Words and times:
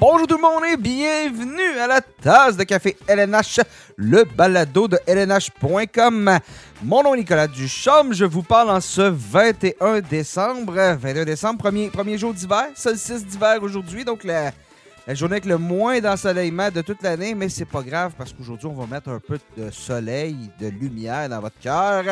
Bonjour 0.00 0.26
tout 0.26 0.36
le 0.36 0.40
monde 0.40 0.62
et 0.64 0.78
bienvenue 0.78 1.78
à 1.78 1.86
la 1.86 2.00
tasse 2.00 2.56
de 2.56 2.64
café 2.64 2.96
LNH, 3.06 3.60
le 3.96 4.24
balado 4.24 4.88
de 4.88 4.98
LNH.com. 5.06 6.38
Mon 6.82 7.02
nom 7.02 7.14
est 7.14 7.18
Nicolas 7.18 7.46
Duchamp, 7.46 8.10
je 8.12 8.24
vous 8.24 8.42
parle 8.42 8.70
en 8.70 8.80
ce 8.80 9.02
21 9.02 10.00
décembre. 10.00 10.72
21 10.72 11.26
décembre, 11.26 11.58
premier, 11.58 11.90
premier 11.90 12.16
jour 12.16 12.32
d'hiver, 12.32 12.68
solstice 12.74 13.26
d'hiver 13.26 13.58
aujourd'hui, 13.60 14.02
donc 14.06 14.24
la, 14.24 14.52
la 15.06 15.14
journée 15.14 15.34
avec 15.34 15.44
le 15.44 15.58
moins 15.58 16.00
d'ensoleillement 16.00 16.70
de 16.70 16.80
toute 16.80 17.02
l'année, 17.02 17.34
mais 17.34 17.50
c'est 17.50 17.66
pas 17.66 17.82
grave 17.82 18.12
parce 18.16 18.32
qu'aujourd'hui 18.32 18.68
on 18.68 18.80
va 18.80 18.86
mettre 18.86 19.10
un 19.10 19.20
peu 19.20 19.38
de 19.58 19.70
soleil, 19.70 20.34
de 20.58 20.68
lumière 20.68 21.28
dans 21.28 21.40
votre 21.40 21.58
cœur. 21.60 22.04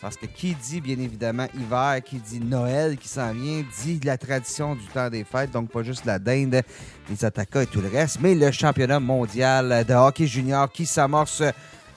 Parce 0.00 0.16
que 0.16 0.26
qui 0.26 0.54
dit 0.54 0.80
bien 0.80 0.98
évidemment 0.98 1.46
hiver, 1.54 2.00
qui 2.04 2.18
dit 2.18 2.40
Noël 2.40 2.96
qui 2.96 3.08
s'en 3.08 3.32
vient, 3.32 3.64
dit 3.82 4.00
la 4.04 4.18
tradition 4.18 4.74
du 4.74 4.86
temps 4.86 5.08
des 5.08 5.24
fêtes, 5.24 5.50
donc 5.50 5.70
pas 5.70 5.82
juste 5.82 6.04
la 6.04 6.18
dinde, 6.18 6.62
les 7.08 7.24
attaquants 7.24 7.60
et 7.60 7.66
tout 7.66 7.80
le 7.80 7.88
reste, 7.88 8.18
mais 8.20 8.34
le 8.34 8.50
championnat 8.50 9.00
mondial 9.00 9.84
de 9.86 9.94
hockey 9.94 10.26
junior 10.26 10.70
qui 10.70 10.86
s'amorce 10.86 11.42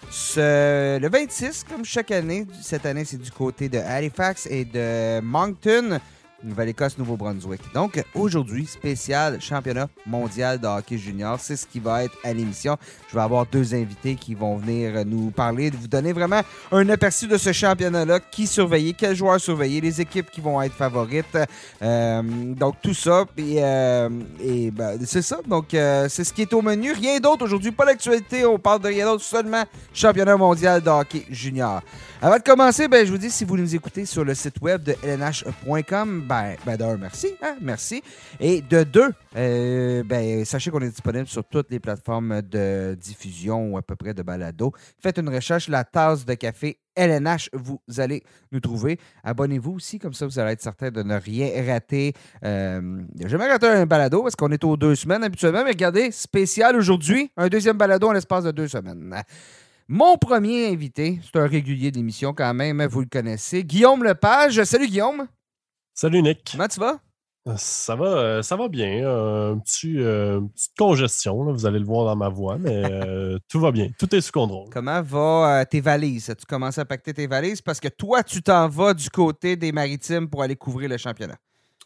ce, 0.09 0.97
le 0.99 1.09
26, 1.09 1.65
comme 1.69 1.85
chaque 1.85 2.11
année. 2.11 2.45
Cette 2.61 2.85
année, 2.85 3.05
c'est 3.05 3.21
du 3.21 3.31
côté 3.31 3.69
de 3.69 3.77
Halifax 3.77 4.47
et 4.49 4.65
de 4.65 5.21
Moncton. 5.21 5.99
Nouvelle-Écosse, 6.43 6.97
Nouveau-Brunswick. 6.97 7.61
Donc, 7.73 8.03
aujourd'hui, 8.15 8.65
spécial 8.65 9.41
championnat 9.41 9.87
mondial 10.05 10.59
de 10.59 10.67
hockey 10.67 10.97
junior. 10.97 11.39
C'est 11.39 11.55
ce 11.55 11.65
qui 11.65 11.79
va 11.79 12.03
être 12.03 12.17
à 12.23 12.33
l'émission. 12.33 12.77
Je 13.09 13.15
vais 13.15 13.21
avoir 13.21 13.45
deux 13.45 13.73
invités 13.73 14.15
qui 14.15 14.35
vont 14.35 14.57
venir 14.57 15.05
nous 15.05 15.31
parler, 15.31 15.69
vous 15.69 15.87
donner 15.87 16.13
vraiment 16.13 16.41
un 16.71 16.87
aperçu 16.89 17.27
de 17.27 17.37
ce 17.37 17.51
championnat-là, 17.51 18.19
qui 18.19 18.47
surveiller, 18.47 18.93
quels 18.93 19.15
joueurs 19.15 19.39
surveiller, 19.39 19.81
les 19.81 20.01
équipes 20.01 20.29
qui 20.31 20.41
vont 20.41 20.61
être 20.61 20.75
favorites. 20.75 21.37
Euh, 21.81 22.21
donc, 22.23 22.75
tout 22.81 22.93
ça. 22.93 23.25
Et, 23.37 23.57
euh, 23.59 24.09
ben, 24.71 24.99
c'est 25.05 25.21
ça. 25.21 25.39
Donc, 25.47 25.73
euh, 25.73 26.07
c'est 26.09 26.23
ce 26.23 26.33
qui 26.33 26.43
est 26.43 26.53
au 26.53 26.61
menu. 26.61 26.93
Rien 26.93 27.19
d'autre 27.19 27.45
aujourd'hui. 27.45 27.71
Pas 27.71 27.85
l'actualité. 27.85 28.45
On 28.45 28.59
parle 28.59 28.81
de 28.81 28.87
rien 28.87 29.05
d'autre. 29.05 29.23
Seulement 29.23 29.63
championnat 29.93 30.37
mondial 30.37 30.81
de 30.81 30.89
hockey 30.89 31.25
junior. 31.29 31.81
Avant 32.21 32.35
de 32.35 32.43
commencer, 32.43 32.89
ben, 32.89 33.05
je 33.05 33.11
vous 33.13 33.17
dis, 33.17 33.29
si 33.29 33.45
vous 33.45 33.55
nous 33.55 33.75
écoutez 33.75 34.05
sur 34.05 34.25
le 34.25 34.35
site 34.35 34.59
web 34.61 34.83
de 34.83 34.93
lnh.com, 35.03 36.25
ben, 36.27 36.57
ben 36.65 36.75
d'un, 36.75 36.97
merci. 36.97 37.29
Hein, 37.41 37.55
merci. 37.61 38.03
Et 38.41 38.61
de 38.61 38.83
deux, 38.83 39.13
euh, 39.37 40.03
ben, 40.03 40.43
sachez 40.43 40.69
qu'on 40.69 40.81
est 40.81 40.89
disponible 40.89 41.27
sur 41.27 41.45
toutes 41.45 41.71
les 41.71 41.79
plateformes 41.79 42.41
de 42.41 42.97
diffusion 42.99 43.71
ou 43.71 43.77
à 43.77 43.81
peu 43.81 43.95
près 43.95 44.13
de 44.13 44.21
balado. 44.21 44.73
Faites 45.01 45.17
une 45.17 45.29
recherche, 45.29 45.69
la 45.69 45.85
tasse 45.85 46.25
de 46.25 46.33
café 46.33 46.77
LNH, 46.93 47.51
vous 47.53 47.79
allez 47.99 48.21
nous 48.51 48.59
trouver. 48.59 48.99
Abonnez-vous 49.23 49.75
aussi, 49.75 49.97
comme 49.97 50.13
ça 50.13 50.25
vous 50.25 50.37
allez 50.39 50.51
être 50.51 50.61
certain 50.61 50.91
de 50.91 51.01
ne 51.01 51.15
rien 51.15 51.49
rater. 51.65 52.11
Euh, 52.43 52.99
jamais 53.27 53.47
raté 53.47 53.65
un 53.65 53.85
balado 53.85 54.23
parce 54.23 54.35
qu'on 54.35 54.51
est 54.51 54.65
aux 54.65 54.75
deux 54.75 54.95
semaines 54.95 55.23
habituellement, 55.23 55.63
mais 55.63 55.71
regardez, 55.71 56.11
spécial 56.11 56.75
aujourd'hui, 56.75 57.31
un 57.37 57.47
deuxième 57.47 57.77
balado 57.77 58.09
en 58.09 58.11
l'espace 58.11 58.43
de 58.43 58.51
deux 58.51 58.67
semaines. 58.67 59.15
Mon 59.91 60.17
premier 60.17 60.67
invité, 60.67 61.19
c'est 61.23 61.39
un 61.39 61.47
régulier 61.47 61.89
de 61.89 61.97
l'émission 61.97 62.31
quand 62.31 62.53
même, 62.53 62.85
vous 62.85 62.99
le 62.99 63.07
connaissez, 63.07 63.63
Guillaume 63.63 64.03
Lepage. 64.03 64.63
Salut 64.63 64.85
Guillaume. 64.85 65.25
Salut 65.95 66.21
Nick. 66.21 66.49
Comment 66.51 66.67
tu 66.67 66.79
vas? 66.79 66.99
Ça 67.57 67.95
va, 67.95 68.05
euh, 68.05 68.41
ça 68.43 68.55
va 68.55 68.67
bien. 68.67 68.99
Petit, 69.65 69.97
euh, 69.97 70.41
une 70.41 70.51
petite 70.51 70.77
congestion, 70.77 71.43
là, 71.43 71.53
vous 71.53 71.65
allez 71.65 71.79
le 71.79 71.85
voir 71.85 72.05
dans 72.05 72.15
ma 72.15 72.29
voix, 72.29 72.59
mais 72.59 72.83
euh, 72.91 73.39
tout 73.47 73.59
va 73.59 73.71
bien. 73.71 73.89
Tout 73.97 74.13
est 74.13 74.21
sous 74.21 74.31
contrôle. 74.31 74.69
Comment 74.71 75.01
va 75.01 75.65
tes 75.65 75.81
valises? 75.81 76.35
Tu 76.37 76.45
commences 76.45 76.77
à 76.77 76.85
pacter 76.85 77.15
tes 77.15 77.25
valises? 77.25 77.63
Parce 77.63 77.79
que 77.79 77.87
toi, 77.87 78.21
tu 78.21 78.43
t'en 78.43 78.69
vas 78.69 78.93
du 78.93 79.09
côté 79.09 79.55
des 79.55 79.71
maritimes 79.71 80.29
pour 80.29 80.43
aller 80.43 80.55
couvrir 80.55 80.87
le 80.87 80.97
championnat. 80.97 81.37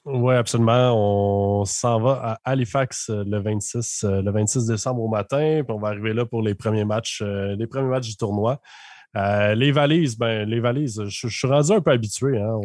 Oui, 0.06 0.36
absolument. 0.36 0.94
On 0.94 1.66
s'en 1.66 2.00
va 2.00 2.40
à 2.44 2.52
Halifax 2.52 3.10
le 3.10 3.40
26, 3.40 4.04
le 4.04 4.32
26 4.32 4.68
décembre 4.68 5.02
au 5.02 5.08
matin, 5.08 5.62
puis 5.64 5.74
on 5.74 5.80
va 5.80 5.90
arriver 5.90 6.14
là 6.14 6.26
pour 6.26 6.42
les 6.42 6.56
premiers 6.56 6.86
matchs, 6.86 7.22
les 7.22 7.68
premiers 7.68 7.90
matchs 7.90 8.10
du 8.10 8.18
tournoi. 8.18 8.60
les 9.16 9.72
valises, 9.72 10.18
ben, 10.18 10.48
les 10.48 10.60
valises, 10.60 11.02
je, 11.06 11.28
suis 11.28 11.48
rendu 11.48 11.72
un 11.72 11.82
peu 11.82 11.92
habitué. 11.92 12.38
Hein. 12.38 12.60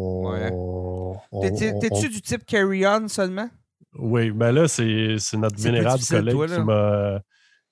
T'es-tu 1.41 2.09
du 2.09 2.21
type 2.21 2.45
carry-on 2.45 3.07
seulement? 3.07 3.49
Oui, 3.99 4.31
ben 4.31 4.53
là, 4.53 4.69
c'est 4.69 5.17
notre 5.35 5.61
vénérable 5.61 6.03
collègue 6.09 6.47
qui 6.47 6.61
m'a. 6.61 7.21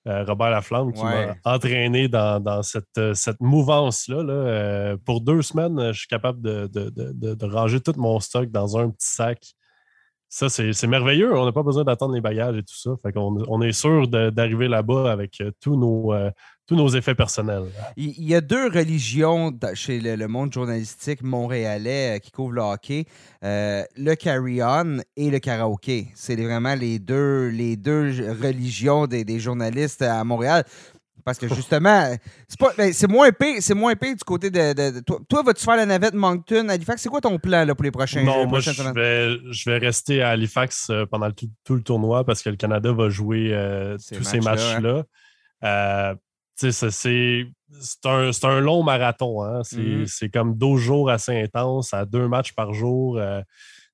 Robert 0.07 0.51
Laflamme 0.51 0.93
qui 0.93 1.03
m'a 1.03 1.35
entraîné 1.45 2.09
dans, 2.09 2.63
cette, 2.63 3.15
cette 3.15 3.41
mouvance-là. 3.41 4.23
Là. 4.23 4.97
pour 5.05 5.21
deux 5.21 5.43
semaines, 5.43 5.93
je 5.93 5.99
suis 5.99 6.09
capable 6.09 6.41
de, 6.41 6.67
de, 6.67 7.35
de, 7.35 7.47
ranger 7.47 7.81
tout 7.81 7.95
mon 7.97 8.21
stock 8.21 8.51
dans 8.51 8.79
un 8.79 8.91
petit 8.91 9.09
sac 9.09 9.55
ça, 10.37 10.51
c'est 10.51 10.87
merveilleux. 10.87 11.35
On 11.35 11.47
n'a 11.47 11.53
pas 11.53 11.63
besoin 11.63 11.83
d'attendre 11.83 12.15
les 12.15 12.21
bagages 12.21 12.59
et 12.59 12.63
tout 12.63 12.77
ça. 12.77 12.91
On 13.17 13.63
est 13.63 13.73
sûr 13.73 14.07
d'arriver 14.07 14.69
là-bas 14.69 15.11
avec 15.11 15.41
euh, 15.41 15.51
tous 15.63 15.77
nos, 15.77 16.13
euh, 16.13 16.31
tous 16.67 16.77
nos 16.77 16.89
effets 16.91 17.15
personnels. 17.15 17.65
Il 17.97 18.23
y 18.23 18.35
a 18.35 18.43
deux 18.43 18.69
religions 18.69 19.51
chez 19.73 19.99
le, 19.99 20.29
monde 20.29 20.53
journalistique 20.53 21.23
montréalais 21.23 22.17
euh, 22.17 22.19
qui 22.19 22.33
couvrent 22.33 22.53
le 22.53 22.61
hockey 22.61 23.07
le 23.41 24.15
carry-on 24.15 24.99
et 25.17 25.31
le 25.31 25.39
karaoké. 25.39 26.09
C'est 26.15 26.37
vraiment 26.37 26.75
les 26.75 26.99
deux, 26.99 27.49
les 27.49 27.77
deux 27.77 28.11
religions 28.43 29.07
des 29.07 29.41
journalistes 29.41 30.03
à 30.03 30.23
Montréal. 30.23 30.65
Parce 31.27 31.39
que 31.39 31.49
justement, 31.49 32.17
ben, 32.79 32.93
c'est 32.93 33.09
moins 33.09 33.27
épais, 33.27 33.57
c'est 33.61 33.75
moins 33.75 33.91
épais 33.91 34.15
du 34.15 34.23
côté 34.23 34.49
de. 34.49 35.01
toi, 35.01 35.43
vas-tu 35.43 35.65
faire 35.65 35.75
la 35.75 35.85
navette 35.85 36.15
Moncton, 36.15 36.69
Halifax? 36.69 37.03
C'est 37.03 37.09
quoi 37.09 37.21
ton 37.21 37.37
plan 37.41 37.65
là, 37.65 37.75
pour 37.75 37.83
les 37.83 37.91
prochains 37.91 38.23
Non, 38.23 38.47
moi, 38.47 38.61
je 38.61 38.71
vais, 38.71 39.37
je 39.51 39.69
vais, 39.69 39.79
rester 39.79 40.23
à 40.23 40.29
Halifax 40.29 40.89
euh, 40.89 41.05
pendant 41.05 41.29
tout, 41.33 41.75
le 41.75 41.83
tournoi 41.83 42.23
parce 42.23 42.45
que 42.45 42.51
le 42.51 42.55
Canada 42.55 42.93
va 42.93 43.09
jouer 43.09 43.49
euh, 43.51 43.97
tous 44.15 44.23
ces 44.23 44.39
matchs-là. 44.39 45.03
Euh, 45.65 46.15
c'est 46.55 46.71
un, 48.05 48.31
un, 48.45 48.61
long 48.61 48.85
marathon. 48.85 49.43
Hein? 49.43 49.63
Mm-hmm. 49.63 50.07
C'est 50.07 50.29
comme 50.29 50.57
12 50.57 50.81
jours 50.81 51.11
assez 51.11 51.37
intenses, 51.37 51.93
à 51.93 52.05
deux 52.05 52.29
matchs 52.29 52.53
par 52.53 52.73
jour 52.73 53.21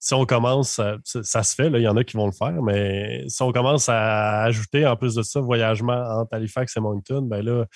si 0.03 0.15
on 0.15 0.27
commence, 0.27 0.81
ça, 1.05 1.43
se 1.45 1.55
fait, 1.55 1.69
il 1.69 1.81
y 1.81 1.87
en 1.87 1.97
a 1.97 2.03
qui 2.03 2.17
vont 2.17 2.27
le 2.27 2.33
faire, 2.33 2.61
mais 2.61 3.25
si 3.29 3.41
on 3.41 3.53
commence 3.53 3.89
à 3.89 4.43
ajouter 4.43 4.85
en 4.85 4.97
plus 4.97 5.15
de 5.15 5.23
ça 5.23 5.41
voyagement 5.41 5.93
entre 5.93 6.35
Halifax 6.35 6.77
et 6.77 6.81
Moncton, 6.81 7.23
ben 7.23 7.41
là, 7.41 7.67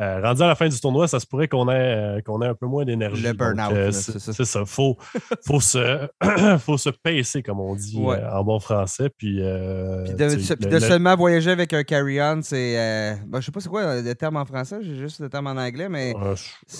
euh, 0.00 0.20
rendu 0.22 0.42
à 0.42 0.46
la 0.46 0.54
fin 0.54 0.66
du 0.66 0.80
tournoi, 0.80 1.08
ça 1.08 1.20
se 1.20 1.26
pourrait 1.26 1.46
qu'on 1.46 1.68
ait, 1.68 1.74
euh, 1.74 2.20
qu'on 2.22 2.40
ait 2.40 2.46
un 2.46 2.54
peu 2.54 2.66
moins 2.66 2.86
d'énergie. 2.86 3.22
Le 3.22 3.34
burn-out. 3.34 3.72
Euh, 3.72 3.90
c'est 3.92 4.44
ça. 4.44 4.60
Il 4.60 4.66
faut, 4.66 4.96
faut, 5.44 5.60
se, 5.60 6.08
faut 6.58 6.78
se 6.78 6.88
pacer, 6.88 7.42
comme 7.42 7.60
on 7.60 7.74
dit 7.74 8.00
en 8.32 8.42
bon 8.42 8.58
français. 8.60 9.10
Puis, 9.10 9.40
de, 9.40 10.78
seulement 10.78 11.16
voyager 11.16 11.50
avec 11.50 11.74
un 11.74 11.82
carry-on, 11.82 12.40
c'est. 12.42 13.18
Ben, 13.26 13.40
je 13.40 13.46
sais 13.46 13.52
pas 13.52 13.60
c'est 13.60 13.68
quoi 13.68 14.00
le 14.00 14.14
terme 14.14 14.36
en 14.36 14.46
français, 14.46 14.78
j'ai 14.80 14.96
juste 14.96 15.20
le 15.20 15.28
terme 15.28 15.48
en 15.48 15.56
anglais, 15.56 15.88
mais. 15.88 16.14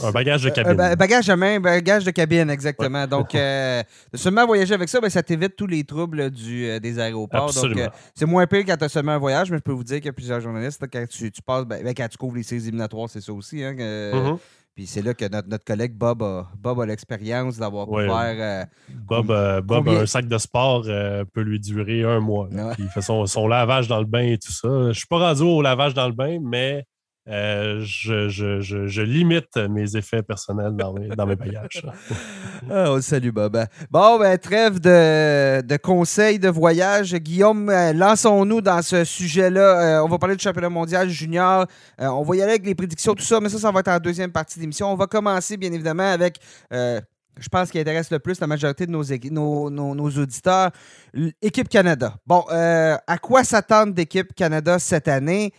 un 0.02 0.10
bagage 0.12 0.44
de 0.44 0.50
cabine. 0.50 0.80
Un 0.80 0.96
bagage 0.96 1.28
à 1.28 1.36
main, 1.36 1.60
bagage 1.60 2.04
de 2.04 2.10
cabine, 2.12 2.48
exactement. 2.48 3.06
Donc, 3.06 3.32
de 3.32 3.84
seulement 4.14 4.46
voyager 4.46 4.72
avec 4.72 4.88
ça, 4.88 4.98
ben, 5.00 5.10
ça 5.10 5.22
t'évite 5.22 5.56
tous 5.56 5.66
les 5.66 5.84
troubles 5.84 6.30
du, 6.30 6.80
des 6.80 6.98
aéroports. 6.98 7.52
Donc, 7.52 7.76
c'est 8.14 8.26
moins 8.26 8.46
pire 8.46 8.64
quand 8.66 8.76
tu 8.78 8.84
as 8.84 8.88
seulement 8.88 9.12
un 9.12 9.18
voyage, 9.18 9.50
mais 9.50 9.58
je 9.58 9.62
peux 9.62 9.72
vous 9.72 9.84
dire 9.84 9.96
qu'il 9.96 10.06
y 10.06 10.10
a 10.10 10.14
plusieurs 10.14 10.40
journalistes, 10.40 10.82
quand 10.90 11.04
tu, 11.06 11.30
tu 11.30 11.42
passes, 11.42 11.66
ben, 11.66 11.84
quand 11.94 12.08
tu 12.08 12.16
couvres 12.16 12.36
les 12.36 12.42
séries 12.42 12.62
éliminatoires, 12.62 13.09
c'est 13.10 13.20
ça 13.20 13.32
aussi. 13.32 13.62
Hein, 13.62 13.74
mm-hmm. 13.74 14.38
Puis 14.74 14.86
c'est 14.86 15.02
là 15.02 15.14
que 15.14 15.28
notre, 15.28 15.64
collègue 15.64 15.94
Bob 15.94 16.22
a, 16.22 16.48
Bob 16.56 16.80
a 16.80 16.86
l'expérience 16.86 17.58
d'avoir 17.58 17.86
pu 17.88 17.96
faire. 17.96 18.36
Euh, 18.38 18.64
Bob, 18.88 19.30
euh, 19.30 19.60
Bob 19.60 19.88
un 19.88 20.06
sac 20.06 20.26
de 20.28 20.38
sport 20.38 20.84
euh, 20.86 21.24
peut 21.24 21.42
lui 21.42 21.58
durer 21.58 22.04
un 22.04 22.20
mois. 22.20 22.48
il 22.78 22.88
fait 22.88 23.02
son, 23.02 23.26
son, 23.26 23.48
lavage 23.48 23.88
dans 23.88 23.98
le 23.98 24.06
bain 24.06 24.22
et 24.22 24.38
tout 24.38 24.52
ça. 24.52 24.68
Je 24.68 24.88
ne 24.88 24.92
suis 24.92 25.06
pas 25.06 25.18
rendu 25.18 25.42
au 25.42 25.60
lavage 25.60 25.94
dans 25.94 26.06
le 26.06 26.14
bain, 26.14 26.38
mais 26.40 26.86
euh, 27.30 27.80
je, 27.82 29.02
limite 29.02 29.56
mes 29.56 29.96
effets 29.96 30.22
personnels 30.22 30.74
dans 30.74 30.92
mes, 30.92 31.08
dans 31.08 31.26
mes 31.26 31.36
bagages. 31.36 31.86
oh, 32.70 33.00
salut 33.00 33.30
Bob. 33.30 33.64
Bon, 33.88 34.18
ben, 34.18 34.36
trêve 34.36 34.80
de, 34.80 35.76
conseils 35.76 36.40
de 36.40 36.48
voyage. 36.48 37.14
Guillaume, 37.14 37.68
euh, 37.70 37.92
lançons-nous 37.92 38.60
dans 38.60 38.82
ce 38.82 39.04
sujet-là. 39.04 40.00
Euh, 40.00 40.04
on 40.04 40.08
va 40.08 40.18
parler 40.18 40.34
du 40.34 40.42
championnat 40.42 40.70
mondial 40.70 41.08
junior. 41.08 41.66
on 41.98 42.22
va 42.22 42.36
y 42.36 42.42
aller 42.42 42.52
avec 42.52 42.66
les 42.66 42.74
prédictions, 42.74 43.14
tout 43.14 43.22
ça, 43.22 43.38
mais 43.40 43.48
ça, 43.48 43.58
ça 43.58 43.70
va 43.70 43.80
être 43.80 43.88
en 43.88 43.98
deuxième 43.98 44.32
partie 44.32 44.56
de 44.56 44.62
l'émission. 44.62 44.92
On 44.92 44.96
va 44.96 45.06
commencer, 45.06 45.56
bien 45.56 45.72
évidemment, 45.72 46.10
avec 46.10 46.40
je 46.72 47.48
pense 47.48 47.70
qui 47.70 47.78
intéresse 47.78 48.10
le 48.10 48.18
plus 48.18 48.40
la 48.40 48.46
majorité 48.48 48.86
de 48.86 48.90
nos, 48.90 49.70
nos, 49.70 50.10
auditeurs, 50.18 50.70
l'équipe 51.14 51.68
Canada. 51.68 52.16
Bon, 52.26 52.44
à 52.50 53.18
quoi 53.18 53.44
s'attendre 53.44 53.94
d'équipe 53.94 54.34
Canada 54.34 54.80
cette 54.80 55.06
année? 55.06 55.52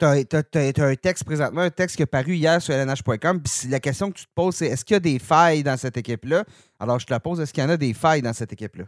Tu 0.00 0.36
as, 0.36 0.84
un 0.86 0.94
texte 0.94 1.24
présentement, 1.24 1.62
un 1.62 1.70
texte 1.70 1.96
qui 1.96 2.02
est 2.02 2.06
paru 2.06 2.34
hier 2.34 2.60
sur 2.60 2.74
lnh.com. 2.74 3.42
La 3.68 3.80
question 3.80 4.10
que 4.10 4.18
tu 4.18 4.24
te 4.24 4.30
poses, 4.34 4.56
c'est 4.56 4.66
est-ce 4.66 4.84
qu'il 4.84 4.94
y 4.94 4.96
a 4.96 5.00
des 5.00 5.18
failles 5.18 5.62
dans 5.62 5.76
cette 5.76 5.96
équipe-là? 5.96 6.44
Alors, 6.78 6.98
je 6.98 7.06
te 7.06 7.12
la 7.12 7.20
pose, 7.20 7.40
est-ce 7.40 7.52
qu'il 7.52 7.62
y 7.62 7.66
en 7.66 7.70
a 7.70 7.76
des 7.76 7.94
failles 7.94 8.22
dans 8.22 8.32
cette 8.32 8.52
équipe-là? 8.52 8.84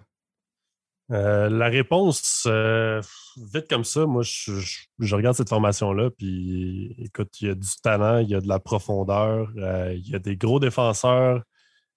Euh, 1.10 1.50
la 1.50 1.66
réponse, 1.66 2.44
euh, 2.46 3.02
vite 3.36 3.68
comme 3.68 3.84
ça, 3.84 4.06
moi, 4.06 4.22
je, 4.22 5.14
regarde 5.14 5.36
cette 5.36 5.50
formation-là, 5.50 6.10
puis 6.10 6.94
écoute, 6.98 7.40
il 7.40 7.48
y 7.48 7.50
a 7.50 7.54
du 7.54 7.68
talent, 7.82 8.18
il 8.18 8.30
y 8.30 8.34
a 8.34 8.40
de 8.40 8.48
la 8.48 8.58
profondeur, 8.58 9.50
euh, 9.58 9.94
il 9.94 10.08
y 10.08 10.14
a 10.14 10.18
des 10.18 10.36
gros 10.36 10.58
défenseurs, 10.58 11.42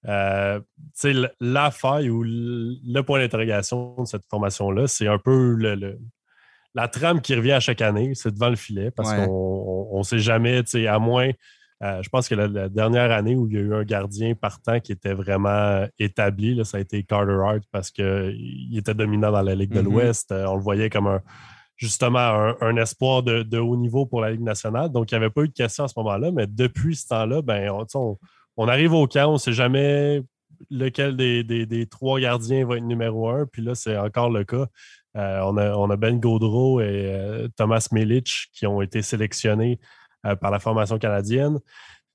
Euh, 0.07 0.59
la 1.39 1.71
faille 1.71 2.09
ou 2.09 2.23
le 2.23 3.01
point 3.01 3.19
d'interrogation 3.19 3.95
de 3.97 4.05
cette 4.05 4.25
formation-là, 4.29 4.87
c'est 4.87 5.07
un 5.07 5.17
peu 5.17 5.55
le, 5.55 5.97
la 6.75 6.87
trame 6.89 7.21
qui 7.21 7.33
revient 7.33 7.53
à 7.53 7.59
chaque 7.59 7.81
année, 7.81 8.11
c'est 8.13 8.33
devant 8.33 8.49
le 8.49 8.57
filet 8.57 8.91
parce 8.91 9.13
qu'on 9.13 9.97
ne 9.97 10.03
sait 10.03 10.19
jamais, 10.19 10.61
à 10.87 10.99
moins. 10.99 11.31
Euh, 11.83 12.01
je 12.01 12.09
pense 12.09 12.29
que 12.29 12.35
la, 12.35 12.69
dernière 12.69 13.11
année 13.11 13.35
où 13.35 13.47
il 13.47 13.53
y 13.53 13.57
a 13.57 13.61
eu 13.61 13.73
un 13.73 13.83
gardien 13.83 14.33
partant 14.33 14.79
qui 14.79 14.91
était 14.91 15.13
vraiment 15.13 15.85
établi, 15.99 16.63
ça 16.63 16.77
a 16.77 16.79
été 16.79 17.03
Carter 17.03 17.37
Hart 17.43 17.63
parce 17.71 17.91
qu'il 17.91 18.77
était 18.77 18.93
dominant 18.93 19.31
dans 19.31 19.41
la 19.41 19.55
Ligue 19.55 19.71
de 19.71 19.81
mm-hmm. 19.81 19.83
l'Ouest. 19.83 20.31
Euh, 20.31 20.45
on 20.47 20.55
le 20.55 20.61
voyait 20.61 20.89
comme 20.89 21.07
un, 21.07 21.21
justement 21.77 22.53
un, 22.61 22.75
espoir 22.77 23.23
de, 23.23 23.57
haut 23.57 23.77
niveau 23.77 24.05
pour 24.05 24.21
la 24.21 24.31
Ligue 24.31 24.43
nationale. 24.43 24.89
Donc, 24.89 25.11
il 25.11 25.15
n'y 25.15 25.23
avait 25.23 25.29
pas 25.29 25.41
eu 25.41 25.47
de 25.47 25.53
question 25.53 25.85
à 25.85 25.87
ce 25.87 25.93
moment-là, 25.97 26.31
mais 26.31 26.47
depuis 26.47 26.95
ce 26.95 27.07
temps-là, 27.07 27.41
ben, 27.41 27.71
on, 28.57 28.67
arrive 28.67 28.93
au 28.93 29.07
camp, 29.07 29.29
on 29.29 29.33
ne 29.33 29.37
sait 29.37 29.53
jamais 29.53 30.21
lequel 30.69 31.15
des, 31.17 31.87
trois 31.89 32.19
gardiens 32.19 32.65
va 32.65 32.77
être 32.77 32.83
numéro 32.83 33.29
un. 33.29 33.45
Puis 33.45 33.61
là, 33.61 33.75
c'est 33.75 33.97
encore 33.97 34.29
le 34.29 34.43
cas. 34.43 34.67
Euh, 35.15 35.39
on, 35.43 35.89
a, 35.89 35.95
Ben 35.95 36.19
Gaudreau 36.19 36.81
et 36.81 37.11
euh, 37.13 37.47
Thomas 37.55 37.87
Milic 37.91 38.49
qui 38.53 38.67
ont 38.67 38.81
été 38.81 39.01
sélectionnés 39.01 39.79
euh, 40.25 40.35
par 40.35 40.51
la 40.51 40.59
formation 40.59 40.97
canadienne. 40.97 41.59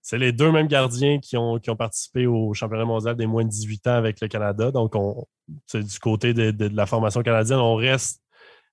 C'est 0.03 0.19
les 0.19 0.33
deux 0.33 0.53
mêmes 0.53 0.67
gardiens 0.67 1.19
qui 1.19 1.37
ont, 1.37 1.59
participé 1.79 2.27
au 2.27 2.53
championnat 2.55 2.85
mondial 2.85 3.17
des 3.17 3.27
moins 3.27 3.45
de 3.45 3.51
18 3.51 3.87
ans 3.87 3.95
avec 3.95 4.21
le 4.21 4.29
Canada. 4.29 4.71
Donc, 4.71 4.95
on, 4.97 5.27
du 5.73 5.99
côté 5.99 6.35
de, 6.35 6.69
la 6.75 6.87
formation 6.87 7.23
canadienne, 7.23 7.59
on 7.59 7.75
reste 7.75 8.21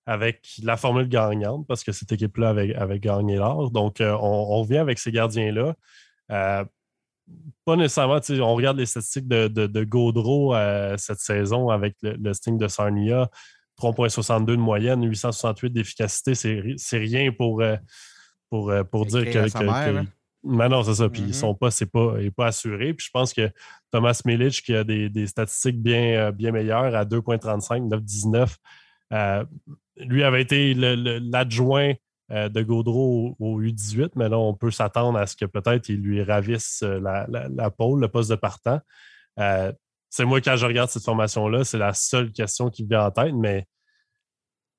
avec 0.05 0.47
la 0.63 0.77
formule 0.77 1.09
gagnante 1.09 1.67
parce 1.67 1.83
que 1.83 1.91
cette 1.91 2.11
équipe-là 2.13 2.49
avait, 2.49 2.99
gagné 2.99 3.35
l'or. 3.35 3.71
Donc, 3.71 3.97
on, 3.99 4.45
revient 4.61 4.77
avec 4.77 4.99
ces 4.99 5.11
gardiens-là. 5.11 5.75
pas 6.29 7.75
nécessairement, 7.75 8.19
on 8.29 8.55
regarde 8.55 8.77
les 8.77 8.85
statistiques 8.85 9.27
de, 9.27 9.83
Gaudreau 9.83 10.55
cette 10.97 11.19
saison 11.19 11.69
avec 11.69 11.95
le 12.01 12.33
Sting 12.33 12.57
de 12.57 12.69
Sarnia. 12.69 13.29
3,62 13.79 14.45
de 14.45 14.55
moyenne, 14.55 15.03
868 15.03 15.71
d'efficacité, 15.71 16.33
c'est 16.35 16.97
rien 16.97 17.31
pour, 17.31 17.61
euh, 17.61 17.75
pour, 18.49 18.71
euh, 18.71 18.83
pour 18.83 19.05
dire 19.05 19.25
que. 19.25 19.49
que, 19.49 19.97
hein. 19.97 20.05
non, 20.43 20.83
c'est 20.83 20.95
ça. 20.95 21.09
Puis 21.09 21.21
ils 21.21 21.29
mm-hmm. 21.29 21.33
sont 21.33 21.53
pas, 21.53 21.71
c'est 21.71 21.85
pas, 21.85 22.15
pas 22.35 22.47
assuré. 22.47 22.93
Puis 22.93 23.05
je 23.07 23.11
pense 23.11 23.33
que 23.33 23.49
Thomas 23.91 24.19
Milic, 24.25 24.63
qui 24.63 24.73
a 24.75 24.83
des, 24.83 25.27
statistiques 25.27 25.81
bien, 25.81 26.27
euh, 26.27 26.31
bien 26.31 26.51
meilleures 26.51 26.95
à 26.95 27.05
2,35, 27.05 27.87
9,19, 29.11 29.45
lui 29.97 30.23
avait 30.23 30.41
été 30.41 30.73
l'adjoint 30.73 31.93
de 32.29 32.61
Gaudreau 32.61 33.37
au, 33.39 33.61
U18, 33.61 34.09
mais 34.15 34.27
là, 34.27 34.37
on 34.37 34.53
peut 34.53 34.69
s'attendre 34.69 35.17
à 35.17 35.25
ce 35.27 35.37
que 35.37 35.45
peut-être 35.45 35.87
il 35.87 36.01
lui 36.01 36.21
ravisse 36.21 36.81
la, 36.83 37.25
la, 37.27 37.71
pôle, 37.71 38.01
le 38.01 38.09
poste 38.09 38.29
de 38.29 38.35
partant 38.35 38.81
c'est 40.17 40.25
moi, 40.25 40.41
quand 40.41 40.55
je 40.55 40.65
regarde 40.65 40.89
cette 40.89 41.03
formation-là, 41.03 41.63
c'est 41.63 41.77
la 41.77 41.93
seule 41.93 42.31
question 42.31 42.71
qui 42.71 42.83
me 42.83 42.89
vient 42.89 43.05
en 43.05 43.11
tête, 43.11 43.35
mais 43.35 43.67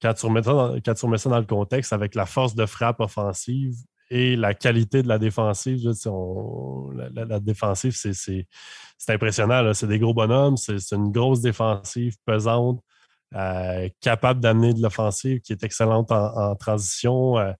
quand 0.02 0.12
tu, 0.12 0.26
remets 0.26 0.42
ça 0.42 0.52
dans, 0.52 0.80
quand 0.80 0.94
tu 0.94 1.28
dans 1.28 1.38
le 1.38 1.46
contexte 1.46 1.92
avec 1.92 2.16
la 2.16 2.26
force 2.26 2.56
de 2.56 2.66
frappe 2.66 2.98
offensive 2.98 3.76
et 4.10 4.34
la 4.34 4.54
qualité 4.54 5.00
de 5.00 5.06
la 5.06 5.20
défensive, 5.20 5.78
la, 7.14 7.38
défensive, 7.38 7.94
c'est 7.94 8.46
impressionnant. 9.08 9.72
C'est 9.74 9.86
des 9.86 10.00
gros 10.00 10.12
bonhommes, 10.12 10.56
c'est 10.56 10.90
une 10.90 11.12
grosse 11.12 11.40
défensive 11.40 12.16
pesante, 12.26 12.80
euh, 13.36 13.88
capable 14.00 14.40
d'amener 14.40 14.74
de 14.74 14.82
l'offensive, 14.82 15.40
qui 15.40 15.52
est 15.52 15.62
excellente 15.62 16.10
en, 16.10 16.56
transition. 16.56 17.38
Euh, 17.38 17.52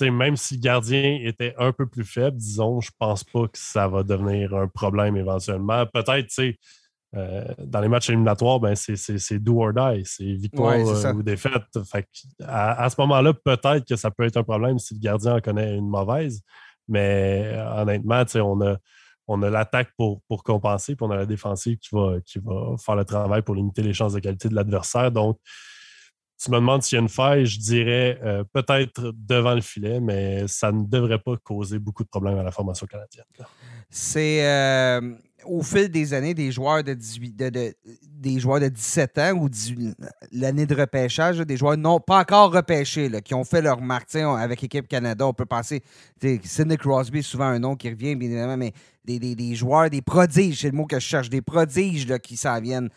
même 0.00 0.38
si 0.38 0.54
le 0.54 0.60
gardien 0.60 1.18
était 1.22 1.54
un 1.58 1.72
peu 1.72 1.86
plus 1.86 2.04
faible, 2.04 2.38
disons, 2.38 2.80
je 2.80 2.90
pense 2.98 3.22
pas 3.22 3.48
que 3.48 3.58
ça 3.58 3.86
va 3.86 4.02
devenir 4.02 4.54
un 4.54 4.66
problème 4.66 5.18
éventuellement. 5.18 5.84
Peut-être, 5.84 6.28
tu 6.28 6.34
sais, 6.34 6.58
euh, 7.14 7.44
dans 7.58 7.80
les 7.80 7.88
matchs 7.88 8.08
éliminatoires, 8.08 8.58
ben 8.58 8.74
c'est 8.74 9.38
do 9.38 9.62
or 9.62 9.74
die, 9.74 10.02
c'est 10.06 10.32
victoire 10.32 10.72
euh, 10.72 11.12
ou 11.12 11.22
défaite. 11.22 11.62
à, 12.42 12.88
ce 12.88 13.00
moment-là, 13.00 13.34
peut-être 13.34 13.86
que 13.86 13.96
ça 13.96 14.10
peut 14.10 14.24
être 14.24 14.38
un 14.38 14.42
problème 14.42 14.78
si 14.78 14.94
le 14.94 15.00
gardien 15.00 15.36
en 15.36 15.40
connaît 15.40 15.76
une 15.76 15.88
mauvaise, 15.88 16.40
mais 16.88 17.42
euh, 17.44 17.82
honnêtement, 17.82 18.22
on 18.36 18.62
a, 18.62 18.76
on 19.28 19.42
a 19.42 19.50
l'attaque 19.50 19.90
pour, 19.98 20.22
pour 20.26 20.42
compenser, 20.42 20.96
puis 20.96 21.06
on 21.06 21.10
a 21.10 21.16
la 21.16 21.26
défensive 21.26 21.76
qui 21.76 21.90
va, 21.92 22.14
qui 22.24 22.38
va 22.38 22.76
faire 22.78 22.96
le 22.96 23.04
travail 23.04 23.42
pour 23.42 23.56
limiter 23.56 23.82
les 23.82 23.92
chances 23.92 24.14
de 24.14 24.20
qualité 24.20 24.48
de 24.48 24.54
l'adversaire. 24.54 25.12
Donc, 25.12 25.38
tu 26.42 26.50
me 26.50 26.56
demandes 26.56 26.82
s'il 26.82 26.96
y 26.96 26.98
a 26.98 27.02
une 27.02 27.10
faille, 27.10 27.44
je 27.44 27.60
dirais 27.60 28.18
peut-être 28.52 29.12
devant 29.14 29.54
le 29.54 29.60
filet, 29.60 30.00
mais 30.00 30.48
ça 30.48 30.72
ne 30.72 30.84
devrait 30.84 31.20
pas 31.20 31.36
causer 31.36 31.78
beaucoup 31.78 32.02
de 32.02 32.08
problèmes 32.08 32.36
à 32.36 32.42
la 32.42 32.50
formation 32.50 32.84
canadienne. 32.86 33.26
C'est 33.90 34.40
au 35.44 35.62
fil 35.62 35.88
des 35.88 36.14
années, 36.14 36.34
des 36.34 36.52
joueurs 36.52 36.82
de, 36.82 36.94
18, 36.94 37.42
des 38.06 38.40
joueurs 38.40 38.60
de 38.60 38.68
17 38.68 39.18
ans 39.18 39.32
ou 39.32 39.48
l'année 40.32 40.66
de 40.66 40.74
repêchage, 40.74 41.38
des 41.38 41.56
joueurs 41.56 41.76
non 41.76 42.00
pas 42.00 42.20
encore 42.20 42.52
repêchés, 42.52 43.10
qui 43.24 43.34
ont 43.34 43.44
fait 43.44 43.62
leur 43.62 43.80
marque. 43.80 44.14
avec 44.14 44.62
Équipe 44.64 44.88
Canada, 44.88 45.26
on 45.26 45.32
peut 45.32 45.46
passer. 45.46 45.82
Sidney 46.44 46.76
Crosby 46.76 47.20
est 47.20 47.22
souvent 47.22 47.46
un 47.46 47.58
nom 47.58 47.76
qui 47.76 47.88
revient, 47.88 48.14
bien 48.14 48.28
évidemment, 48.28 48.56
mais 48.56 48.72
des, 49.04 49.54
joueurs, 49.54 49.90
des 49.90 50.02
prodiges, 50.02 50.60
c'est 50.60 50.70
le 50.70 50.76
mot 50.76 50.86
que 50.86 50.98
je 50.98 51.06
cherche, 51.06 51.28
des 51.28 51.42
prodiges 51.42 52.18
qui 52.18 52.36
s'en 52.36 52.60
viennent. 52.60 52.88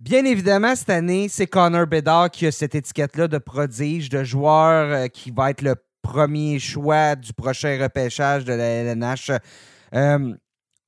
Bien 0.00 0.24
évidemment, 0.24 0.76
cette 0.76 0.90
année, 0.90 1.28
c'est 1.28 1.48
Connor 1.48 1.86
Bedard 1.86 2.30
qui 2.30 2.46
a 2.46 2.52
cette 2.52 2.76
étiquette-là 2.76 3.26
de 3.26 3.38
prodige, 3.38 4.08
de 4.08 4.22
joueur 4.22 4.92
euh, 4.92 5.06
qui 5.08 5.32
va 5.32 5.50
être 5.50 5.62
le 5.62 5.74
premier 6.02 6.60
choix 6.60 7.16
du 7.16 7.32
prochain 7.32 7.76
repêchage 7.82 8.44
de 8.44 8.52
la 8.52 8.64
LNH. 8.64 9.32
Euh, 9.94 10.34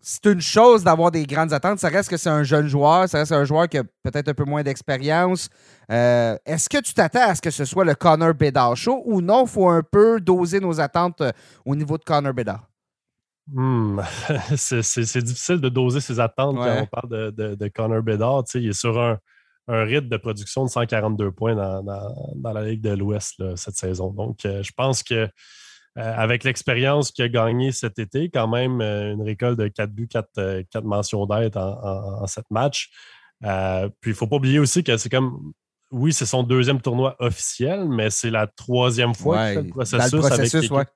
c'est 0.00 0.26
une 0.26 0.40
chose 0.40 0.82
d'avoir 0.82 1.10
des 1.10 1.24
grandes 1.24 1.52
attentes. 1.52 1.78
Ça 1.78 1.88
reste 1.88 2.08
que 2.08 2.16
c'est 2.16 2.30
un 2.30 2.42
jeune 2.42 2.66
joueur, 2.66 3.08
ça 3.08 3.18
reste 3.18 3.32
un 3.32 3.44
joueur 3.44 3.68
qui 3.68 3.78
a 3.78 3.84
peut-être 4.02 4.28
un 4.28 4.34
peu 4.34 4.44
moins 4.44 4.62
d'expérience. 4.62 5.48
Euh, 5.90 6.36
est-ce 6.46 6.68
que 6.68 6.78
tu 6.78 6.94
t'attends 6.94 7.28
à 7.28 7.34
ce 7.34 7.42
que 7.42 7.50
ce 7.50 7.64
soit 7.64 7.84
le 7.84 7.94
Connor 7.94 8.34
Bedard 8.34 8.76
show 8.76 9.02
ou 9.04 9.20
non? 9.20 9.44
Il 9.44 9.48
faut 9.48 9.68
un 9.68 9.82
peu 9.82 10.20
doser 10.20 10.60
nos 10.60 10.80
attentes 10.80 11.20
euh, 11.20 11.32
au 11.66 11.76
niveau 11.76 11.98
de 11.98 12.04
Connor 12.04 12.32
Bedard? 12.32 12.66
Hmm. 13.52 14.00
c'est 14.56 15.22
difficile 15.22 15.60
de 15.60 15.68
doser 15.68 16.00
ses 16.00 16.20
attentes 16.20 16.56
quand 16.56 16.82
on 16.82 16.86
parle 16.86 17.32
de, 17.32 17.54
de, 17.54 17.68
Connor 17.68 18.02
Bedard. 18.02 18.44
il 18.54 18.68
est 18.68 18.72
sur 18.72 18.98
un, 18.98 19.18
rythme 19.68 20.08
de 20.08 20.16
production 20.16 20.64
de 20.64 20.70
142 20.70 21.30
points 21.32 21.54
dans, 21.54 22.52
la 22.52 22.64
Ligue 22.64 22.80
de 22.80 22.90
l'Ouest 22.90 23.56
cette 23.56 23.76
saison. 23.76 24.10
Donc, 24.10 24.44
euh, 24.44 24.62
je 24.62 24.72
pense 24.76 25.02
que 25.02 25.28
avec 25.96 26.44
l'expérience 26.44 27.10
qu'il 27.10 27.24
a 27.24 27.28
gagnée 27.28 27.72
cet 27.72 27.98
été, 27.98 28.30
quand 28.30 28.48
même 28.48 28.80
euh, 28.80 29.12
une 29.12 29.22
récolte 29.22 29.58
de 29.58 29.68
4 29.68 29.90
buts, 29.90 30.08
4, 30.08 30.28
euh, 30.38 30.62
mentions 30.82 31.26
d'aide 31.26 31.56
en, 31.56 32.26
7 32.26 32.44
matchs. 32.50 32.90
puis 33.40 33.48
il 33.48 34.10
ne 34.10 34.14
faut 34.14 34.26
pas 34.26 34.36
oublier 34.36 34.58
aussi 34.58 34.84
que 34.84 34.96
c'est 34.96 35.08
comme 35.08 35.52
oui, 35.90 36.12
c'est 36.12 36.26
son 36.26 36.44
deuxième 36.44 36.80
tournoi 36.80 37.16
officiel, 37.18 37.88
mais 37.88 38.10
c'est 38.10 38.30
la 38.30 38.46
troisième 38.46 39.14
fois 39.14 39.46
qu'il 39.46 39.54
fait 39.54 39.62
le 39.62 39.68
processus, 39.70 40.70
avec 40.70 40.88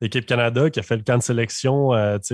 l'équipe 0.00 0.26
Canada 0.26 0.68
qui 0.68 0.80
a 0.80 0.82
fait 0.82 0.96
le 0.96 1.04
camp 1.04 1.16
de 1.16 1.22
sélection 1.22 1.90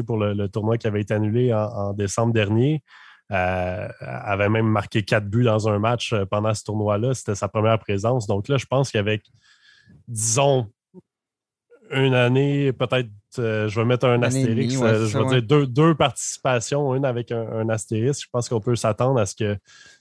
pour 0.06 0.16
le, 0.16 0.48
tournoi 0.48 0.78
qui 0.78 0.86
avait 0.86 1.02
été 1.02 1.12
annulé 1.12 1.52
en, 1.52 1.92
décembre 1.92 2.32
dernier. 2.32 2.82
avait 3.28 4.48
même 4.48 4.66
marqué 4.66 5.02
quatre 5.02 5.26
buts 5.26 5.44
dans 5.44 5.68
un 5.68 5.78
match 5.78 6.14
pendant 6.30 6.54
ce 6.54 6.64
tournoi-là. 6.64 7.12
C'était 7.12 7.34
sa 7.34 7.48
première 7.48 7.78
présence. 7.78 8.26
Donc 8.26 8.48
là, 8.48 8.56
je 8.56 8.64
pense 8.64 8.90
qu'avec, 8.90 9.26
disons, 10.08 10.72
une 11.92 12.14
année, 12.14 12.72
peut-être, 12.72 13.10
euh, 13.38 13.68
je 13.68 13.80
vais 13.80 13.86
mettre 13.86 14.06
un 14.06 14.22
astérisque. 14.22 14.80
Euh, 14.82 15.06
je 15.06 15.18
vais 15.18 15.42
dire 15.42 15.68
deux, 15.68 15.94
participations, 15.94 16.94
une 16.94 17.04
avec 17.04 17.30
un, 17.32 17.68
astérisque. 17.68 18.24
Je 18.24 18.30
pense 18.30 18.48
qu'on 18.48 18.60
peut 18.60 18.76
s'attendre 18.76 19.20
à 19.20 19.26
ce 19.26 19.34
que, 19.34 19.58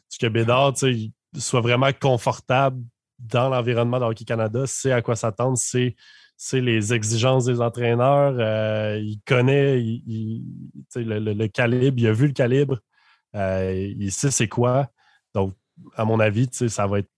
ce 0.09 0.17
que 0.17 0.27
Bédard 0.27 0.73
soit 1.37 1.61
vraiment 1.61 1.91
confortable 1.99 2.81
dans 3.19 3.49
l'environnement 3.49 3.99
de 3.99 4.05
Hockey 4.05 4.25
Canada. 4.25 4.63
C'est 4.65 4.91
à 4.91 5.01
quoi 5.01 5.15
s'attendre, 5.15 5.57
c'est 5.57 5.95
les 6.53 6.93
exigences 6.93 7.45
des 7.45 7.61
entraîneurs. 7.61 8.35
Euh, 8.39 8.99
il 8.99 9.19
connaît 9.25 9.77
le, 10.95 11.47
calibre, 11.47 11.99
il 11.99 12.07
a 12.07 12.13
vu 12.13 12.27
le 12.27 12.33
calibre, 12.33 12.79
il 13.33 14.11
sait 14.11 14.31
c'est 14.31 14.47
quoi. 14.47 14.89
Donc, 15.33 15.53
à 15.95 16.05
mon 16.05 16.19
avis, 16.19 16.47
ça 16.51 16.87
va 16.87 16.99
être 16.99 17.09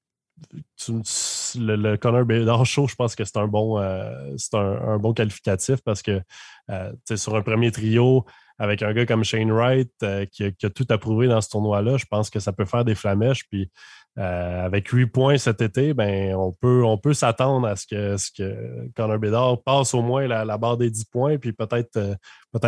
le, 1.55 1.75
le, 1.75 1.97
Connor 1.97 2.25
Bedard 2.25 2.65
Show, 2.65 2.87
je 2.87 2.95
pense 2.95 3.15
que 3.15 3.23
c'est 3.23 3.37
un 3.37 3.47
bon 3.47 3.79
euh, 3.79 4.97
bon 4.99 5.13
qualificatif 5.13 5.81
parce 5.83 6.01
que 6.01 6.21
euh, 6.69 6.91
sur 7.15 7.35
un 7.35 7.41
premier 7.41 7.71
trio, 7.71 8.25
avec 8.59 8.81
un 8.81 8.93
gars 8.93 9.05
comme 9.05 9.23
Shane 9.23 9.51
Wright 9.51 9.91
euh, 10.03 10.25
qui, 10.25 10.43
a, 10.43 10.69
tout 10.69 10.85
approuvé 10.89 11.27
dans 11.27 11.41
ce 11.41 11.49
tournoi-là, 11.49 11.97
je 11.97 12.05
pense 12.05 12.29
que 12.29 12.39
ça 12.39 12.53
peut 12.53 12.65
faire 12.65 12.85
des 12.85 12.95
flamèches. 12.95 13.47
Puis 13.49 13.69
avec 14.15 14.89
huit 14.89 15.07
points 15.07 15.39
cet 15.39 15.61
été, 15.61 15.95
ben, 15.95 16.35
on 16.35 16.51
peut, 16.51 17.13
s'attendre 17.13 17.67
à 17.67 17.75
ce 17.75 17.87
que, 17.87 18.15
ce 18.17 18.29
que 18.31 18.91
Connor 18.95 19.63
passe 19.63 19.95
au 19.95 20.03
moins 20.03 20.27
la, 20.27 20.57
barre 20.59 20.77
des 20.77 20.91
10 20.91 21.05
points, 21.05 21.37
puis 21.39 21.51
peut-être 21.51 22.13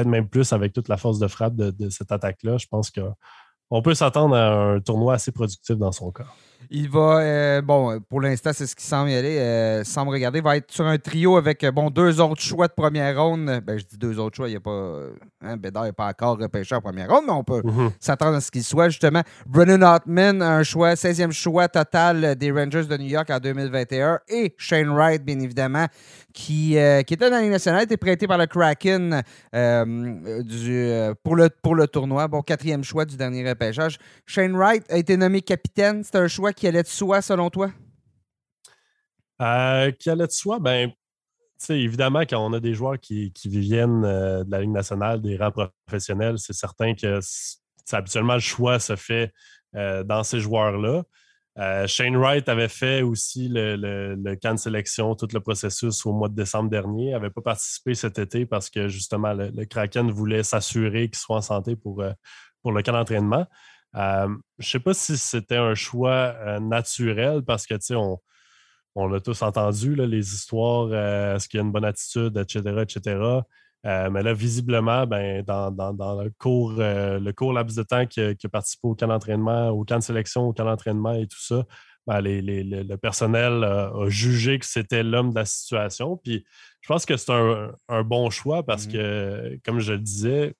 même 0.05 0.27
plus 0.27 0.51
avec 0.53 0.73
toute 0.73 0.89
la 0.89 0.97
force 0.97 1.19
de 1.19 1.27
frappe 1.27 1.55
de, 1.55 1.69
de 1.69 1.89
cette 1.91 2.11
attaque-là. 2.11 2.57
Je 2.57 2.65
pense 2.65 2.89
qu'on 2.89 3.81
peut 3.83 3.93
s'attendre 3.93 4.35
à 4.35 4.53
un 4.53 4.79
tournoi 4.79 5.13
assez 5.13 5.31
productif 5.31 5.77
dans 5.77 5.91
son 5.91 6.11
cas. 6.11 6.25
Il 6.69 6.89
va, 6.89 7.19
euh, 7.19 7.61
bon, 7.61 7.99
pour 8.09 8.21
l'instant, 8.21 8.51
c'est 8.53 8.65
ce 8.65 8.75
qui 8.75 8.85
semble 8.85 9.09
y 9.09 9.15
aller. 9.15 9.37
Euh, 9.37 9.83
semble 9.83 10.11
regarder. 10.11 10.39
Il 10.39 10.43
va 10.43 10.57
être 10.57 10.71
sur 10.71 10.85
un 10.85 10.97
trio 10.97 11.37
avec, 11.37 11.63
euh, 11.63 11.71
bon, 11.71 11.89
deux 11.89 12.19
autres 12.21 12.41
choix 12.41 12.67
de 12.67 12.73
première 12.73 13.21
ronde. 13.21 13.61
Ben, 13.65 13.77
je 13.77 13.85
dis 13.85 13.97
deux 13.97 14.19
autres 14.19 14.35
choix. 14.35 14.47
Il 14.47 14.51
n'y 14.51 14.57
a 14.57 14.61
pas. 14.61 14.99
Hein, 15.41 15.57
Bédard 15.57 15.83
n'est 15.83 15.91
pas 15.91 16.07
encore 16.07 16.37
repêché 16.37 16.75
en 16.75 16.81
première 16.81 17.09
ronde, 17.09 17.25
mais 17.27 17.33
on 17.33 17.43
peut 17.43 17.61
mhm. 17.63 17.91
s'attendre 17.99 18.37
à 18.37 18.41
ce 18.41 18.51
qu'il 18.51 18.63
soit, 18.63 18.89
justement. 18.89 19.21
Brennan 19.45 19.83
Hartman, 19.83 20.41
un 20.41 20.63
choix, 20.63 20.93
16e 20.93 21.31
choix 21.31 21.67
total 21.67 22.35
des 22.35 22.51
Rangers 22.51 22.85
de 22.85 22.97
New 22.97 23.07
York 23.07 23.29
en 23.29 23.39
2021. 23.39 24.19
Et 24.29 24.55
Shane 24.57 24.89
Wright, 24.89 25.23
bien 25.23 25.39
évidemment, 25.39 25.85
qui, 26.33 26.77
qui 27.05 27.13
était 27.13 27.29
dans 27.29 27.37
la 27.37 27.41
Ligue 27.41 27.51
nationale, 27.51 27.83
était 27.83 27.97
prêté 27.97 28.27
par 28.27 28.37
le 28.37 28.47
Kraken 28.47 29.21
du, 29.53 30.89
pour, 31.23 31.35
le, 31.35 31.49
pour 31.61 31.75
le 31.75 31.87
tournoi. 31.87 32.27
Bon, 32.27 32.41
quatrième 32.41 32.83
choix 32.83 33.05
du 33.05 33.17
dernier 33.17 33.47
repêchage. 33.47 33.97
Shane 34.25 34.55
Wright 34.55 34.83
a 34.89 34.97
été 34.97 35.17
nommé 35.17 35.41
capitaine. 35.41 36.03
C'est 36.03 36.17
un 36.17 36.27
choix 36.27 36.53
qui 36.55 36.67
allait 36.67 36.83
de 36.83 36.87
soi, 36.87 37.21
selon 37.21 37.49
toi? 37.49 37.71
Euh, 39.41 39.91
qui 39.91 40.09
allait 40.09 40.27
de 40.27 40.31
soi? 40.31 40.59
Ben, 40.59 40.91
évidemment, 41.69 42.21
quand 42.21 42.39
on 42.39 42.53
a 42.53 42.59
des 42.59 42.73
joueurs 42.73 42.99
qui, 42.99 43.31
viennent 43.45 44.05
euh, 44.05 44.43
de 44.43 44.51
la 44.51 44.61
Ligue 44.61 44.71
nationale, 44.71 45.21
des 45.21 45.37
rangs 45.37 45.51
professionnels, 45.85 46.39
c'est 46.39 46.53
certain 46.53 46.95
que 46.95 47.19
habituellement 47.91 48.35
le 48.35 48.39
choix 48.39 48.79
se 48.79 48.95
fait 48.95 49.31
euh, 49.75 50.03
dans 50.03 50.23
ces 50.23 50.39
joueurs-là. 50.39 51.03
Shane 51.87 52.17
Wright 52.17 52.49
avait 52.49 52.67
fait 52.67 53.01
aussi 53.01 53.47
le, 53.49 54.35
camp 54.41 54.55
de 54.55 54.59
sélection, 54.59 55.15
tout 55.15 55.29
le 55.31 55.39
processus 55.39 56.05
au 56.05 56.11
mois 56.11 56.27
de 56.27 56.35
décembre 56.35 56.69
dernier. 56.69 57.05
Il 57.05 57.11
n'avait 57.11 57.29
pas 57.29 57.39
participé 57.39 57.95
cet 57.95 58.19
été 58.19 58.45
parce 58.45 58.69
que 58.69 58.89
justement 58.89 59.33
le, 59.33 59.63
Kraken 59.63 60.11
voulait 60.11 60.43
s'assurer 60.43 61.07
qu'il 61.07 61.17
soit 61.17 61.37
en 61.37 61.41
santé 61.41 61.77
pour, 61.77 62.03
pour 62.61 62.73
le 62.73 62.83
camp 62.83 62.91
d'entraînement. 62.91 63.47
Euh, 63.95 64.27
je 64.59 64.67
ne 64.67 64.69
sais 64.69 64.79
pas 64.79 64.93
si 64.93 65.17
c'était 65.17 65.57
un 65.57 65.75
choix 65.75 66.35
euh, 66.45 66.59
naturel 66.59 67.43
parce 67.43 67.65
que, 67.65 67.75
tu 67.75 67.81
sais, 67.81 67.95
on, 67.95 68.19
on 68.95 69.13
a 69.13 69.19
tous 69.19 69.41
entendu 69.41 69.95
les 69.95 70.33
histoires, 70.33 70.89
euh, 70.91 71.35
est-ce 71.35 71.47
qu'il 71.47 71.59
y 71.59 71.61
a 71.61 71.65
une 71.65 71.71
bonne 71.71 71.85
attitude, 71.85 72.37
etc., 72.37 72.81
etc. 72.81 73.41
mais 73.83 74.23
là, 74.23 74.33
visiblement, 74.33 75.05
ben, 75.05 75.43
dans, 75.43 75.69
le, 76.23 76.31
cours, 76.39 76.73
le 76.77 77.31
court 77.31 77.53
laps 77.53 77.75
de 77.77 77.83
temps 77.83 78.05
qui 78.05 78.19
a, 78.19 78.33
participé 78.51 78.87
au 78.87 78.95
camp 78.95 79.07
d'entraînement, 79.07 79.69
au 79.69 79.85
camp 79.85 79.97
de 79.97 80.03
sélection, 80.03 80.47
au 80.47 80.53
camp 80.53 80.65
d'entraînement 80.65 81.13
et 81.13 81.27
tout 81.27 81.41
ça, 81.41 81.65
ben, 82.07 82.19
le 82.21 82.95
personnel 82.95 83.63
a 83.63 83.91
jugé 84.07 84.57
que 84.57 84.65
c'était 84.65 85.03
l'homme 85.03 85.31
de 85.31 85.35
la 85.35 85.45
situation. 85.45 86.17
Puis 86.17 86.45
je 86.81 86.87
pense 86.87 87.05
que 87.05 87.15
c'est 87.15 87.31
un, 87.31 88.03
bon 88.03 88.29
choix 88.31 88.63
parce 88.63 88.87
mmh 88.87 88.91
que, 88.91 89.59
comme 89.63 89.79
je 89.79 89.93
le 89.93 89.99
disais, 89.99 90.55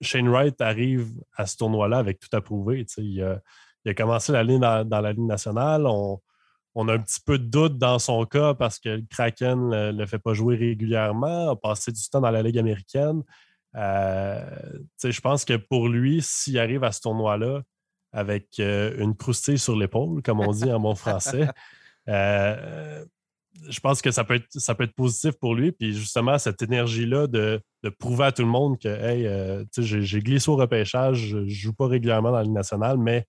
Shane 0.00 0.28
Wright 0.28 0.60
arrive 0.60 1.10
à 1.34 1.46
ce 1.46 1.56
tournoi-là 1.56 1.98
avec 1.98 2.18
tout 2.18 2.34
approuvé. 2.34 2.86
Il 2.98 3.22
a, 3.22 3.40
il, 3.84 3.90
a, 3.90 3.94
commencé 3.94 4.32
la 4.32 4.42
ligne 4.42 4.60
dans, 4.60 5.00
la 5.00 5.12
Ligue 5.12 5.26
nationale. 5.26 5.86
On, 5.86 6.88
a 6.88 6.92
un 6.92 6.98
petit 6.98 7.20
peu 7.24 7.38
de 7.38 7.44
doute 7.44 7.78
dans 7.78 7.98
son 7.98 8.24
cas 8.26 8.54
parce 8.54 8.78
que 8.78 8.90
le 8.90 9.04
Kraken 9.08 9.68
ne 9.68 9.92
le, 9.92 10.06
fait 10.06 10.18
pas 10.18 10.34
jouer 10.34 10.56
régulièrement, 10.56 11.50
a 11.50 11.56
passé 11.56 11.90
du 11.90 12.08
temps 12.10 12.20
dans 12.20 12.30
la 12.30 12.42
Ligue 12.42 12.58
américaine. 12.58 13.22
Euh, 13.76 14.40
je 15.02 15.20
pense 15.20 15.44
que 15.44 15.56
pour 15.56 15.88
lui, 15.88 16.20
s'il 16.22 16.58
arrive 16.58 16.84
à 16.84 16.92
ce 16.92 17.00
tournoi-là 17.02 17.62
avec 18.12 18.58
euh, 18.60 18.96
une 18.98 19.14
croustille 19.14 19.58
sur 19.58 19.76
l'épaule, 19.76 20.22
comme 20.22 20.40
on 20.40 20.52
dit 20.52 20.70
en 20.70 20.80
bon 20.80 20.94
français, 20.94 21.48
euh, 22.08 23.04
je 23.68 23.80
pense 23.80 24.02
que 24.02 24.10
ça 24.10 24.24
peut, 24.24 24.34
être, 24.34 24.48
ça 24.50 24.74
peut 24.74 24.84
être 24.84 24.94
positif 24.94 25.32
pour 25.32 25.54
lui. 25.54 25.72
Puis 25.72 25.94
justement, 25.94 26.38
cette 26.38 26.62
énergie-là 26.62 27.26
de, 27.26 27.60
prouver 27.88 28.24
à 28.24 28.32
tout 28.32 28.42
le 28.42 28.48
monde 28.48 28.78
que 28.78 28.88
hey, 28.88 29.26
euh, 29.26 29.64
j'ai 29.76 30.20
glissé 30.20 30.50
au 30.50 30.56
repêchage, 30.56 31.18
je 31.18 31.38
ne 31.38 31.48
joue 31.48 31.72
pas 31.72 31.86
régulièrement 31.86 32.30
dans 32.30 32.38
la 32.38 32.42
Ligue 32.42 32.52
nationale, 32.52 32.98
mais 32.98 33.26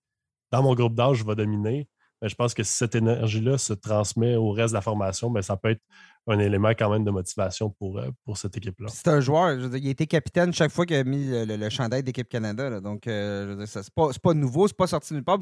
dans 0.50 0.62
mon 0.62 0.74
groupe 0.74 0.94
d'âge, 0.94 1.18
je 1.18 1.24
vais 1.24 1.34
dominer. 1.34 1.88
Mais 2.20 2.28
je 2.28 2.34
pense 2.34 2.52
que 2.52 2.64
si 2.64 2.72
cette 2.72 2.96
énergie-là 2.96 3.58
se 3.58 3.72
transmet 3.72 4.34
au 4.34 4.50
reste 4.50 4.72
de 4.72 4.74
la 4.74 4.80
formation, 4.80 5.30
bien, 5.30 5.42
ça 5.42 5.56
peut 5.56 5.70
être 5.70 5.82
un 6.26 6.38
élément 6.40 6.70
quand 6.70 6.90
même 6.90 7.04
de 7.04 7.10
motivation 7.10 7.70
pour, 7.70 7.98
euh, 7.98 8.10
pour 8.24 8.36
cette 8.36 8.56
équipe-là. 8.56 8.88
C'est 8.90 9.08
un 9.08 9.20
joueur. 9.20 9.52
il 9.52 9.86
a 9.86 9.90
été 9.90 10.06
capitaine 10.06 10.52
chaque 10.52 10.72
fois 10.72 10.84
qu'il 10.84 10.96
a 10.96 11.04
mis 11.04 11.28
le, 11.30 11.68
chandail 11.70 12.02
d'équipe 12.02 12.28
Canada. 12.28 12.80
Donc, 12.80 13.06
euh, 13.06 13.64
ce 13.66 13.78
n'est 13.78 13.84
pas, 13.94 14.10
pas, 14.20 14.34
nouveau, 14.34 14.66
c'est 14.66 14.76
pas 14.76 14.88
sorti 14.88 15.14
nulle 15.14 15.24
part 15.24 15.38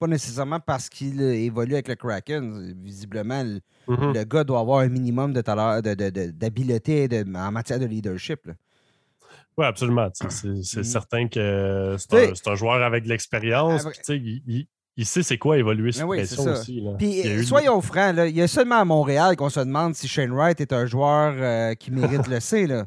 pas 0.00 0.06
nécessairement 0.06 0.58
parce 0.58 0.88
qu'il 0.88 1.20
évolue 1.20 1.74
avec 1.74 1.88
le 1.88 1.94
Kraken. 1.94 2.74
Visiblement, 2.82 3.44
mm-hmm. 3.86 4.14
le, 4.14 4.24
gars 4.24 4.44
doit 4.44 4.60
avoir 4.60 4.80
un 4.80 4.88
minimum 4.88 5.32
de 5.32 5.42
d'habileté 6.30 7.08
en 7.36 7.52
matière 7.52 7.78
de 7.78 7.84
leadership. 7.84 8.50
Oui, 9.58 9.66
absolument. 9.66 10.08
C'est 10.14 10.28
mm-hmm. 10.28 10.82
certain 10.82 11.28
que 11.28 11.96
c'est 11.98 12.48
un, 12.48 12.54
joueur 12.54 12.82
avec 12.82 13.04
de 13.04 13.10
l'expérience. 13.10 13.86
Il, 14.96 15.06
sait 15.06 15.22
c'est 15.22 15.38
quoi 15.38 15.56
évoluer 15.58 15.92
sur 15.92 16.08
oui, 16.08 16.20
aussi. 16.22 16.82
Puis, 16.98 17.44
soyons 17.44 17.80
francs, 17.80 18.16
il 18.26 18.36
y 18.36 18.42
a 18.42 18.48
seulement 18.48 18.80
à 18.80 18.84
Montréal 18.84 19.36
qu'on 19.36 19.50
se 19.50 19.60
demande 19.60 19.94
si 19.94 20.08
Shane 20.08 20.32
Wright 20.32 20.60
est 20.60 20.72
un 20.72 20.86
joueur 20.86 21.34
euh, 21.36 21.74
qui 21.74 21.90
mérite 21.90 22.26
le 22.26 22.40
C. 22.40 22.66
Là. 22.66 22.84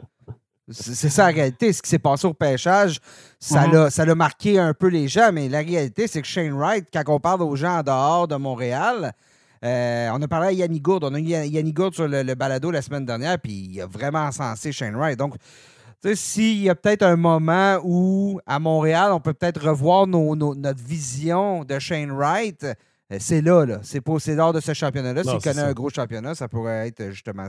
C'est 0.70 1.10
ça 1.10 1.28
la 1.28 1.34
réalité. 1.34 1.74
Ce 1.74 1.82
qui 1.82 1.90
s'est 1.90 2.00
passé 2.00 2.26
au 2.26 2.34
pêchage, 2.34 3.00
ça 3.40 3.68
l'a 3.68 4.16
marqué 4.16 4.60
un 4.60 4.74
peu 4.74 4.88
les 4.88 5.08
gens, 5.08 5.32
mais 5.34 5.50
la 5.50 5.60
réalité, 5.60 6.08
c'est 6.08 6.22
que 6.22 6.28
Shane 6.28 6.54
Wright, 6.54 6.88
quand 6.92 7.04
on 7.08 7.20
parle 7.20 7.42
aux 7.42 7.56
gens 7.56 7.80
en 7.80 7.84
dehors 7.84 8.28
de 8.28 8.36
Montréal, 8.36 9.14
euh, 9.64 10.10
on 10.14 10.22
a 10.22 10.28
parlé 10.28 10.48
à 10.48 10.52
Yannick 10.52 10.84
Gourde. 10.84 11.04
On 11.04 11.14
a 11.14 11.20
eu 11.20 11.24
Yannick 11.24 11.76
Gourde 11.76 11.94
sur 11.94 12.08
le, 12.08 12.34
balado 12.36 12.72
la 12.72 12.82
semaine 12.82 13.06
dernière, 13.06 13.40
puis 13.40 13.70
il 13.72 13.82
a 13.82 13.88
vraiment 13.88 14.32
sensé 14.32 14.72
Shane 14.72 14.96
Wright. 14.96 15.18
Donc, 15.18 15.36
s'il 16.16 16.62
y 16.62 16.70
a 16.70 16.76
peut-être 16.76 17.04
un 17.04 17.16
moment 17.16 17.80
où, 17.84 18.40
à 18.46 18.60
Montréal, 18.60 19.12
on 19.14 19.20
peut 19.20 19.34
peut-être 19.34 19.70
revoir 19.70 20.08
notre 20.08 20.84
vision 20.84 21.64
de 21.64 21.80
Shane 21.80 22.12
Wright, 22.12 22.66
euh, 23.12 23.18
c'est 23.20 23.42
là, 23.42 23.66
là. 23.66 23.80
C'est, 23.84 24.02
lors 24.36 24.54
de 24.54 24.60
ce 24.60 24.74
championnat-là. 24.74 25.24
S'il 25.24 25.40
connaît 25.40 25.62
un 25.62 25.74
gros 25.74 25.90
championnat, 25.90 26.36
ça 26.36 26.48
pourrait 26.48 26.88
être 26.88 27.12
justement 27.12 27.48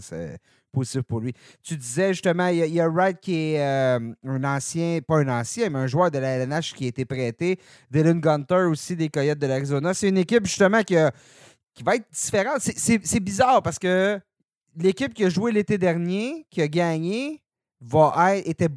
positif 0.75 1.03
pour 1.03 1.21
lui. 1.21 1.33
Tu 1.63 1.77
disais 1.77 2.13
justement, 2.13 2.49
il 2.49 2.67
y, 2.67 2.81
a 2.81 2.89
Wright 2.89 3.19
qui 3.21 3.55
est 3.55 3.61
euh, 3.61 4.13
un 4.25 4.45
ancien, 4.45 4.99
pas 5.07 5.19
un 5.19 5.29
ancien, 5.29 5.71
mais 5.71 5.79
un 5.79 5.87
joueur 5.87 6.11
de 6.11 6.19
la 6.19 6.37
LNH 6.37 6.75
qui 6.75 6.85
a 6.85 6.89
été 6.89 7.05
prêté. 7.05 7.59
Dylan 7.91 8.21
Gunter 8.21 8.67
aussi 8.69 8.97
des 8.97 9.09
Coyotes 9.09 9.39
de 9.39 9.47
l'Arizona. 9.47 9.95
C'est 9.95 10.09
une 10.09 10.19
équipe 10.19 10.47
justement 10.47 10.83
qui, 10.83 10.97
qui 11.75 11.83
va 11.83 11.97
être 11.97 12.07
différente. 12.13 12.61
C'est, 12.61 13.21
bizarre 13.21 13.63
parce 13.63 13.79
que 13.79 14.21
l'équipe 14.77 15.15
qui 15.15 15.25
a 15.25 15.29
joué 15.29 15.53
l'été 15.53 15.79
dernier, 15.79 16.47
qui 16.51 16.61
a 16.61 16.69
gagné, 16.69 17.43
va 17.81 18.37
être, 18.37 18.49
était 18.49 18.69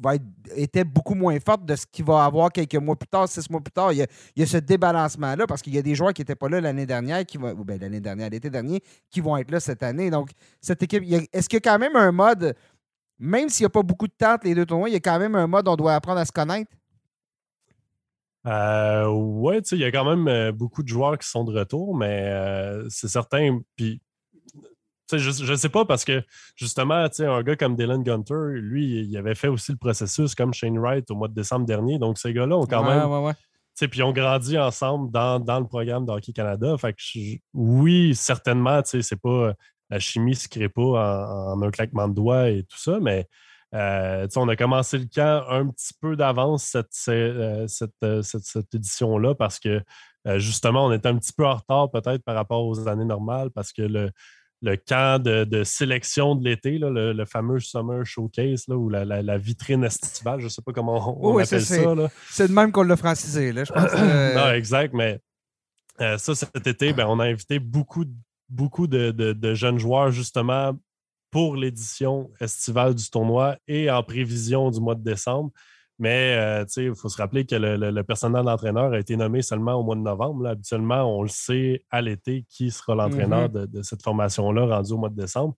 va 0.00 0.16
être, 0.16 0.24
était 0.54 0.84
beaucoup 0.84 1.14
moins 1.14 1.38
forte 1.40 1.64
de 1.64 1.74
ce 1.76 1.86
qu'il 1.86 2.04
va 2.04 2.24
avoir 2.24 2.50
quelques 2.50 2.76
mois 2.76 2.96
plus 2.96 3.08
tard, 3.08 3.28
six 3.28 3.48
mois 3.50 3.60
plus 3.60 3.72
tard. 3.72 3.92
Il 3.92 4.06
y 4.36 4.42
a, 4.42 4.46
ce 4.46 4.58
débalancement-là 4.58 5.46
parce 5.46 5.62
qu'il 5.62 5.74
y 5.74 5.78
a 5.78 5.82
des 5.82 5.94
joueurs 5.94 6.12
qui 6.12 6.20
n'étaient 6.20 6.34
pas 6.34 6.48
là 6.48 6.60
l'année 6.60 6.86
dernière, 6.86 7.24
qui 7.24 7.38
bien 7.38 7.78
l'année 7.80 8.00
dernière, 8.00 8.30
l'été 8.30 8.50
dernier, 8.50 8.82
qui 9.10 9.20
vont 9.20 9.36
être 9.36 9.50
là 9.50 9.60
cette 9.60 9.82
année. 9.82 10.10
Donc, 10.10 10.30
cette 10.60 10.82
équipe, 10.82 11.02
est-ce 11.32 11.48
qu'il 11.48 11.56
y 11.56 11.62
a 11.68 11.72
quand 11.72 11.78
même 11.78 11.96
un 11.96 12.12
mode, 12.12 12.54
même 13.18 13.48
s'il 13.48 13.64
n'y 13.64 13.66
a 13.66 13.70
pas 13.70 13.82
beaucoup 13.82 14.06
de 14.06 14.14
temps 14.16 14.36
les 14.42 14.54
deux 14.54 14.66
tournois, 14.66 14.88
il 14.88 14.92
y 14.92 14.96
a 14.96 15.00
quand 15.00 15.18
même 15.18 15.34
un 15.34 15.46
mode 15.46 15.68
on 15.68 15.76
doit 15.76 15.94
apprendre 15.94 16.20
à 16.20 16.24
se 16.24 16.32
connaître? 16.32 16.70
Euh, 18.46 19.08
oui, 19.08 19.58
il 19.72 19.78
y 19.78 19.84
a 19.84 19.90
quand 19.90 20.04
même 20.04 20.28
euh, 20.28 20.52
beaucoup 20.52 20.82
de 20.84 20.88
joueurs 20.88 21.18
qui 21.18 21.28
sont 21.28 21.42
de 21.42 21.58
retour, 21.58 21.96
mais 21.96 22.28
euh, 22.28 22.86
c'est 22.88 23.08
certain. 23.08 23.58
Puis 23.74 24.00
je 25.12 25.50
ne 25.50 25.56
sais 25.56 25.68
pas 25.68 25.84
parce 25.84 26.04
que 26.04 26.22
justement, 26.56 27.06
un 27.18 27.42
gars 27.42 27.56
comme 27.56 27.76
Dylan 27.76 28.02
Gunter, 28.02 28.54
lui, 28.54 29.02
il 29.02 29.16
avait 29.16 29.34
fait 29.34 29.48
aussi 29.48 29.72
le 29.72 29.78
processus 29.78 30.34
comme 30.34 30.52
Shane 30.52 30.78
Wright 30.78 31.10
au 31.10 31.14
mois 31.14 31.28
de 31.28 31.34
décembre 31.34 31.66
dernier. 31.66 31.98
Donc, 31.98 32.18
ces 32.18 32.32
gars-là 32.32 32.56
ont 32.56 32.66
quand 32.66 32.84
même. 32.84 33.08
Ouais, 33.08 33.26
ouais. 33.26 33.32
Puis 33.88 34.00
ils 34.00 34.02
ont 34.02 34.12
grandi 34.12 34.58
ensemble 34.58 35.10
dans, 35.10 35.38
le 35.38 35.66
programme 35.66 36.06
d'Hockey 36.06 36.32
Canada. 36.32 36.76
Fait 36.78 36.92
que 36.92 37.00
oui, 37.54 38.14
certainement, 38.14 38.80
c'est 38.84 39.20
pas. 39.20 39.52
La 39.88 40.00
chimie 40.00 40.32
ne 40.32 40.36
se 40.36 40.48
crée 40.48 40.68
pas 40.68 41.52
en, 41.52 41.62
un 41.62 41.70
claquement 41.70 42.08
de 42.08 42.14
doigts 42.14 42.50
et 42.50 42.64
tout 42.64 42.78
ça, 42.78 42.98
mais 43.00 43.28
euh, 43.74 44.26
on 44.36 44.48
a 44.48 44.56
commencé 44.56 44.98
le 44.98 45.06
camp 45.06 45.44
un 45.48 45.68
petit 45.68 45.92
peu 46.00 46.16
d'avance 46.16 46.64
cette, 46.64 46.88
euh, 47.08 47.66
euh, 48.02 48.22
cette, 48.22 48.44
cette, 48.44 48.74
édition-là 48.74 49.34
parce 49.34 49.58
que 49.58 49.82
justement, 50.38 50.86
on 50.86 50.92
était 50.92 51.08
un 51.08 51.16
petit 51.16 51.32
peu 51.32 51.46
en 51.46 51.54
retard 51.54 51.90
peut-être 51.90 52.24
par 52.24 52.34
rapport 52.34 52.66
aux 52.66 52.88
années 52.88 53.04
normales 53.04 53.50
parce 53.50 53.72
que 53.72 53.82
le, 53.82 54.10
le 54.66 54.76
camp 54.76 55.22
de, 55.22 55.64
sélection 55.64 56.34
de 56.34 56.44
l'été, 56.44 56.78
le, 56.78 57.24
fameux 57.24 57.60
Summer 57.60 58.04
Showcase 58.04 58.68
ou 58.68 58.88
la, 58.88 59.38
vitrine 59.38 59.84
estivale, 59.84 60.40
je 60.40 60.44
ne 60.44 60.50
sais 60.50 60.62
pas 60.62 60.72
comment 60.72 61.18
on, 61.22 61.38
appelle 61.38 61.62
ça. 61.62 61.94
C'est 62.30 62.48
le 62.48 62.54
même 62.54 62.72
qu'on 62.72 62.82
l'a 62.82 62.96
francisé, 62.96 63.52
là, 63.52 63.64
je 63.64 63.72
pense. 63.72 63.92
non, 63.94 64.52
exact, 64.52 64.92
mais 64.92 65.20
euh, 66.00 66.18
ça, 66.18 66.34
cet 66.34 66.66
été, 66.66 66.92
ben, 66.92 67.06
on 67.06 67.20
a 67.20 67.24
invité 67.24 67.58
beaucoup, 67.58 68.04
beaucoup 68.48 68.86
de, 68.86 69.54
jeunes 69.54 69.78
joueurs 69.78 70.10
justement 70.10 70.76
pour 71.30 71.56
l'édition 71.56 72.30
estivale 72.40 72.94
du 72.94 73.08
tournoi 73.08 73.56
et 73.68 73.90
en 73.90 74.02
prévision 74.02 74.70
du 74.70 74.80
mois 74.80 74.94
de 74.94 75.04
décembre. 75.04 75.50
Mais 75.98 76.36
euh, 76.36 76.64
il 76.76 76.94
faut 76.94 77.08
se 77.08 77.16
rappeler 77.16 77.46
que 77.46 77.54
le, 77.54 78.02
personnel 78.02 78.44
d'entraîneur 78.44 78.92
a 78.92 78.98
été 78.98 79.16
nommé 79.16 79.40
seulement 79.40 79.74
au 79.74 79.82
mois 79.82 79.96
de 79.96 80.02
novembre. 80.02 80.46
Habituellement, 80.46 81.04
on 81.04 81.22
le 81.22 81.28
sait 81.28 81.84
à 81.90 82.02
l'été 82.02 82.44
qui 82.50 82.70
sera 82.70 82.94
l'entraîneur 82.94 83.48
mm-hmm. 83.48 83.66
de, 83.66 83.82
cette 83.82 84.02
formation-là 84.02 84.66
rendu 84.66 84.92
au 84.92 84.98
mois 84.98 85.08
de 85.08 85.16
décembre. 85.16 85.56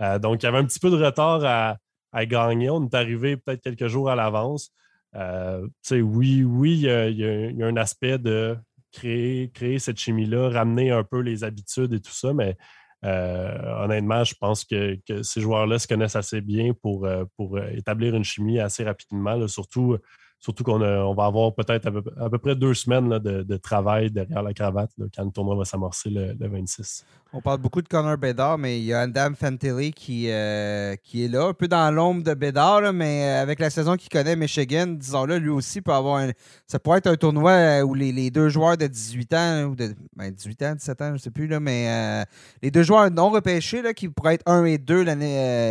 Euh, 0.00 0.18
donc, 0.18 0.42
il 0.42 0.46
y 0.46 0.48
avait 0.48 0.58
un 0.58 0.64
petit 0.64 0.80
peu 0.80 0.90
de 0.90 0.96
retard 0.96 1.44
à, 1.44 2.26
gagner. 2.26 2.70
On 2.70 2.84
est 2.84 2.94
arrivé 2.94 3.36
peut-être 3.36 3.60
quelques 3.60 3.88
jours 3.88 4.08
à 4.08 4.14
l'avance. 4.14 4.70
Euh, 5.16 5.66
oui, 5.90 6.44
oui, 6.44 6.74
il 6.74 7.18
y, 7.18 7.62
a, 7.62 7.66
un 7.66 7.76
aspect 7.76 8.18
de 8.18 8.56
créer, 8.92 9.50
créer 9.50 9.78
cette 9.78 9.98
chimie-là, 9.98 10.48
ramener 10.48 10.92
un 10.92 11.04
peu 11.04 11.20
les 11.20 11.44
habitudes 11.44 11.92
et 11.92 12.00
tout 12.00 12.12
ça, 12.12 12.32
mais 12.32 12.56
honnêtement, 13.04 14.24
je 14.24 14.34
pense 14.40 14.64
que, 14.64 14.98
ces 15.22 15.40
joueurs-là 15.40 15.78
se 15.78 15.86
connaissent 15.86 16.16
assez 16.16 16.40
bien 16.40 16.72
pour, 16.74 17.06
pour 17.36 17.58
établir 17.58 18.14
une 18.14 18.24
chimie 18.24 18.60
assez 18.60 18.84
rapidement, 18.84 19.46
surtout 19.46 19.98
Surtout 20.44 20.62
qu'on 20.62 20.82
on 20.82 21.14
va 21.14 21.24
avoir 21.24 21.54
peut-être 21.54 21.88
à, 22.18 22.28
peu 22.28 22.36
près 22.36 22.54
deux 22.54 22.74
semaines 22.74 23.08
de, 23.18 23.56
travail 23.56 24.10
derrière 24.10 24.42
la 24.42 24.52
cravate 24.52 24.90
quand 25.16 25.24
le 25.24 25.30
tournoi 25.30 25.56
va 25.56 25.64
s'amorcer 25.64 26.10
le, 26.10 26.36
26. 26.38 27.06
On 27.32 27.40
parle 27.40 27.62
beaucoup 27.62 27.80
de 27.80 27.88
Connor 27.88 28.18
Bedard, 28.18 28.58
mais 28.58 28.78
il 28.78 28.84
y 28.84 28.92
a 28.92 29.00
Adam 29.00 29.30
Fantilli 29.34 29.92
qui, 29.94 30.26
euh, 30.28 30.96
qui 31.02 31.24
est 31.24 31.28
là, 31.28 31.46
un 31.46 31.54
peu 31.54 31.66
dans 31.66 31.90
l'ombre 31.90 32.22
de 32.22 32.34
Bedard, 32.34 32.92
mais 32.92 33.24
euh, 33.24 33.42
avec 33.42 33.58
la 33.58 33.70
saison 33.70 33.96
qu'il 33.96 34.10
connaît, 34.10 34.36
Michigan, 34.36 34.86
disons-le, 34.86 35.38
lui 35.38 35.48
aussi 35.48 35.80
peut 35.80 35.94
avoir 35.94 36.18
un, 36.18 36.32
Ça 36.66 36.78
pourrait 36.78 36.98
être 36.98 37.06
un 37.06 37.16
tournoi 37.16 37.52
euh, 37.52 37.80
où 37.80 37.94
les, 37.94 38.30
deux 38.30 38.50
joueurs 38.50 38.76
de 38.76 38.86
18 38.86 39.32
ans, 39.32 39.62
ou 39.62 39.74
de 39.74 39.86
18 39.86 40.60
ben, 40.60 40.72
ans, 40.72 40.74
17 40.74 41.00
ans, 41.00 41.08
je 41.08 41.12
ne 41.12 41.18
sais 41.18 41.30
plus, 41.30 41.48
mais 41.58 42.26
les 42.60 42.70
deux 42.70 42.82
joueurs 42.82 43.10
non 43.10 43.30
repêchés, 43.30 43.82
qui 43.94 44.10
pourraient 44.10 44.34
être 44.34 44.46
1 44.46 44.66
et 44.66 44.76
2 44.76 45.04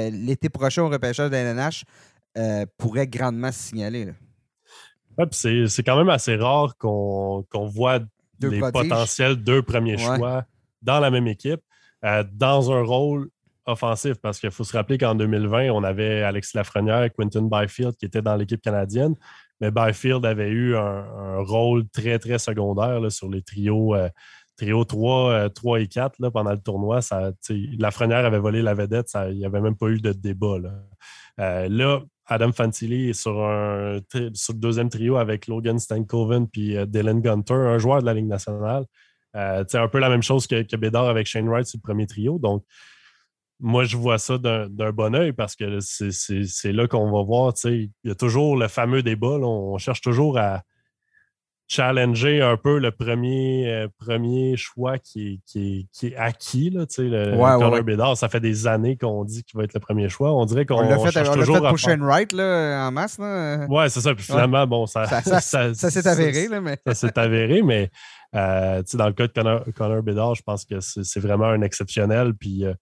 l'été 0.10 0.50
prochain 0.50 0.82
au 0.82 0.90
repêchage 0.90 1.30
de 1.30 1.36
la 1.36 2.66
pourraient 2.80 3.06
grandement 3.06 3.52
se 3.52 3.60
signaler. 3.60 4.08
C'est 5.32 5.84
quand 5.84 5.98
même 5.98 6.10
assez 6.10 6.36
rare 6.36 6.78
qu'on 6.78 7.68
voit 7.68 8.00
les 8.42 8.60
potentiels 8.60 9.36
deux 9.36 9.62
premiers 9.62 9.98
choix 9.98 10.46
dans 10.82 11.00
la 11.00 11.12
même 11.12 11.28
équipe, 11.28 11.62
euh, 12.04 12.24
dans 12.34 12.72
un 12.72 12.82
rôle 12.84 13.30
offensif, 13.66 14.16
parce 14.22 14.40
qu'il 14.40 14.52
faut 14.52 14.66
se 14.66 14.76
rappeler 14.76 14.98
qu'en 14.98 15.16
2020, 15.16 15.70
on 15.70 15.84
avait 15.84 16.24
Alexis 16.24 16.58
Lafrenière 16.58 17.04
et 17.04 17.10
Quinton 17.10 17.44
Byfield 17.44 17.96
qui 17.96 18.06
étaient 18.06 18.22
dans 18.22 18.36
l'équipe 18.36 18.62
canadienne, 18.62 19.16
mais 19.62 19.72
Byfield 19.72 20.26
avait 20.26 20.50
eu 20.50 20.76
un, 20.76 21.40
rôle 21.40 21.88
très, 21.88 22.20
très 22.20 22.38
secondaire 22.38 23.10
sur 23.12 23.30
les 23.30 23.42
trios. 23.42 23.96
Euh, 23.96 24.10
3, 24.58 24.86
3, 24.86 25.32
euh, 25.32 25.76
et 25.78 25.88
4 25.88 26.20
là, 26.20 26.32
pendant 26.32 26.52
le 26.52 26.60
tournoi, 26.60 27.02
ça, 27.02 27.32
Lafrenière 27.80 28.26
avait 28.26 28.40
volé 28.40 28.62
la 28.62 28.74
vedette, 28.74 29.12
il 29.30 29.38
n'y 29.38 29.46
avait 29.46 29.62
même 29.62 29.76
pas 29.76 29.88
eu 29.88 30.00
de 30.00 30.12
débat. 30.12 30.60
Là, 30.60 30.72
euh, 31.40 31.68
là 31.70 32.02
Adam 32.26 32.52
Fantilli 32.52 33.14
sur, 33.14 33.44
un, 33.44 34.00
sur 34.34 34.54
le 34.54 34.60
deuxième 34.60 34.90
trio 34.90 35.18
avec 35.18 35.48
Logan 35.48 35.78
Stankoven 35.78 36.48
puis 36.48 36.78
euh, 36.78 36.86
Dylan 36.86 37.22
Gunter, 37.22 37.54
un 37.54 37.78
joueur 37.78 38.02
de 38.02 38.06
la 38.06 38.14
Ligue 38.14 38.28
nationale. 38.28 38.86
Euh, 39.36 39.64
c'est 39.68 39.78
un 39.78 39.88
peu 39.88 40.00
la 40.00 40.10
même 40.10 40.24
chose 40.24 40.48
que, 40.48 40.62
que 40.62 40.76
Bédard 40.76 41.08
avec 41.08 41.28
Shane 41.28 41.50
Wright 41.50 41.66
sur 41.66 41.78
le 41.78 41.82
premier 41.82 42.06
trio. 42.06 42.38
Donc, 42.40 42.64
moi, 43.60 43.84
je 43.84 43.98
vois 43.98 44.18
ça 44.18 44.38
d'un 44.38 44.92
bon 44.92 45.16
oeil 45.16 45.32
parce 45.32 45.56
que 45.56 45.80
c'est 45.80 46.72
là 46.72 46.88
qu'on 46.88 47.12
va 47.12 47.24
voir. 47.24 47.54
Il 47.66 47.90
y 48.04 48.12
a 48.12 48.16
toujours 48.16 48.58
le 48.58 48.68
fameux 48.68 49.04
débat. 49.04 49.38
on 49.40 49.78
cherche 49.78 50.02
toujours 50.02 50.38
à, 50.38 50.64
challenger 51.74 52.42
un 52.42 52.56
peu 52.56 52.78
le 52.78 52.92
premier, 52.92 53.68
euh, 53.68 53.88
premier 53.98 54.56
choix 54.58 55.00
qui 55.00 55.42
est, 55.56 55.88
qui 55.92 56.08
est, 56.08 56.16
acquis. 56.16 56.70
Là, 56.70 56.86
le 56.98 57.36
ouais, 57.36 57.84
Bédard, 57.84 58.16
ça 58.16 58.30
fait 58.30 58.40
des 58.40 58.68
années 58.68 58.96
qu'on 58.96 59.24
dit 59.24 59.44
qu'il 59.44 59.58
va 59.58 59.64
être 59.64 59.74
le 59.74 59.80
premier 59.80 60.08
choix. 60.08 60.34
On 60.34 60.46
dirait 60.46 60.66
qu'on 60.66 60.82
l'a 60.82 61.00
fait, 61.00 61.28
on 61.28 61.34
toujours 61.34 61.56
fait 61.58 61.68
pour 61.68 61.78
Shane 61.78 62.04
Wright 62.04 62.32
là, 62.32 62.88
en 62.88 62.92
masse. 62.92 63.18
Là. 63.18 63.66
Ouais, 63.68 63.90
c'est 63.90 64.02
ça. 64.02 64.14
Puis 64.14 64.24
finalement, 64.24 64.68
bon, 64.68 64.86
ça, 64.88 65.08
ça, 65.08 65.74
s'est 65.74 66.08
avéré. 66.08 66.48
Là, 66.48 66.62
mais... 66.62 66.78
ça 66.86 66.94
s'est 66.94 67.18
avéré, 67.18 67.64
mais 67.64 67.90
euh, 68.36 68.84
dans 68.94 69.08
le 69.08 69.14
cas 69.14 69.28
de 69.28 69.34
Connor, 69.34 69.64
Connor 69.76 70.04
Bédard, 70.04 70.36
je 70.36 70.44
pense 70.44 70.66
que 70.66 70.80
c'est 70.80 71.20
vraiment 71.20 71.48
un 71.48 71.62
exceptionnel. 71.62 72.34
Puis 72.36 72.66
euh, 72.66 72.74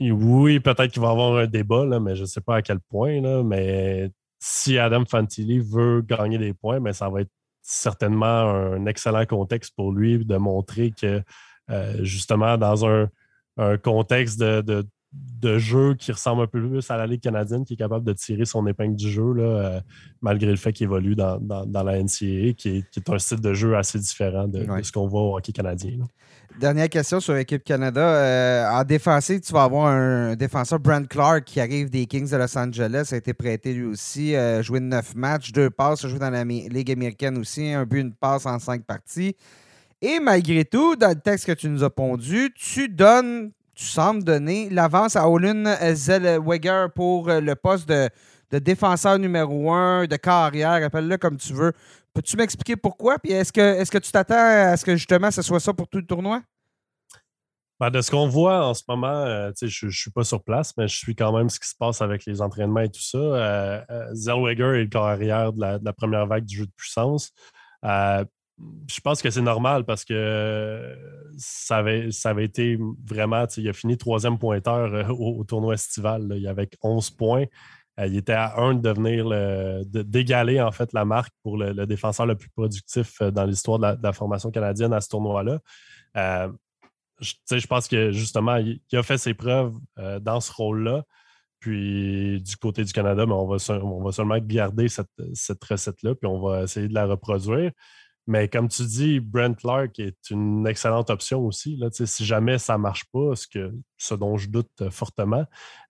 oui, 0.00 0.58
peut-être 0.60 0.90
qu'il 0.90 1.02
va 1.02 1.08
y 1.08 1.10
avoir 1.10 1.36
un 1.36 1.46
débat, 1.46 1.84
là, 1.84 2.00
mais 2.00 2.16
je 2.16 2.22
ne 2.22 2.26
sais 2.26 2.40
pas 2.40 2.56
à 2.56 2.62
quel 2.62 2.80
point. 2.80 3.20
Là, 3.20 3.42
mais 3.42 4.10
si 4.48 4.78
Adam 4.78 5.04
Fantilli 5.04 5.58
veut 5.58 6.02
gagner 6.02 6.38
des 6.38 6.54
points, 6.54 6.78
mais 6.78 6.90
ben, 6.90 6.92
ça 6.92 7.08
va 7.08 7.22
être 7.22 7.32
certainement 7.62 8.26
un 8.26 8.86
excellent 8.86 9.26
contexte 9.26 9.74
pour 9.74 9.90
lui 9.92 10.24
de 10.24 10.36
montrer 10.36 10.92
que 10.92 11.20
euh, 11.68 12.04
justement 12.04 12.56
dans 12.56 12.86
un, 12.86 13.08
contexte 13.82 14.38
de, 14.38 14.86
jeu 15.58 15.94
qui 15.94 16.12
ressemble 16.12 16.42
un 16.42 16.46
peu 16.46 16.60
plus 16.60 16.90
à 16.90 16.96
la 16.96 17.06
Ligue 17.06 17.20
canadienne, 17.20 17.64
qui 17.64 17.74
est 17.74 17.76
capable 17.76 18.04
de 18.04 18.12
tirer 18.12 18.44
son 18.44 18.66
épingle 18.66 18.96
du 18.96 19.10
jeu, 19.10 19.32
là, 19.32 19.42
euh, 19.42 19.80
malgré 20.20 20.50
le 20.50 20.56
fait 20.56 20.72
qu'il 20.72 20.84
évolue 20.84 21.14
dans, 21.14 21.38
la 21.72 22.02
NCAA, 22.02 22.54
qui 22.54 22.84
est, 22.96 23.08
un 23.08 23.18
style 23.18 23.40
de 23.40 23.54
jeu 23.54 23.76
assez 23.76 23.98
différent 23.98 24.48
de, 24.48 24.66
ce 24.82 24.92
qu'on 24.92 25.06
voit 25.06 25.22
au 25.22 25.36
hockey 25.36 25.52
canadien. 25.52 25.98
Dernière 26.58 26.88
question 26.88 27.20
sur 27.20 27.34
l'équipe 27.34 27.62
Canada. 27.62 28.00
Euh, 28.00 28.70
en 28.70 28.82
défensif, 28.82 29.42
tu 29.42 29.52
vas 29.52 29.64
avoir 29.64 29.88
un 29.88 30.36
défenseur, 30.36 30.80
Brent 30.80 31.06
Clark, 31.06 31.44
qui 31.44 31.60
arrive 31.60 31.90
des 31.90 32.06
Kings 32.06 32.30
de 32.30 32.36
Los 32.36 32.56
Angeles, 32.56 33.10
a 33.12 33.16
été 33.16 33.34
prêté 33.34 33.74
lui 33.74 33.84
aussi, 33.84 34.34
euh, 34.34 34.62
joué 34.62 34.80
neuf 34.80 35.14
matchs, 35.14 35.52
deux 35.52 35.70
passes, 35.70 36.06
joué 36.06 36.18
dans 36.18 36.30
la 36.30 36.44
Ligue 36.44 36.90
américaine 36.90 37.36
aussi, 37.38 37.72
un 37.72 37.84
but, 37.84 38.00
une 38.00 38.14
passe 38.14 38.46
en 38.46 38.58
cinq 38.58 38.84
parties. 38.84 39.36
Et 40.00 40.20
malgré 40.20 40.64
tout, 40.64 40.96
dans 40.96 41.08
le 41.08 41.20
texte 41.20 41.46
que 41.46 41.52
tu 41.52 41.68
nous 41.68 41.84
as 41.84 41.90
pondu, 41.90 42.52
tu 42.54 42.88
donnes, 42.88 43.50
tu 43.76 43.84
sembles 43.84 44.24
donner 44.24 44.68
l'avance 44.70 45.14
à 45.14 45.28
Olin 45.28 45.76
Zellweger 45.94 46.86
pour 46.94 47.28
euh, 47.28 47.40
le 47.40 47.54
poste 47.54 47.88
de, 47.88 48.10
défenseur 48.58 49.18
numéro 49.18 49.72
un, 49.72 50.06
de 50.06 50.16
carrière, 50.16 50.82
appelle-le 50.82 51.18
comme 51.18 51.36
tu 51.36 51.52
veux. 51.52 51.72
Peux-tu 52.14 52.36
m'expliquer 52.36 52.76
pourquoi? 52.76 53.18
Puis 53.18 53.32
est-ce 53.32 53.52
que, 53.52 53.60
est 53.60 53.90
que 53.90 53.98
tu 53.98 54.10
t'attends 54.10 54.34
à 54.34 54.76
ce 54.76 54.84
que 54.84 54.96
justement 54.96 55.30
ce 55.30 55.42
soit 55.42 55.60
ça 55.60 55.74
pour 55.74 55.88
tout 55.88 55.98
le 55.98 56.06
tournoi? 56.06 56.42
Ben, 57.78 57.90
de 57.90 58.00
ce 58.00 58.10
qu'on 58.10 58.26
voit 58.26 58.66
en 58.66 58.72
ce 58.72 58.82
moment, 58.88 59.06
euh, 59.08 59.52
je 59.60 59.86
ne 59.86 59.90
suis 59.90 60.10
pas 60.10 60.24
sur 60.24 60.42
place, 60.42 60.72
mais 60.78 60.88
je 60.88 60.96
suis 60.96 61.14
quand 61.14 61.36
même 61.36 61.50
ce 61.50 61.60
qui 61.60 61.68
se 61.68 61.74
passe 61.76 62.00
avec 62.00 62.24
les 62.24 62.40
entraînements 62.40 62.80
et 62.80 62.88
tout 62.88 63.02
ça. 63.02 63.18
Euh, 63.18 63.82
euh, 63.90 64.14
Zellweger 64.14 64.76
est 64.76 64.84
le 64.84 64.88
corps 64.88 65.06
arrière 65.06 65.52
de 65.52 65.60
la, 65.60 65.92
première 65.92 66.26
vague 66.26 66.46
du 66.46 66.56
jeu 66.56 66.66
de 66.66 66.72
puissance. 66.74 67.32
Je 68.58 69.00
pense 69.00 69.20
que 69.20 69.30
c'est 69.30 69.42
normal 69.42 69.84
parce 69.84 70.04
que 70.04 70.96
ça 71.36 71.78
avait, 71.78 72.10
ça 72.10 72.30
avait 72.30 72.44
été 72.44 72.78
vraiment, 73.04 73.44
il 73.56 73.68
a 73.68 73.72
fini 73.72 73.98
troisième 73.98 74.38
pointeur 74.38 75.10
au, 75.10 75.44
tournoi 75.44 75.74
estival. 75.74 76.28
il 76.30 76.42
y 76.42 76.48
avait 76.48 76.68
11 76.82 77.10
points. 77.10 77.44
Euh, 77.98 78.06
il 78.06 78.16
était 78.16 78.32
à 78.32 78.58
un 78.58 78.74
de 78.74 78.80
devenir 78.80 79.26
d'égaler 79.86 80.60
en 80.60 80.70
fait 80.70 80.92
la 80.92 81.04
marque 81.04 81.32
pour 81.42 81.56
le, 81.56 81.86
défenseur 81.86 82.26
le 82.26 82.36
plus 82.36 82.50
productif 82.50 83.20
euh, 83.22 83.30
dans 83.30 83.44
l'histoire 83.44 83.78
de, 83.78 84.02
la 84.02 84.12
formation 84.12 84.50
canadienne 84.50 84.92
à 84.92 85.00
ce 85.00 85.08
tournoi-là. 85.08 85.60
Euh, 86.16 86.48
je, 87.20 87.66
pense 87.66 87.88
que 87.88 88.10
justement, 88.10 88.56
il, 88.56 88.80
a 88.92 89.02
fait 89.02 89.16
ses 89.18 89.32
preuves 89.32 89.74
dans 90.20 90.40
ce 90.40 90.52
rôle-là. 90.52 91.04
Puis 91.60 92.42
du 92.42 92.56
côté 92.56 92.84
du 92.84 92.92
Canada, 92.92 93.24
ben, 93.24 93.32
on, 93.32 93.46
va, 93.46 93.56
on 93.82 94.04
va 94.04 94.12
seulement 94.12 94.38
garder 94.38 94.88
cette, 94.88 95.08
cette 95.32 95.64
recette-là, 95.64 96.14
puis 96.14 96.28
on 96.28 96.38
va 96.38 96.64
essayer 96.64 96.88
de 96.88 96.94
la 96.94 97.06
reproduire. 97.06 97.72
Mais 98.28 98.48
comme 98.48 98.68
tu 98.68 98.82
dis, 98.82 99.20
Brent 99.20 99.54
Clark 99.54 99.98
est 100.00 100.30
une 100.30 100.66
excellente 100.66 101.10
option 101.10 101.46
aussi. 101.46 101.76
Là, 101.76 101.88
si 101.92 102.24
jamais 102.24 102.58
ça 102.58 102.72
ne 102.72 102.82
marche 102.82 103.04
pas, 103.12 103.36
ce, 103.36 103.46
que, 103.46 103.72
ce 103.98 104.14
dont 104.14 104.36
je 104.36 104.48
doute 104.48 104.90
fortement, 104.90 105.44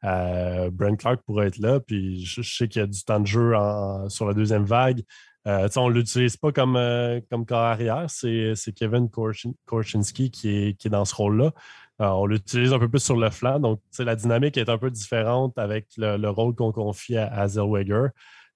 euh, 0.05 0.71
Brent 0.71 0.97
Clark 0.97 1.23
pourrait 1.25 1.47
être 1.47 1.59
là. 1.59 1.81
Puis 1.81 2.25
je, 2.25 2.43
sais 2.43 2.69
qu'il 2.69 2.81
y 2.81 2.83
a 2.83 2.87
du 2.87 3.03
temps 3.05 3.21
de 3.21 3.27
jeu 3.27 3.55
sur 4.09 4.27
la 4.27 4.35
deuxième 4.35 4.65
vague. 4.65 5.03
Euh, 5.47 5.69
on 5.77 5.89
ne 5.89 5.95
l'utilise 5.95 6.37
pas 6.37 6.53
comme, 6.53 6.77
euh, 6.77 7.21
comme 7.31 7.47
corps 7.47 7.59
arrière. 7.61 8.05
C'est 8.09 8.55
Kevin 8.75 9.09
Korchinski 9.09 10.31
qui 10.31 10.49
est, 10.51 10.79
qui 10.79 10.89
est 10.89 10.91
dans 10.91 11.07
ce 11.07 11.15
rôle-là. 11.15 11.53
on 12.01 12.27
l'utilise 12.27 12.75
un 12.75 12.79
peu 12.79 12.89
plus 12.89 13.03
sur 13.03 13.17
le 13.17 13.31
flanc. 13.31 13.61
Donc, 13.61 13.81
la 13.99 14.15
dynamique 14.15 14.59
est 14.59 14.69
un 14.69 14.77
peu 14.77 14.91
différente 14.91 15.57
avec 15.57 15.87
le, 15.97 16.29
rôle 16.29 16.55
qu'on 16.55 16.73
confie 16.73 17.17
à, 17.17 17.33
à 17.33 17.49
Zellweger. 17.49 18.09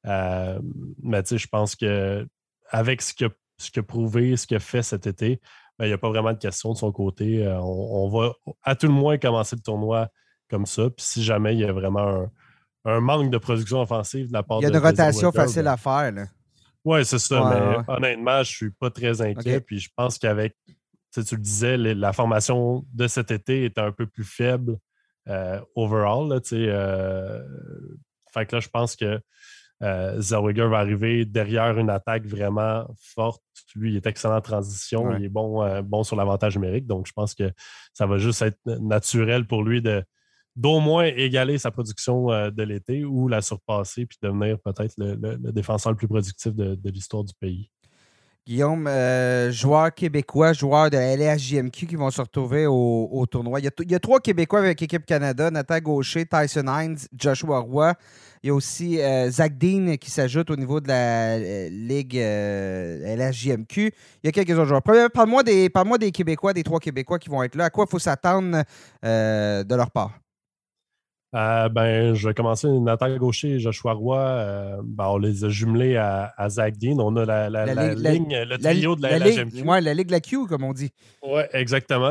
mais 0.04 1.22
je 1.24 1.46
pense 1.46 1.76
que 1.76 2.28
avec 2.72 3.02
ce 3.02 3.14
que 3.14 3.26
ce 3.60 3.70
qu'il 3.70 3.80
a 3.80 3.82
prouvé, 3.82 4.36
ce 4.36 4.46
qu'il 4.46 4.56
a 4.56 4.60
fait 4.60 4.82
cet 4.82 5.06
été, 5.06 5.40
ben, 5.78 5.86
il 5.86 5.88
n'y 5.88 5.94
a 5.94 5.98
pas 5.98 6.08
vraiment 6.08 6.32
de 6.32 6.38
question 6.38 6.72
de 6.72 6.78
son 6.78 6.92
côté. 6.92 7.46
Euh, 7.46 7.58
on, 7.60 8.08
va 8.08 8.32
à 8.62 8.74
tout 8.74 8.86
le 8.86 8.92
moins 8.92 9.18
commencer 9.18 9.56
le 9.56 9.62
tournoi 9.62 10.08
comme 10.48 10.66
ça. 10.66 10.90
Puis 10.90 11.04
si 11.06 11.22
jamais 11.22 11.54
il 11.54 11.60
y 11.60 11.64
a 11.64 11.72
vraiment 11.72 12.28
un, 12.84 13.00
manque 13.00 13.30
de 13.30 13.38
production 13.38 13.80
offensive 13.80 14.28
de 14.28 14.32
la 14.32 14.42
part 14.42 14.58
de 14.58 14.64
Il 14.64 14.68
y 14.68 14.74
a 14.74 14.76
une 14.76 14.84
rotation 14.84 15.32
facile 15.32 15.64
ben 15.64 15.72
à 15.72 15.76
faire. 15.76 16.12
Oui, 16.84 17.04
c'est 17.04 17.18
ça. 17.18 17.50
mais 17.50 17.94
honnêtement, 17.94 18.36
je 18.36 18.50
ne 18.50 18.54
suis 18.54 18.70
pas 18.70 18.90
très 18.90 19.20
inquiet. 19.20 19.60
Puis 19.60 19.78
je 19.78 19.90
pense 19.94 20.18
qu'avec, 20.18 20.56
tu 21.12 21.20
le 21.20 21.36
disais, 21.36 21.76
la 21.76 22.12
formation 22.12 22.84
de 22.92 23.06
cet 23.06 23.30
été 23.30 23.64
était 23.64 23.80
un 23.80 23.92
peu 23.92 24.06
plus 24.06 24.24
faible 24.24 24.78
euh, 25.28 25.60
overall. 25.74 26.28
Là, 26.28 26.40
euh, 26.52 27.42
fait 28.32 28.46
que 28.46 28.56
là, 28.56 28.60
je 28.60 28.68
pense 28.68 28.96
que 28.96 29.20
euh, 29.82 30.20
va 30.20 30.78
arriver 30.78 31.24
derrière 31.24 31.78
une 31.78 31.90
attaque 31.90 32.26
vraiment 32.26 32.86
forte. 33.00 33.42
Lui, 33.74 33.92
il 33.92 33.96
est 33.96 34.06
excellent 34.06 34.36
en 34.36 34.40
transition. 34.40 35.16
Il 35.16 35.24
est 35.24 35.28
bon, 35.28 35.62
euh, 35.62 35.82
bon 35.82 36.02
sur 36.02 36.16
l'avantage 36.16 36.56
numérique. 36.56 36.86
Donc, 36.86 37.06
je 37.06 37.12
pense 37.12 37.34
que 37.34 37.50
ça 37.92 38.06
va 38.06 38.18
juste 38.18 38.42
être 38.42 38.58
naturel 38.64 39.46
pour 39.46 39.62
lui 39.62 39.80
de 39.80 40.02
d'au 40.56 40.80
moins 40.80 41.04
égaler 41.04 41.58
sa 41.58 41.70
production 41.70 42.30
euh, 42.30 42.50
de 42.50 42.62
l'été 42.62 43.04
ou 43.04 43.28
la 43.28 43.40
surpasser 43.40 44.06
puis 44.06 44.18
devenir 44.22 44.58
peut-être 44.58 44.94
le, 44.98 45.16
défenseur 45.52 45.92
le 45.92 45.96
plus 45.96 46.08
productif 46.08 46.52
de, 46.54 46.90
l'histoire 46.90 47.24
du 47.24 47.32
pays. 47.40 47.70
Guillaume, 48.46 48.86
euh, 48.86 49.52
joueurs 49.52 49.94
québécois, 49.94 50.52
joueurs 50.52 50.90
de 50.90 50.96
LHJMQ 50.96 51.86
qui 51.86 51.94
vont 51.94 52.10
se 52.10 52.20
retrouver 52.20 52.66
au, 52.66 53.26
tournoi. 53.30 53.60
Il 53.60 53.70
y, 53.90 53.94
a 53.94 54.00
trois 54.00 54.18
Québécois 54.18 54.58
avec 54.58 54.80
l'équipe 54.80 55.04
Canada, 55.06 55.50
Nathan 55.50 55.78
Gaucher, 55.78 56.26
Tyson 56.26 56.66
Hines, 56.66 56.98
Joshua 57.16 57.60
Roy. 57.60 57.94
Il 58.42 58.46
y 58.46 58.50
a 58.50 58.54
aussi 58.54 59.00
euh, 59.00 59.30
Zach 59.30 59.58
Dean 59.58 59.96
qui 60.00 60.10
s'ajoute 60.10 60.50
au 60.50 60.56
niveau 60.56 60.80
de 60.80 60.88
la 60.88 61.36
euh, 61.36 61.68
Ligue 61.70 62.14
LHJMQ. 62.14 63.92
Il 64.22 64.26
y 64.26 64.28
a 64.28 64.32
quelques 64.32 64.52
autres 64.52 64.64
joueurs. 64.64 64.82
Parle-moi 64.82 65.42
des, 65.42 65.68
parle 65.68 65.98
des 65.98 66.10
Québécois, 66.10 66.52
des 66.52 66.62
trois 66.62 66.80
Québécois 66.80 67.18
qui 67.18 67.28
vont 67.28 67.42
être 67.42 67.54
là. 67.54 67.66
À 67.66 67.70
quoi 67.70 67.84
il 67.86 67.90
faut 67.90 67.98
s'attendre 67.98 68.64
de 69.02 69.74
leur 69.74 69.90
part? 69.90 70.20
Euh, 71.34 71.68
ben, 71.68 72.14
je 72.14 72.28
vais 72.28 72.34
commencer. 72.34 72.68
Nathan 72.68 73.16
Gaucher 73.16 73.50
et 73.50 73.60
Joshua 73.60 73.92
Roy, 73.92 74.18
euh, 74.18 74.80
ben, 74.82 75.06
on 75.08 75.18
les 75.18 75.44
a 75.44 75.48
jumelés 75.48 75.96
à, 75.96 76.32
à 76.36 76.48
Zach 76.48 76.76
Dean. 76.76 76.98
On 76.98 77.14
a 77.16 77.24
la, 77.24 77.94
ligne, 77.94 78.36
le 78.36 78.58
trio 78.58 78.96
de 78.96 79.02
la, 79.02 79.18
la, 79.18 79.26
Oui, 79.44 79.80
la 79.82 79.94
Ligue 79.94 80.08
de 80.08 80.12
la 80.12 80.20
Q, 80.20 80.46
comme 80.48 80.64
on 80.64 80.72
dit. 80.72 80.90
Oui, 81.22 81.42
exactement. 81.52 82.10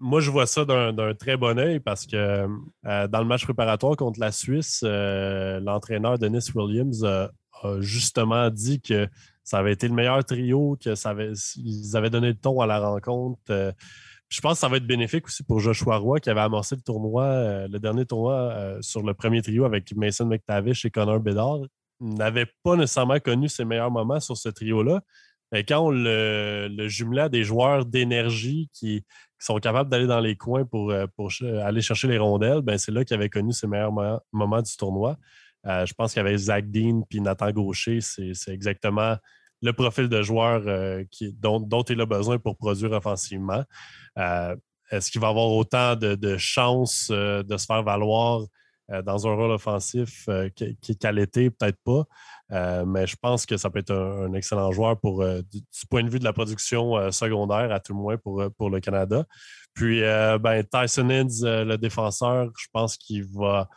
Euh, 0.00 0.04
moi, 0.04 0.20
je 0.20 0.30
vois 0.30 0.46
ça 0.46 0.64
d'un 0.64 1.14
très 1.14 1.36
bon 1.36 1.58
oeil 1.58 1.80
parce 1.80 2.06
que 2.06 2.46
dans 2.82 3.20
le 3.20 3.24
match 3.24 3.44
préparatoire 3.44 3.96
contre 3.96 4.20
la 4.20 4.32
Suisse, 4.32 4.82
l'entraîneur 4.82 6.18
Dennis 6.18 6.50
Williams 6.54 7.04
a 7.04 7.30
justement 7.80 8.50
dit 8.50 8.80
que 8.80 9.08
ça 9.42 9.58
avait 9.58 9.72
été 9.72 9.88
le 9.88 9.94
meilleur 9.94 10.24
trio, 10.24 10.76
que 10.82 10.94
avaient 11.96 12.10
donné 12.10 12.28
le 12.28 12.34
ton 12.34 12.60
à 12.60 12.66
la 12.66 12.80
rencontre 12.80 13.74
je 14.34 14.40
pense 14.40 14.54
que 14.54 14.58
ça 14.58 14.68
va 14.68 14.78
être 14.78 14.86
bénéfique 14.86 15.26
aussi 15.26 15.44
pour 15.44 15.60
Joshua 15.60 15.96
Roy 15.96 16.18
qui 16.18 16.28
avait 16.28 16.40
amorcé 16.40 16.74
le 16.74 16.82
tournoi, 16.82 17.24
euh, 17.24 17.68
le 17.68 17.78
dernier 17.78 18.04
tournoi 18.04 18.34
euh, 18.34 18.78
sur 18.82 19.02
le 19.02 19.14
premier 19.14 19.42
trio 19.42 19.64
avec 19.64 19.94
Mason 19.94 20.26
McTavish 20.26 20.84
et 20.84 20.90
Connor 20.90 21.20
Bedard. 21.20 21.60
N'avait 22.00 22.46
pas 22.64 22.74
nécessairement 22.74 23.20
connu 23.20 23.48
ses 23.48 23.64
meilleurs 23.64 23.92
moments 23.92 24.18
sur 24.18 24.36
ce 24.36 24.48
trio-là. 24.48 25.02
Mais 25.52 25.62
quand 25.62 25.86
on 25.86 25.90
le, 25.90 26.68
le 26.68 26.88
jumelait 26.88 27.22
à 27.22 27.28
des 27.28 27.44
joueurs 27.44 27.84
d'énergie 27.84 28.68
qui, 28.72 29.04
sont 29.46 29.58
capables 29.58 29.90
d'aller 29.90 30.06
dans 30.06 30.20
les 30.20 30.36
coins 30.36 30.64
pour, 30.64 30.90
euh, 30.90 31.06
aller 31.62 31.82
chercher 31.82 32.08
les 32.08 32.18
rondelles, 32.18 32.62
ben 32.62 32.78
c'est 32.78 32.92
là 32.92 33.04
qu'il 33.04 33.14
avait 33.14 33.28
connu 33.28 33.52
ses 33.52 33.66
meilleurs 33.66 33.92
moments 34.32 34.62
du 34.62 34.76
tournoi. 34.76 35.16
je 35.64 35.92
pense 35.94 36.12
qu'il 36.12 36.22
y 36.22 36.26
avait 36.26 36.36
Zach 36.36 36.70
Dean 36.70 37.02
puis 37.08 37.20
Nathan 37.20 37.50
Gaucher. 37.50 38.00
C'est 38.00 38.52
exactement 38.52 39.16
le 39.64 39.72
profil 39.72 40.08
de 40.08 40.22
joueur 40.22 40.62
euh, 40.66 41.04
qui, 41.10 41.32
dont, 41.32 41.82
il 41.88 42.00
a 42.00 42.06
besoin 42.06 42.38
pour 42.38 42.56
produire 42.56 42.92
offensivement. 42.92 43.64
Euh, 44.18 44.54
est-ce 44.90 45.10
qu'il 45.10 45.20
va 45.22 45.28
avoir 45.28 45.48
autant 45.48 45.96
de, 45.96 46.36
chances 46.36 47.08
euh, 47.10 47.42
de 47.42 47.56
se 47.56 47.64
faire 47.66 47.82
valoir 47.82 48.42
dans 49.02 49.26
un 49.26 49.34
rôle 49.34 49.50
offensif 49.50 50.28
qu'à 51.00 51.12
l'été? 51.12 51.48
Peut-être 51.48 51.78
pas. 51.82 52.04
Mais 52.50 53.06
je 53.06 53.16
pense 53.20 53.46
que 53.46 53.56
ça 53.56 53.70
peut 53.70 53.80
être 53.80 53.92
un, 53.92 54.32
excellent 54.34 54.70
joueur 54.70 54.98
pour, 54.98 55.24
du, 55.24 55.62
point 55.90 56.02
de 56.02 56.10
vue 56.10 56.18
de 56.18 56.24
la 56.24 56.32
production 56.32 57.10
secondaire, 57.10 57.72
à 57.72 57.80
tout 57.80 57.94
le 57.94 57.98
moins 57.98 58.16
pour, 58.16 58.44
pour 58.56 58.70
le 58.70 58.80
Canada. 58.80 59.24
Puis 59.74 60.00
ben, 60.00 60.62
Tyson 60.62 61.10
Hids, 61.10 61.42
le 61.42 61.76
défenseur, 61.76 62.50
je 62.56 62.66
pense 62.72 62.96
qu'il 62.96 63.24
va 63.24 63.68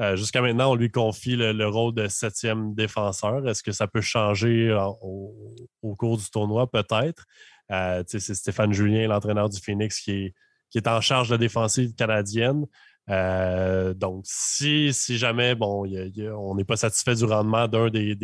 euh, 0.00 0.16
jusqu'à 0.16 0.40
maintenant, 0.40 0.72
on 0.72 0.74
lui 0.74 0.90
confie 0.90 1.36
le, 1.36 1.66
rôle 1.66 1.94
de 1.94 2.08
septième 2.08 2.74
défenseur. 2.74 3.46
Est-ce 3.48 3.62
que 3.62 3.72
ça 3.72 3.86
peut 3.86 4.00
changer 4.00 4.76
au, 5.02 5.96
cours 5.96 6.16
du 6.16 6.30
tournoi? 6.30 6.70
Peut-être. 6.70 7.24
Euh, 7.70 8.02
c'est 8.06 8.34
Stéphane 8.34 8.72
Julien, 8.72 9.08
l'entraîneur 9.08 9.48
du 9.48 9.60
Phoenix, 9.60 10.00
qui 10.00 10.32
est, 10.74 10.88
en 10.88 11.00
charge 11.00 11.28
de 11.28 11.34
la 11.34 11.38
défensive 11.38 11.94
canadienne. 11.94 12.66
Euh, 13.10 13.92
donc, 13.92 14.22
si, 14.24 14.92
jamais 14.92 15.54
bon, 15.54 15.84
on 16.36 16.54
n'est 16.54 16.64
pas 16.64 16.76
satisfait 16.76 17.14
du 17.14 17.24
rendement 17.24 17.66
d'un 17.66 17.90
des, 17.90 18.14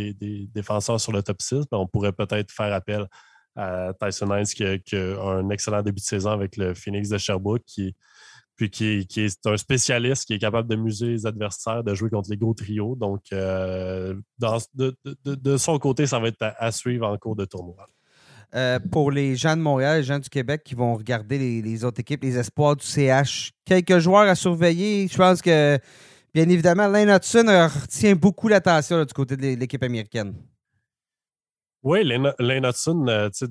défenseurs 0.55 1.01
sur 1.01 1.13
le 1.13 1.23
top 1.23 1.43
6, 1.43 1.65
ben, 1.71 1.79
on 1.79 1.87
pourrait 1.87 2.13
peut-être 2.13 2.53
faire 2.53 2.73
appel 2.73 3.09
à 3.57 3.93
Tyson 4.01 4.33
Hines 4.35 4.45
qui 4.45 4.97
a, 4.97 5.23
un 5.23 5.51
excellent 5.51 5.83
début 5.83 6.01
de 6.01 6.07
saison 6.07 6.31
avec 6.31 6.57
le 6.57 6.75
Phoenix 6.75 7.09
de 7.09 7.19
Sherbrooke, 7.19 7.65
qui, 7.67 7.97
puis 8.57 8.71
qui, 8.71 9.07
est 9.17 9.47
un 9.47 9.57
spécialiste 9.57 10.27
qui 10.27 10.35
est 10.35 10.39
capable 10.39 10.69
de 10.69 10.77
muser 10.77 11.09
les 11.09 11.27
adversaires, 11.27 11.85
de 11.85 11.95
jouer 11.95 12.11
contre 12.11 12.31
les 12.31 12.37
gros 12.37 12.55
trios. 12.55 12.97
Donc, 12.97 13.21
euh, 13.33 14.15
de, 14.39 15.57
son 15.57 15.79
côté, 15.79 16.07
ça 16.07 16.19
va 16.19 16.29
être 16.29 16.39
à, 16.41 16.73
suivre 16.73 17.07
en 17.07 17.17
cours 17.19 17.37
de 17.37 17.45
tournoi. 17.45 17.89
Euh, 18.55 18.79
pour 18.93 19.11
les 19.11 19.37
gens 19.37 19.57
de 19.57 19.61
Montréal, 19.61 19.99
les 19.99 20.05
gens 20.05 20.19
du 20.19 20.29
Québec 20.29 20.63
qui 20.65 20.75
vont 20.75 20.95
regarder 20.95 21.61
les, 21.61 21.85
autres 21.85 22.01
équipes, 22.01 22.23
les 22.23 22.39
espoirs 22.39 22.77
du 22.77 22.87
CH, 22.87 23.53
quelques 23.65 23.99
joueurs 23.99 24.29
à 24.29 24.35
surveiller. 24.35 25.09
Je 25.09 25.17
pense 25.17 25.43
que, 25.43 25.79
bien 26.33 26.49
évidemment, 26.49 26.87
Lane 26.87 27.11
Hudson 27.11 27.45
retient 27.83 28.15
beaucoup 28.15 28.49
l'attention 28.49 29.05
du 29.05 29.13
côté 29.13 29.37
de 29.37 29.59
l'équipe 29.59 29.83
américaine. 29.83 30.35
Oui, 31.83 32.03
Lane 32.03 32.65
Hudson, 32.67 33.07
euh, 33.09 33.29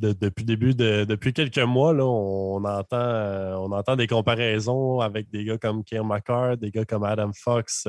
depuis 0.00 0.44
début 0.44 0.74
de, 0.74 1.04
depuis 1.04 1.32
quelques 1.32 1.58
mois, 1.58 1.92
là, 1.92 2.04
on, 2.04 2.64
entend, 2.64 2.96
euh, 2.96 3.54
on 3.54 3.70
entend 3.70 3.94
des 3.94 4.06
comparaisons 4.06 4.98
avec 5.00 5.30
des 5.30 5.44
gars 5.44 5.58
comme 5.58 5.84
Kier 5.84 6.02
McCart, 6.02 6.56
des 6.56 6.70
gars 6.70 6.84
comme 6.84 7.04
Adam 7.04 7.30
Fox. 7.32 7.86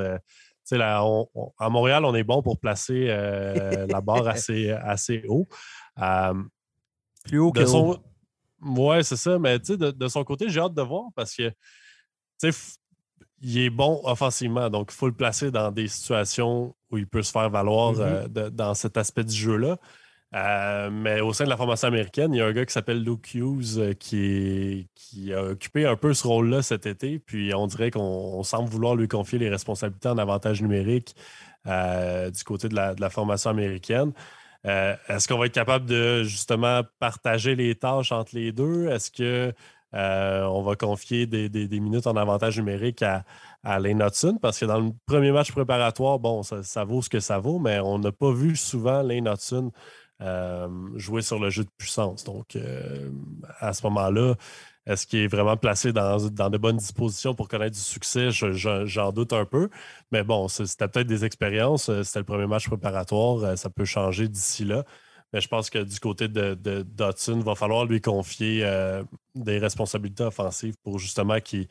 Euh, 0.72 1.24
à 1.58 1.68
Montréal, 1.68 2.04
on 2.04 2.14
est 2.14 2.24
bon 2.24 2.42
pour 2.42 2.58
placer 2.58 3.06
la 3.06 4.00
barre 4.00 4.28
assez, 4.28 4.70
assez 4.70 5.24
haut. 5.28 5.48
Plus 7.24 7.38
haut 7.38 7.52
que 7.52 7.66
son... 7.66 8.00
Oui, 8.64 9.02
c'est 9.02 9.16
ça. 9.16 9.38
Mais 9.38 9.58
de, 9.58 9.90
de 9.90 10.08
son 10.08 10.22
côté, 10.22 10.48
j'ai 10.48 10.60
hâte 10.60 10.74
de 10.74 10.82
voir 10.82 11.06
parce 11.16 11.34
que 11.34 11.52
il 13.42 13.58
est 13.58 13.70
bon 13.70 14.00
offensivement, 14.04 14.70
donc 14.70 14.92
il 14.92 14.94
faut 14.94 15.08
le 15.08 15.14
placer 15.14 15.50
dans 15.50 15.72
des 15.72 15.88
situations 15.88 16.74
où 16.90 16.98
il 16.98 17.06
peut 17.06 17.22
se 17.22 17.32
faire 17.32 17.50
valoir 17.50 17.94
mm-hmm. 17.94 18.38
euh, 18.38 18.50
dans 18.50 18.74
cet 18.74 18.96
aspect 18.96 19.24
du 19.24 19.34
jeu-là. 19.34 19.78
Euh, 20.34 20.90
mais 20.90 21.20
au 21.20 21.32
sein 21.32 21.44
de 21.44 21.50
la 21.50 21.56
formation 21.56 21.88
américaine, 21.88 22.32
il 22.32 22.38
y 22.38 22.40
a 22.40 22.46
un 22.46 22.52
gars 22.52 22.64
qui 22.64 22.72
s'appelle 22.72 23.04
Luke 23.04 23.34
Hughes 23.34 23.78
euh, 23.78 23.92
qui, 23.92 24.88
qui, 24.94 25.32
a 25.34 25.42
occupé 25.44 25.84
un 25.84 25.96
peu 25.96 26.14
ce 26.14 26.26
rôle-là 26.26 26.62
cet 26.62 26.86
été. 26.86 27.18
Puis 27.18 27.52
on 27.54 27.66
dirait 27.66 27.90
qu'on 27.90 28.42
semble 28.42 28.68
vouloir 28.68 28.94
lui 28.96 29.08
confier 29.08 29.38
les 29.38 29.50
responsabilités 29.50 30.08
en 30.08 30.18
avantage 30.18 30.62
numérique 30.62 31.14
du 31.64 32.44
côté 32.44 32.68
de 32.68 32.74
la, 32.74 33.10
formation 33.10 33.50
américaine. 33.50 34.12
Est-ce 34.64 35.28
qu'on 35.28 35.38
va 35.38 35.46
être 35.46 35.54
capable 35.54 35.86
de 35.86 36.24
justement 36.24 36.82
partager 36.98 37.54
les 37.54 37.74
tâches 37.74 38.10
entre 38.10 38.34
les 38.34 38.52
deux? 38.52 38.88
Est-ce 38.88 39.10
que 39.10 39.54
euh, 39.94 40.44
on 40.44 40.62
va 40.62 40.74
confier 40.74 41.26
des, 41.26 41.80
minutes 41.80 42.06
en 42.06 42.16
avantage 42.16 42.58
numérique 42.58 43.02
à, 43.02 43.24
à 43.62 43.78
Lane 43.78 44.02
Hudson? 44.02 44.38
Parce 44.40 44.58
que 44.58 44.64
dans 44.64 44.80
le 44.80 44.90
premier 45.06 45.32
match 45.32 45.52
préparatoire, 45.52 46.18
bon, 46.18 46.42
ça, 46.42 46.84
vaut 46.84 47.02
ce 47.02 47.10
que 47.10 47.20
ça 47.20 47.38
vaut, 47.38 47.58
mais 47.58 47.78
on 47.80 47.98
n'a 47.98 48.12
pas 48.12 48.32
vu 48.32 48.56
souvent 48.56 49.02
Lane 49.02 49.28
Hudson 49.28 49.70
euh, 50.22 50.68
jouer 50.96 51.22
sur 51.22 51.38
le 51.38 51.50
jeu 51.50 51.64
de 51.64 51.70
puissance. 51.76 52.24
Donc, 52.24 52.56
euh, 52.56 53.10
à 53.60 53.72
ce 53.72 53.82
moment-là, 53.86 54.34
est-ce 54.86 55.06
qu'il 55.06 55.20
est 55.20 55.28
vraiment 55.28 55.56
placé 55.56 55.92
dans, 55.92 56.18
de 56.18 56.58
bonnes 56.58 56.76
dispositions 56.76 57.34
pour 57.34 57.48
connaître 57.48 57.74
du 57.76 57.82
succès? 57.82 58.30
J'en 58.30 59.12
doute 59.12 59.32
un 59.32 59.44
peu. 59.44 59.68
Mais 60.10 60.24
bon, 60.24 60.48
c'était 60.48 60.88
peut-être 60.88 61.06
des 61.06 61.24
expériences. 61.24 61.90
C'était 62.02 62.20
le 62.20 62.24
premier 62.24 62.46
match 62.46 62.68
préparatoire. 62.68 63.56
Ça 63.58 63.70
peut 63.70 63.84
changer 63.84 64.28
d'ici 64.28 64.64
là. 64.64 64.84
Mais 65.32 65.40
je 65.40 65.48
pense 65.48 65.70
que 65.70 65.78
du 65.78 65.98
côté 65.98 66.28
de, 66.28 66.54
de 66.54 66.82
Dotson, 66.82 67.38
il 67.38 67.44
va 67.44 67.54
falloir 67.54 67.86
lui 67.86 68.00
confier 68.00 68.64
euh, 68.64 69.02
des 69.34 69.58
responsabilités 69.58 70.24
offensives 70.24 70.74
pour 70.82 70.98
justement 70.98 71.40
qu'il 71.40 71.68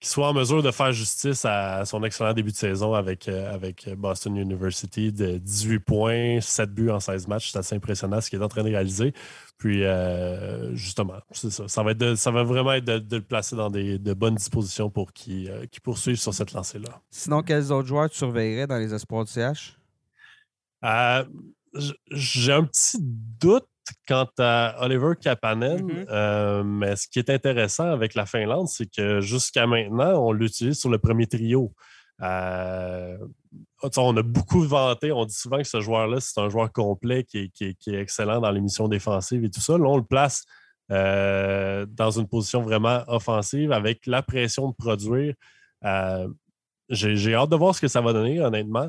soit 0.00 0.28
en 0.28 0.34
mesure 0.34 0.62
de 0.62 0.70
faire 0.70 0.92
justice 0.92 1.44
à 1.44 1.84
son 1.84 2.02
excellent 2.04 2.34
début 2.34 2.52
de 2.52 2.56
saison 2.56 2.94
avec, 2.94 3.28
euh, 3.28 3.52
avec 3.52 3.88
Boston 3.96 4.36
University 4.36 5.12
de 5.12 5.38
18 5.38 5.78
points, 5.80 6.40
7 6.40 6.70
buts 6.70 6.90
en 6.90 7.00
16 7.00 7.26
matchs. 7.28 7.52
C'est 7.52 7.58
assez 7.58 7.74
impressionnant 7.76 8.20
ce 8.20 8.28
qu'il 8.28 8.40
est 8.40 8.44
en 8.44 8.48
train 8.48 8.62
de 8.62 8.68
réaliser. 8.68 9.14
Puis, 9.56 9.84
euh, 9.84 10.74
justement, 10.74 11.20
c'est 11.30 11.50
ça. 11.50 11.68
Ça 11.68 11.82
va, 11.82 11.92
être 11.92 12.16
ça 12.16 12.30
va 12.30 12.42
vraiment 12.42 12.72
être 12.72 12.84
de, 12.84 13.16
le 13.16 13.22
placer 13.22 13.56
dans 13.56 13.70
des, 13.70 13.98
de 13.98 14.12
bonnes 14.12 14.34
dispositions 14.34 14.90
pour 14.90 15.12
qu'il 15.12 15.50
poursuive 15.82 16.16
sur 16.16 16.34
cette 16.34 16.52
lancée-là. 16.52 17.00
Sinon, 17.10 17.42
quels 17.42 17.72
autres 17.72 17.88
joueurs 17.88 18.10
tu 18.10 18.16
surveillerais 18.16 18.66
dans 18.66 18.78
les 18.78 18.92
espoirs 18.92 19.24
du 19.24 19.32
CH? 19.32 19.78
j'ai 22.10 22.52
un 22.52 22.64
petit 22.64 22.98
doute 23.00 23.66
quant 24.06 24.28
à 24.38 24.76
Oliver 24.80 25.12
Kapanen, 25.20 25.80
mm-hmm. 25.80 26.06
euh, 26.10 26.64
mais 26.64 26.96
ce 26.96 27.08
qui 27.08 27.18
est 27.18 27.30
intéressant 27.30 27.90
avec 27.90 28.14
la 28.14 28.26
Finlande, 28.26 28.68
c'est 28.68 28.90
que 28.90 29.20
jusqu'à 29.20 29.66
maintenant, 29.66 30.26
on 30.26 30.32
l'utilise 30.32 30.78
sur 30.78 30.90
le 30.90 30.98
premier 30.98 31.26
trio. 31.26 31.72
Euh, 32.22 33.18
on 33.96 34.16
a 34.16 34.22
beaucoup 34.22 34.62
vanté, 34.62 35.12
on 35.12 35.24
dit 35.24 35.34
souvent 35.34 35.58
que 35.58 35.68
ce 35.68 35.80
joueur-là, 35.80 36.20
c'est 36.20 36.40
un 36.40 36.48
joueur 36.48 36.72
complet 36.72 37.24
qui 37.24 37.50
est, 37.60 37.88
excellent 37.88 38.40
dans 38.40 38.50
les 38.50 38.60
missions 38.60 38.88
défensives 38.88 39.44
et 39.44 39.50
tout 39.50 39.60
ça. 39.60 39.76
Là, 39.76 39.84
on 39.84 39.96
le 39.96 40.04
place 40.04 40.44
euh, 40.90 41.86
dans 41.88 42.10
une 42.10 42.28
position 42.28 42.62
vraiment 42.62 43.02
offensive 43.08 43.72
avec 43.72 44.06
la 44.06 44.22
pression 44.22 44.68
de 44.68 44.74
produire. 44.74 45.34
J'ai 46.88 47.34
hâte 47.34 47.50
de 47.50 47.56
voir 47.56 47.74
ce 47.74 47.80
que 47.80 47.88
ça 47.88 48.00
va 48.00 48.12
donner, 48.12 48.40
honnêtement. 48.40 48.88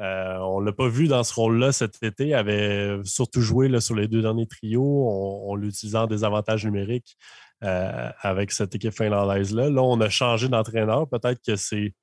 Euh, 0.00 0.36
on 0.38 0.60
ne 0.60 0.66
l'a 0.66 0.72
pas 0.72 0.88
vu 0.88 1.08
dans 1.08 1.24
ce 1.24 1.34
rôle-là 1.34 1.72
cet 1.72 2.02
été. 2.02 2.28
Il 2.28 2.34
avait 2.34 2.98
surtout 3.04 3.40
joué 3.40 3.80
sur 3.80 3.94
les 3.94 4.08
deux 4.08 4.22
derniers 4.22 4.46
trios, 4.46 5.08
en 5.08 5.54
l'utilisant 5.54 6.06
des 6.06 6.24
avantages 6.24 6.64
numériques 6.64 7.16
euh, 7.64 8.10
avec 8.20 8.52
cette 8.52 8.74
équipe 8.74 8.92
finlandaise-là. 8.92 9.70
Là, 9.70 9.82
on 9.82 10.00
a 10.00 10.08
changé 10.08 10.48
d'entraîneur. 10.48 11.08
Peut-être 11.08 11.40
que 11.44 11.56
c'est 11.56 11.94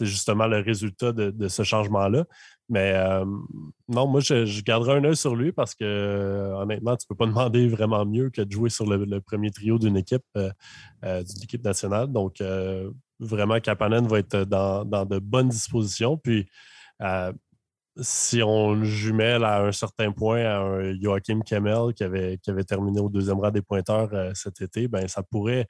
justement 0.00 0.46
le 0.46 0.58
résultat 0.58 1.12
de, 1.12 1.48
ce 1.48 1.62
changement-là. 1.62 2.24
Mais 2.68 2.92
euh, 2.94 3.24
non, 3.88 4.06
moi, 4.06 4.20
je, 4.20 4.62
garderai 4.62 4.98
un 4.98 5.04
œil 5.04 5.16
sur 5.16 5.34
lui 5.34 5.50
parce 5.50 5.74
que 5.74 6.52
honnêtement, 6.56 6.96
tu 6.96 7.06
ne 7.06 7.14
peux 7.14 7.16
pas 7.16 7.26
demander 7.30 7.68
vraiment 7.68 8.04
mieux 8.04 8.28
que 8.30 8.42
de 8.42 8.52
jouer 8.52 8.68
sur 8.68 8.86
le, 8.86 9.20
premier 9.20 9.50
trio 9.50 9.78
d'une 9.78 9.96
équipe, 9.96 10.24
d'une 10.34 11.42
équipe 11.42 11.64
nationale. 11.64 12.08
Donc, 12.08 12.42
vraiment, 13.18 13.58
Kapanen 13.60 14.06
va 14.06 14.18
être 14.18 14.44
dans, 14.44 14.84
dans, 14.84 15.06
de 15.06 15.18
bonnes 15.18 15.48
dispositions. 15.48 16.18
Puis, 16.18 16.46
si 17.96 18.42
on 18.42 18.74
le 18.74 18.84
jumelle 18.84 19.44
à 19.44 19.62
un 19.62 19.72
certain 19.72 20.12
point 20.12 20.44
à 20.44 20.58
un 20.58 21.00
Joachim 21.00 21.40
Kemmel 21.44 21.92
qui 21.94 22.04
avait, 22.04 22.38
qui 22.38 22.50
avait 22.50 22.64
terminé 22.64 23.00
au 23.00 23.08
deuxième 23.08 23.40
rang 23.40 23.50
des 23.50 23.62
pointeurs 23.62 24.08
euh, 24.12 24.30
cet 24.34 24.60
été, 24.60 24.88
ben, 24.88 25.06
ça, 25.08 25.22
pourrait, 25.22 25.66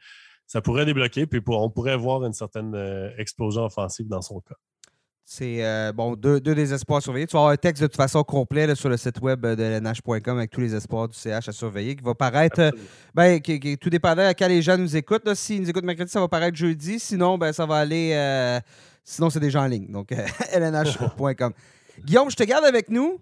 ça 0.46 0.60
pourrait 0.60 0.84
débloquer, 0.84 1.26
puis 1.26 1.40
on 1.48 1.70
pourrait 1.70 1.96
voir 1.96 2.24
une 2.24 2.32
certaine 2.32 2.74
euh, 2.74 3.10
explosion 3.18 3.64
offensive 3.64 4.08
dans 4.08 4.22
son 4.22 4.40
cas. 4.40 4.54
C'est 5.24 5.64
euh, 5.64 5.92
bon, 5.92 6.16
deux, 6.16 6.40
deux, 6.40 6.56
des 6.56 6.74
espoirs 6.74 6.98
à 6.98 7.00
surveiller. 7.00 7.26
Tu 7.28 7.34
vas 7.34 7.40
avoir 7.40 7.52
un 7.52 7.56
texte 7.56 7.82
de 7.82 7.86
toute 7.86 7.96
façon 7.96 8.24
complet 8.24 8.74
sur 8.74 8.88
le 8.88 8.96
site 8.96 9.20
web 9.20 9.46
de 9.46 9.78
lnh.com 9.78 10.38
avec 10.38 10.50
tous 10.50 10.60
les 10.60 10.74
espoirs 10.74 11.08
du 11.08 11.16
CH 11.16 11.48
à 11.48 11.52
surveiller 11.52 11.94
qui 11.94 12.02
va 12.02 12.16
paraître. 12.16 12.72
Ben, 13.14 13.40
tout 13.40 13.90
dépendant 13.90 14.26
à 14.26 14.34
quel 14.34 14.50
les 14.50 14.60
gens 14.60 14.76
nous 14.76 14.96
écoutent. 14.96 15.32
S'ils 15.34 15.62
nous 15.62 15.70
écoutent 15.70 15.84
mercredi, 15.84 16.10
ça 16.10 16.18
va 16.18 16.26
paraître 16.26 16.56
jeudi. 16.56 16.98
Sinon, 16.98 17.38
ben, 17.38 17.52
ça 17.52 17.64
va 17.64 17.76
aller. 17.76 18.60
Sinon, 19.04 19.30
c'est 19.30 19.40
déjà 19.40 19.62
en 19.62 19.66
ligne. 19.66 19.90
Donc, 19.90 20.10
lnh.com. 20.54 21.52
Guillaume, 22.04 22.30
je 22.30 22.36
te 22.36 22.44
garde 22.44 22.64
avec 22.64 22.88
nous. 22.88 23.20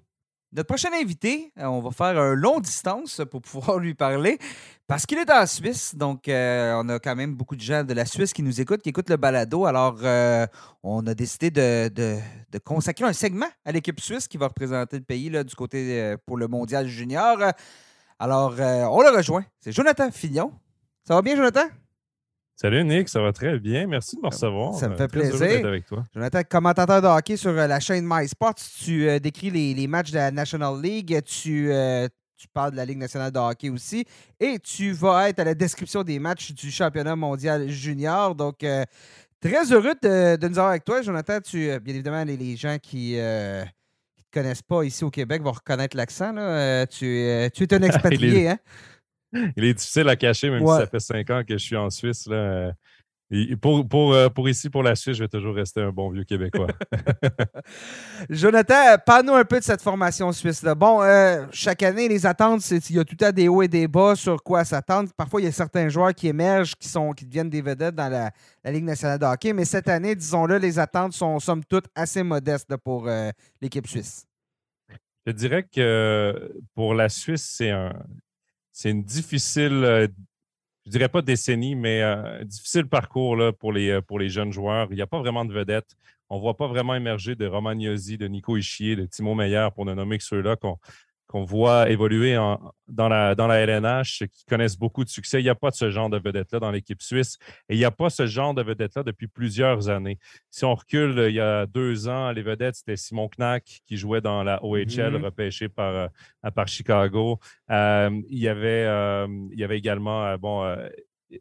Notre 0.50 0.66
prochain 0.66 0.88
invité, 0.94 1.52
euh, 1.58 1.66
on 1.66 1.80
va 1.80 1.90
faire 1.90 2.18
un 2.18 2.34
long 2.34 2.58
distance 2.58 3.20
pour 3.30 3.42
pouvoir 3.42 3.78
lui 3.78 3.92
parler 3.92 4.38
parce 4.86 5.04
qu'il 5.04 5.18
est 5.18 5.30
en 5.30 5.44
Suisse. 5.44 5.94
Donc, 5.94 6.26
euh, 6.26 6.80
on 6.82 6.88
a 6.88 6.98
quand 6.98 7.14
même 7.14 7.34
beaucoup 7.34 7.54
de 7.54 7.60
gens 7.60 7.84
de 7.84 7.92
la 7.92 8.06
Suisse 8.06 8.32
qui 8.32 8.42
nous 8.42 8.58
écoutent, 8.58 8.80
qui 8.80 8.88
écoutent 8.88 9.10
le 9.10 9.18
balado. 9.18 9.66
Alors, 9.66 9.98
euh, 10.02 10.46
on 10.82 11.06
a 11.06 11.12
décidé 11.12 11.50
de, 11.50 12.18
consacrer 12.64 13.04
un 13.04 13.12
segment 13.12 13.48
à 13.66 13.72
l'équipe 13.72 14.00
suisse 14.00 14.26
qui 14.26 14.38
va 14.38 14.48
représenter 14.48 14.96
le 14.96 15.04
pays 15.04 15.28
là, 15.28 15.44
du 15.44 15.54
côté 15.54 16.16
pour 16.24 16.38
le 16.38 16.48
mondial 16.48 16.86
junior. 16.86 17.36
Alors, 18.18 18.52
on 18.52 19.02
le 19.02 19.14
rejoint. 19.14 19.44
C'est 19.60 19.72
Jonathan 19.72 20.10
Fillon. 20.10 20.50
Ça 21.06 21.14
va 21.14 21.20
bien, 21.20 21.36
Jonathan? 21.36 21.68
Salut 22.60 22.82
Nick, 22.82 23.08
ça 23.08 23.22
va 23.22 23.32
très 23.32 23.56
bien. 23.60 23.86
Merci 23.86 24.16
de 24.16 24.20
me 24.20 24.26
recevoir. 24.26 24.74
Ça 24.74 24.88
me 24.88 24.96
fait 24.96 25.06
plaisir. 25.06 25.64
avec 25.64 25.86
toi. 25.86 26.04
Jonathan, 26.12 26.40
commentateur 26.42 27.00
de 27.00 27.06
hockey 27.06 27.36
sur 27.36 27.50
euh, 27.50 27.68
la 27.68 27.78
chaîne 27.78 28.04
MySports, 28.04 28.56
tu 28.56 29.08
euh, 29.08 29.20
décris 29.20 29.50
les, 29.50 29.86
matchs 29.86 30.10
de 30.10 30.16
la 30.16 30.32
National 30.32 30.82
League, 30.82 31.20
tu, 31.24 31.70
euh, 31.70 32.08
tu, 32.36 32.48
parles 32.48 32.72
de 32.72 32.76
la 32.76 32.84
Ligue 32.84 32.98
nationale 32.98 33.30
de 33.30 33.38
hockey 33.38 33.70
aussi, 33.70 34.04
et 34.40 34.58
tu 34.58 34.90
vas 34.90 35.28
être 35.28 35.38
à 35.38 35.44
la 35.44 35.54
description 35.54 36.02
des 36.02 36.18
matchs 36.18 36.50
du 36.50 36.72
championnat 36.72 37.14
mondial 37.14 37.68
junior. 37.68 38.34
Donc, 38.34 38.66
très 39.40 39.72
heureux 39.72 39.94
de, 40.02 40.36
nous 40.48 40.58
avoir 40.58 40.70
avec 40.70 40.84
toi, 40.84 41.00
Jonathan. 41.00 41.38
Tu, 41.40 41.68
bien 41.78 41.94
évidemment, 41.94 42.24
les, 42.24 42.56
gens 42.56 42.78
qui 42.82 43.12
ne 43.12 43.62
te 43.62 44.32
connaissent 44.32 44.62
pas 44.62 44.82
ici 44.82 45.04
au 45.04 45.10
Québec 45.10 45.42
vont 45.42 45.52
reconnaître 45.52 45.96
l'accent. 45.96 46.32
tu, 46.90 47.48
tu 47.54 47.62
es 47.62 47.74
un 47.74 47.82
expatrié, 47.82 48.48
hein? 48.48 48.58
Il 49.32 49.64
est 49.64 49.74
difficile 49.74 50.08
à 50.08 50.16
cacher, 50.16 50.50
même 50.50 50.66
si 50.66 50.72
ça 50.72 50.86
fait 50.86 51.00
cinq 51.00 51.30
ans 51.30 51.42
que 51.46 51.56
je 51.56 51.62
suis 51.62 51.76
en 51.76 51.90
Suisse. 51.90 52.26
Là. 52.26 52.72
pour, 53.60 53.86
pour, 53.86 54.14
euh, 54.14 54.28
pour, 54.30 54.48
ici, 54.48 54.70
pour 54.70 54.82
la 54.82 54.94
Suisse, 54.94 55.16
je 55.16 55.24
vais 55.24 55.28
toujours 55.28 55.54
rester 55.54 55.82
un 55.82 55.90
bon 55.90 56.10
vieux 56.10 56.24
Québécois. 56.24 56.68
Jonathan, 58.30 58.96
parle-nous 59.04 59.34
un 59.34 59.44
peu 59.44 59.58
de 59.58 59.64
cette 59.64 59.82
formation 59.82 60.32
suisse-là. 60.32 60.74
Bon, 60.74 61.02
euh, 61.02 61.44
chaque 61.52 61.82
année, 61.82 62.08
les 62.08 62.24
attentes, 62.24 62.68
il 62.70 62.96
y 62.96 62.98
a 62.98 63.04
tout 63.04 63.22
à 63.22 63.30
des 63.30 63.48
hauts 63.48 63.62
et 63.62 63.68
des 63.68 63.86
bas 63.86 64.14
sur 64.16 64.42
quoi 64.42 64.64
s'attendre. 64.64 65.10
Parfois, 65.14 65.42
il 65.42 65.44
y 65.44 65.48
a 65.48 65.52
certains 65.52 65.88
joueurs 65.90 66.14
qui 66.14 66.28
émergent, 66.28 66.74
qui, 66.74 66.88
sont, 66.88 67.12
qui 67.12 67.26
deviennent 67.26 67.50
des 67.50 67.62
vedettes 67.62 67.94
dans 67.94 68.08
la, 68.08 68.30
Ligue 68.64 68.84
nationale 68.84 69.18
de 69.18 69.24
hockey. 69.24 69.52
Mais 69.52 69.64
cette 69.64 69.88
année, 69.88 70.14
disons-le, 70.14 70.58
les 70.58 70.78
attentes 70.78 71.12
sont 71.12 71.38
somme 71.38 71.64
toute 71.64 71.86
assez 71.94 72.22
modestes 72.22 72.76
pour 72.76 73.08
euh, 73.08 73.30
l'équipe 73.62 73.86
suisse. 73.86 74.26
Je 75.26 75.32
dirais 75.32 75.62
que 75.62 76.50
pour 76.74 76.94
la 76.94 77.10
Suisse, 77.10 77.54
c'est 77.56 77.70
un, 77.70 77.92
c'est 78.78 78.90
une 78.90 79.02
difficile, 79.02 79.82
euh, 79.82 80.06
je 80.86 80.92
dirais 80.92 81.08
pas 81.08 81.20
décennie, 81.20 81.74
mais 81.74 82.00
euh, 82.00 82.44
difficile 82.44 82.86
parcours 82.86 83.34
là, 83.34 83.52
pour, 83.52 83.72
les, 83.72 83.88
euh, 83.88 84.00
pour 84.00 84.20
les 84.20 84.28
jeunes 84.28 84.52
joueurs. 84.52 84.86
Il 84.90 84.94
n'y 84.94 85.02
a 85.02 85.06
pas 85.08 85.18
vraiment 85.18 85.44
de 85.44 85.52
vedettes. 85.52 85.96
On 86.30 86.36
ne 86.36 86.40
voit 86.40 86.56
pas 86.56 86.68
vraiment 86.68 86.94
émerger 86.94 87.34
de 87.34 87.44
Romagnosi, 87.44 88.18
de 88.18 88.28
Nico 88.28 88.56
Ischier, 88.56 88.94
de 88.94 89.04
Timo 89.06 89.34
Meyer, 89.34 89.66
pour 89.74 89.84
ne 89.84 89.94
nommer 89.94 90.16
que 90.16 90.22
ceux-là 90.22 90.54
qu'on 91.28 91.44
voit 91.44 91.90
évoluer 91.90 92.34
dans, 92.88 93.08
la, 93.08 93.34
dans 93.34 93.46
la 93.46 93.58
LNH, 93.58 94.24
qui 94.32 94.44
connaissent 94.46 94.78
beaucoup 94.78 95.04
de 95.04 95.10
succès. 95.10 95.40
Il 95.40 95.44
n'y 95.44 95.50
a 95.50 95.54
pas 95.54 95.68
de 95.68 95.74
ce 95.74 95.90
genre 95.90 96.08
de 96.08 96.18
vedette-là 96.18 96.58
dans 96.58 96.70
l'équipe 96.70 97.02
suisse 97.02 97.38
et 97.68 97.74
il 97.74 97.78
n'y 97.78 97.84
a 97.84 97.90
pas 97.90 98.08
ce 98.08 98.26
genre 98.26 98.54
de 98.54 98.62
vedette-là 98.62 99.02
depuis 99.02 99.28
plusieurs 99.28 99.90
années. 99.90 100.18
Si 100.50 100.64
on 100.64 100.74
recule 100.74 101.26
il 101.28 101.34
y 101.34 101.40
a 101.40 101.66
deux 101.66 102.08
ans, 102.08 102.32
les 102.32 102.42
vedettes, 102.42 102.76
c'était 102.76 102.96
Simon 102.96 103.28
Knack 103.28 103.80
qui 103.86 103.98
jouait 103.98 104.22
dans 104.22 104.42
la 104.42 104.64
OHL, 104.64 104.86
mm-hmm. 104.86 105.22
repêché 105.22 105.68
par, 105.68 105.94
euh, 105.94 106.50
par 106.50 106.66
Chicago. 106.66 107.38
Euh, 107.70 108.10
il, 108.30 108.38
y 108.38 108.48
avait, 108.48 108.86
euh, 108.86 109.26
il 109.52 109.58
y 109.58 109.64
avait 109.64 109.76
également 109.76 110.34
bon, 110.38 110.76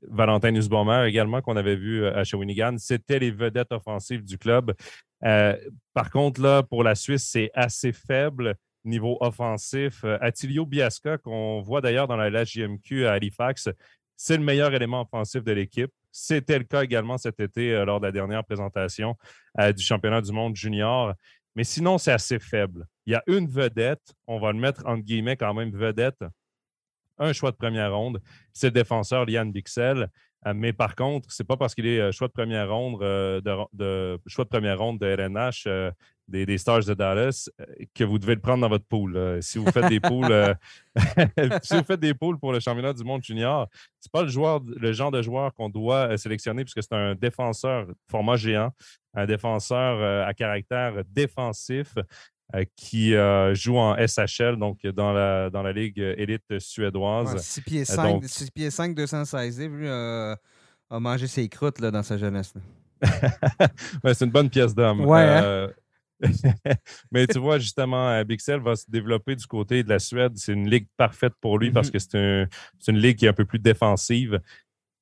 Valentin 0.10 0.52
Nussbaumer 0.52 1.06
également 1.08 1.42
qu'on 1.42 1.56
avait 1.56 1.78
vu 1.78 2.06
à 2.06 2.26
Shawinigan. 2.26 2.76
C'était 2.78 3.20
les 3.20 3.32
vedettes 3.32 3.72
offensives 3.72 4.26
du 4.26 4.38
club. 4.38 4.74
par 5.22 6.12
contre, 6.12 6.42
là, 6.42 6.62
pour 6.62 6.84
la 6.84 6.96
Suisse, 6.96 7.26
c'est 7.26 7.52
assez 7.54 7.94
faible 7.94 8.58
niveau 8.86 9.18
offensif. 9.22 10.04
Euh, 10.04 10.18
Attilio 10.22 10.66
Biasca, 10.66 11.18
qu'on 11.18 11.62
voit 11.62 11.82
d'ailleurs 11.82 12.08
dans 12.08 12.16
la 12.16 12.30
LHJMQ 12.30 13.06
à 13.06 13.14
Halifax, 13.14 13.70
c'est 14.16 14.38
le 14.38 14.44
meilleur 14.44 14.74
élément 14.74 15.02
offensif 15.02 15.44
de 15.44 15.52
l'équipe. 15.52 15.92
C'était 16.12 16.58
le 16.58 16.64
cas 16.64 16.84
également 16.84 17.18
cet 17.18 17.40
été 17.40 17.74
euh, 17.74 17.86
lors 17.86 18.00
de 18.00 18.06
la 18.06 18.12
dernière 18.12 18.44
présentation 18.44 19.16
euh, 19.60 19.72
du 19.72 19.84
championnat 19.84 20.22
du 20.22 20.32
monde 20.32 20.56
junior. 20.56 21.14
Mais 21.56 21.64
sinon, 21.64 21.98
c'est 21.98 22.12
assez 22.12 22.40
faible. 22.40 22.86
Il 23.06 23.14
y 23.14 23.16
a 23.16 23.24
une 23.28 23.48
vedette, 23.48 24.14
on 24.26 24.40
va 24.40 24.52
le 24.52 24.60
mettre 24.60 24.86
entre 24.86 25.04
guillemets 25.04 25.38
quand 25.38 25.54
même 25.54 25.72
vedette, 25.72 26.24
un 27.20 27.34
choix 27.34 27.52
de 27.52 27.56
première 27.56 27.96
ronde, 27.96 28.22
c'est 28.54 28.68
le 28.68 28.72
défenseur 28.72 29.26
Lian 29.26 29.48
Bixel. 29.48 30.08
mais 30.54 30.72
par 30.72 30.96
contre, 30.96 31.32
c'est 31.32 31.48
pas 31.48 31.58
parce 31.58 31.74
qu'il 31.74 31.88
est 31.88 32.12
choix 32.12 32.28
de 32.28 32.34
première 32.34 32.70
ronde 32.70 33.00
de, 33.02 34.20
choix 34.28 34.44
de 34.44 34.50
première 34.50 34.78
ronde 34.78 35.00
de 35.00 35.16
RNH 35.16 35.94
des, 36.28 36.58
Stars 36.58 36.86
de 36.86 36.94
Dallas 36.94 37.50
euh, 37.60 37.66
que 37.94 38.04
vous 38.04 38.20
devez 38.20 38.36
le 38.36 38.42
prendre 38.42 38.62
dans 38.62 38.70
votre 38.70 38.86
pool. 38.86 39.42
Si 39.42 39.58
vous 39.58 39.72
faites 39.72 39.88
des 39.88 40.00
poules, 40.00 40.32
euh, 40.32 40.54
si 41.64 41.76
vous 41.76 41.84
faites 41.84 42.00
des 42.00 42.14
poules 42.14 42.40
pour 42.40 42.52
le 42.52 42.60
championnat 42.60 42.94
du 42.94 43.04
monde 43.04 43.24
junior, 43.24 43.68
c'est 44.00 44.12
pas 44.12 44.24
le 44.24 44.30
joueur, 44.30 44.62
le 44.66 44.94
genre 44.94 45.12
de 45.12 45.22
joueur 45.22 45.54
qu'on 45.54 45.70
doit 45.70 46.12
euh, 46.12 46.18
sélectionner 46.18 46.64
puisque 46.64 46.84
c'est 46.84 46.94
un 46.94 47.16
défenseur 47.16 47.88
format 48.10 48.36
géant, 48.36 48.72
un 49.14 49.26
défenseur 49.26 50.28
à 50.28 50.34
caractère 50.34 51.04
défensif. 51.10 51.96
qui 52.78 53.14
joue 53.54 53.78
en 53.78 53.98
SHL, 53.98 54.56
donc 54.56 54.86
dans 54.88 55.12
la, 55.12 55.50
dans 55.50 55.64
la 55.64 55.74
Ligue 55.74 56.00
élite 56.00 56.60
suédoise. 56.60 57.36
6 57.42 57.62
pieds 57.62 57.86
5, 57.86 58.24
6 58.24 58.52
pieds 58.52 58.72
5 58.72 58.96
216 58.96 59.60
lui, 59.68 59.90
a 59.90 60.38
mangé 60.92 61.28
ses 61.28 61.50
croûtes 61.50 61.80
là, 61.82 61.92
dans 61.92 62.04
sa 62.04 62.18
jeunesse. 62.18 62.54
c'est 64.04 64.26
une 64.26 64.32
bonne 64.32 64.50
pièce 64.50 64.74
d'homme. 64.74 65.02
Ouais, 65.02 65.20
hein? 65.20 65.70
Mais 67.12 67.28
tu 67.28 67.40
vois, 67.40 67.60
justement, 67.60 68.10
euh, 68.10 68.24
Bixel 68.24 68.60
va 68.60 68.76
se 68.76 68.90
développer 68.90 69.36
du 69.36 69.46
côté 69.46 69.84
de 69.84 69.90
la 69.90 70.00
Suède. 70.00 70.34
C'est 70.36 70.54
une 70.54 70.70
ligue 70.70 70.88
parfaite 70.98 71.34
pour 71.42 71.60
lui 71.60 71.72
parce 71.72 71.90
mm-hmm. 71.90 72.48
que 72.48 72.48
c'est 72.80 72.92
une 72.92 73.00
ligue 73.00 73.18
qui 73.18 73.26
est 73.26 73.30
un 73.30 73.34
peu 73.34 73.46
plus 73.46 73.60
défensive. 73.60 74.40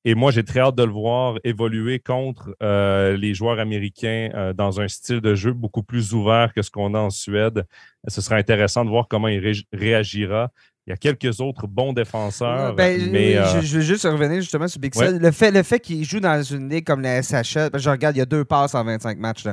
Et 0.08 0.14
moi, 0.14 0.30
j'ai 0.30 0.44
très 0.44 0.60
hâte 0.60 0.76
de 0.76 0.84
le 0.84 0.92
voir 0.92 1.36
évoluer 1.42 1.98
contre 1.98 2.54
euh, 2.62 3.16
les 3.16 3.34
joueurs 3.34 3.58
américains 3.58 4.30
euh, 4.34 4.52
dans 4.52 4.80
un 4.80 4.86
style 4.86 5.20
de 5.20 5.34
jeu 5.34 5.52
beaucoup 5.52 5.82
plus 5.82 6.14
ouvert 6.14 6.52
que 6.54 6.62
ce 6.62 6.70
qu'on 6.70 6.94
a 6.94 7.00
en 7.00 7.10
Suède. 7.10 7.66
Ce 8.06 8.20
sera 8.20 8.36
intéressant 8.36 8.84
de 8.84 8.90
voir 8.90 9.08
comment 9.08 9.26
il 9.26 9.64
réagira. 9.72 10.52
Il 10.86 10.90
y 10.90 10.92
a 10.92 10.96
quelques 10.96 11.40
autres 11.40 11.66
bons 11.66 11.92
défenseurs. 11.92 12.76
Ben, 12.76 13.10
mais, 13.10 13.36
euh, 13.36 13.60
je, 13.60 13.76
veux 13.76 13.82
juste 13.82 14.04
revenir 14.04 14.40
justement 14.40 14.68
sur 14.68 14.80
Bixel. 14.80 15.18
Le 15.18 15.32
fait, 15.32 15.50
le 15.50 15.64
fait 15.64 15.80
qu'il 15.80 16.04
joue 16.04 16.20
dans 16.20 16.40
une 16.40 16.68
ligue 16.68 16.86
comme 16.86 17.00
la 17.00 17.22
SHL, 17.22 17.70
je 17.74 17.90
regarde, 17.90 18.14
il 18.14 18.20
y 18.20 18.22
a 18.22 18.26
deux 18.26 18.44
passes 18.44 18.72
en 18.76 18.84
25 18.84 19.18
matchs. 19.18 19.46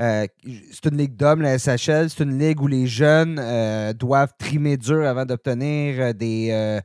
Euh, 0.00 0.26
c'est 0.72 0.86
une 0.86 0.96
ligue 0.96 1.14
d'hommes, 1.14 1.42
la 1.42 1.58
SHL. 1.58 2.08
C'est 2.08 2.24
une 2.24 2.38
ligue 2.38 2.62
où 2.62 2.66
les 2.66 2.86
jeunes 2.86 3.38
euh, 3.38 3.92
doivent 3.92 4.32
trimer 4.38 4.78
dur 4.78 5.06
avant 5.06 5.26
d'obtenir 5.26 6.14
des 6.14 6.80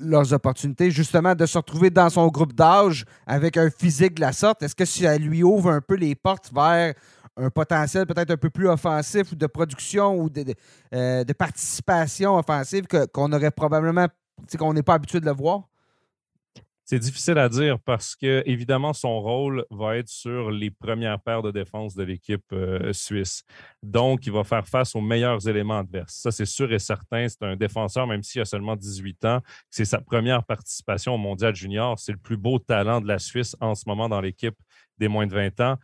leurs 0.00 0.32
opportunités, 0.32 0.90
justement, 0.90 1.34
de 1.34 1.46
se 1.46 1.56
retrouver 1.56 1.90
dans 1.90 2.10
son 2.10 2.26
groupe 2.28 2.52
d'âge 2.52 3.04
avec 3.26 3.56
un 3.56 3.70
physique 3.70 4.14
de 4.14 4.20
la 4.20 4.32
sorte. 4.32 4.62
Est-ce 4.62 4.74
que 4.74 4.84
ça 4.84 5.16
lui 5.18 5.42
ouvre 5.42 5.70
un 5.70 5.80
peu 5.80 5.94
les 5.94 6.14
portes 6.14 6.50
vers 6.52 6.94
un 7.38 7.50
potentiel 7.50 8.06
peut-être 8.06 8.30
un 8.30 8.36
peu 8.36 8.50
plus 8.50 8.68
offensif 8.68 9.32
ou 9.32 9.36
de 9.36 9.46
production 9.46 10.16
ou 10.16 10.28
de, 10.28 10.54
euh, 10.94 11.24
participation 11.38 12.36
offensive 12.36 12.86
qu'on 13.12 13.32
aurait 13.32 13.50
probablement, 13.50 14.08
qu'on 14.58 14.74
n'est 14.74 14.82
pas 14.82 14.94
habitué 14.94 15.20
de 15.20 15.26
le 15.26 15.32
voir? 15.32 15.68
C'est 16.90 16.98
difficile 16.98 17.36
à 17.36 17.50
dire 17.50 17.78
parce 17.80 18.16
que, 18.16 18.42
évidemment, 18.46 18.94
son 18.94 19.20
rôle 19.20 19.66
va 19.70 19.98
être 19.98 20.08
sur 20.08 20.50
les 20.50 20.70
premières 20.70 21.20
paires 21.20 21.42
de 21.42 21.50
défense 21.50 21.94
de 21.94 22.02
l'équipe 22.02 22.46
euh, 22.54 22.94
suisse. 22.94 23.44
Donc, 23.82 24.24
il 24.24 24.32
va 24.32 24.42
faire 24.42 24.66
face 24.66 24.96
aux 24.96 25.02
meilleurs 25.02 25.46
éléments 25.46 25.80
adverses. 25.80 26.14
Ça, 26.14 26.30
c'est 26.30 26.46
sûr 26.46 26.72
et 26.72 26.78
certain. 26.78 27.28
C'est 27.28 27.42
un 27.42 27.56
défenseur, 27.56 28.06
même 28.06 28.22
s'il 28.22 28.40
a 28.40 28.46
seulement 28.46 28.74
18 28.74 29.24
ans. 29.26 29.42
C'est 29.68 29.84
sa 29.84 30.00
première 30.00 30.42
participation 30.44 31.14
au 31.14 31.18
mondial 31.18 31.54
junior. 31.54 31.98
C'est 31.98 32.12
le 32.12 32.18
plus 32.18 32.38
beau 32.38 32.58
talent 32.58 33.02
de 33.02 33.06
la 33.06 33.18
Suisse 33.18 33.54
en 33.60 33.74
ce 33.74 33.84
moment 33.86 34.08
dans 34.08 34.22
l'équipe 34.22 34.56
des 34.96 35.08
moins 35.08 35.26
de 35.26 35.34
20 35.34 35.60
ans 35.60 35.76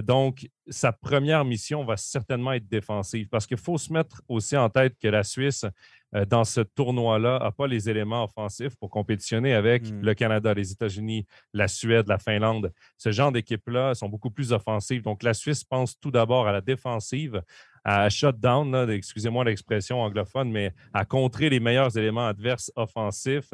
Donc, 0.00 0.48
sa 0.68 0.90
première 0.90 1.44
mission 1.44 1.84
va 1.84 1.98
certainement 1.98 2.52
être 2.52 2.66
défensive 2.66 3.28
parce 3.28 3.46
qu'il 3.46 3.58
faut 3.58 3.76
se 3.76 3.92
mettre 3.92 4.22
aussi 4.26 4.56
en 4.56 4.70
tête 4.70 4.96
que 4.98 5.08
la 5.08 5.22
Suisse, 5.22 5.66
euh, 6.14 6.24
dans 6.24 6.44
ce 6.44 6.62
tournoi-là, 6.62 7.40
n'a 7.40 7.50
pas 7.50 7.66
les 7.66 7.90
éléments 7.90 8.24
offensifs 8.24 8.74
pour 8.76 8.88
compétitionner 8.88 9.52
avec 9.52 9.90
hmm. 9.90 10.00
le 10.00 10.14
Canada, 10.14 10.54
les 10.54 10.72
États-Unis, 10.72 11.26
la 11.52 11.68
Suède, 11.68 12.08
la 12.08 12.18
Finlande. 12.18 12.72
Ce 12.96 13.12
genre 13.12 13.32
d'équipes-là 13.32 13.94
sont 13.94 14.08
beaucoup 14.08 14.30
plus 14.30 14.52
offensives. 14.52 15.02
Donc, 15.02 15.22
la 15.22 15.34
Suisse 15.34 15.62
pense 15.62 15.98
tout 16.00 16.10
d'abord 16.10 16.48
à 16.48 16.52
la 16.52 16.62
défensive, 16.62 17.42
à 17.84 18.08
shutdown, 18.08 18.88
excusez-moi 18.90 19.44
l'expression 19.44 20.00
anglophone, 20.00 20.50
mais 20.50 20.72
à 20.94 21.04
contrer 21.04 21.50
les 21.50 21.60
meilleurs 21.60 21.98
éléments 21.98 22.28
adverses 22.28 22.72
offensifs. 22.76 23.52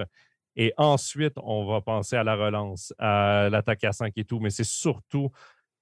Et 0.55 0.73
ensuite, 0.77 1.35
on 1.37 1.67
va 1.67 1.81
penser 1.81 2.17
à 2.17 2.25
la 2.25 2.35
relance, 2.35 2.93
à 2.99 3.49
l'attaque 3.51 3.85
à 3.85 3.93
5 3.93 4.13
et 4.17 4.25
tout. 4.25 4.41
Mais 4.41 4.51
c'est 4.51 4.65
surtout 4.65 5.31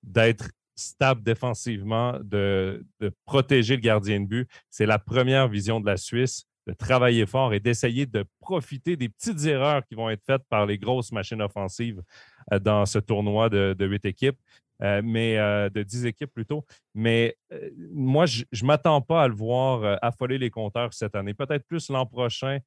d'être 0.02 0.50
stable 0.76 1.22
défensivement, 1.22 2.18
de, 2.22 2.86
protéger 3.24 3.76
le 3.76 3.80
gardien 3.80 4.20
de 4.20 4.26
but. 4.26 4.48
C'est 4.70 4.86
la 4.86 4.98
première 4.98 5.48
vision 5.48 5.80
de 5.80 5.86
la 5.86 5.96
Suisse, 5.96 6.44
de 6.66 6.72
travailler 6.72 7.26
fort 7.26 7.54
et 7.54 7.60
d'essayer 7.60 8.06
de 8.06 8.24
profiter 8.40 8.96
des 8.96 9.08
petites 9.08 9.44
erreurs 9.46 9.84
qui 9.86 9.94
vont 9.94 10.10
être 10.10 10.24
faites 10.24 10.42
par 10.48 10.66
les 10.66 10.78
grosses 10.78 11.12
machines 11.12 11.40
offensives 11.40 12.02
euh, 12.52 12.58
dans 12.58 12.84
ce 12.86 12.98
tournoi 12.98 13.48
de, 13.48 13.86
huit 13.86 14.04
équipes. 14.04 14.38
Euh, 14.82 15.00
mais 15.02 15.38
euh, 15.38 15.70
de 15.70 15.82
dix 15.82 16.04
équipes 16.04 16.34
plutôt. 16.34 16.62
Mais 16.94 17.34
moi, 17.94 18.26
je 18.26 18.44
ne 18.52 18.66
m'attends 18.66 19.00
pas 19.00 19.22
à 19.22 19.28
le 19.28 19.34
voir 19.34 19.98
affoler 20.02 20.36
les 20.36 20.50
compteurs 20.50 20.92
cette 20.92 21.14
année. 21.14 21.32
Peut-être 21.32 21.66
plus 21.66 21.88
l'an 21.88 22.04
prochain. 22.04 22.58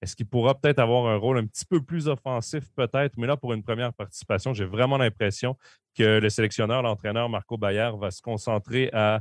Est-ce 0.00 0.16
qu'il 0.16 0.26
pourra 0.26 0.54
peut-être 0.54 0.78
avoir 0.78 1.06
un 1.08 1.16
rôle 1.16 1.38
un 1.38 1.46
petit 1.46 1.66
peu 1.66 1.82
plus 1.82 2.08
offensif, 2.08 2.64
peut-être? 2.74 3.18
Mais 3.18 3.26
là, 3.26 3.36
pour 3.36 3.52
une 3.52 3.62
première 3.62 3.92
participation, 3.92 4.54
j'ai 4.54 4.64
vraiment 4.64 4.96
l'impression 4.96 5.56
que 5.98 6.20
le 6.20 6.30
sélectionneur, 6.30 6.82
l'entraîneur 6.82 7.28
Marco 7.28 7.56
Bayard 7.56 7.98
va 7.98 8.10
se 8.10 8.22
concentrer 8.22 8.90
à, 8.92 9.20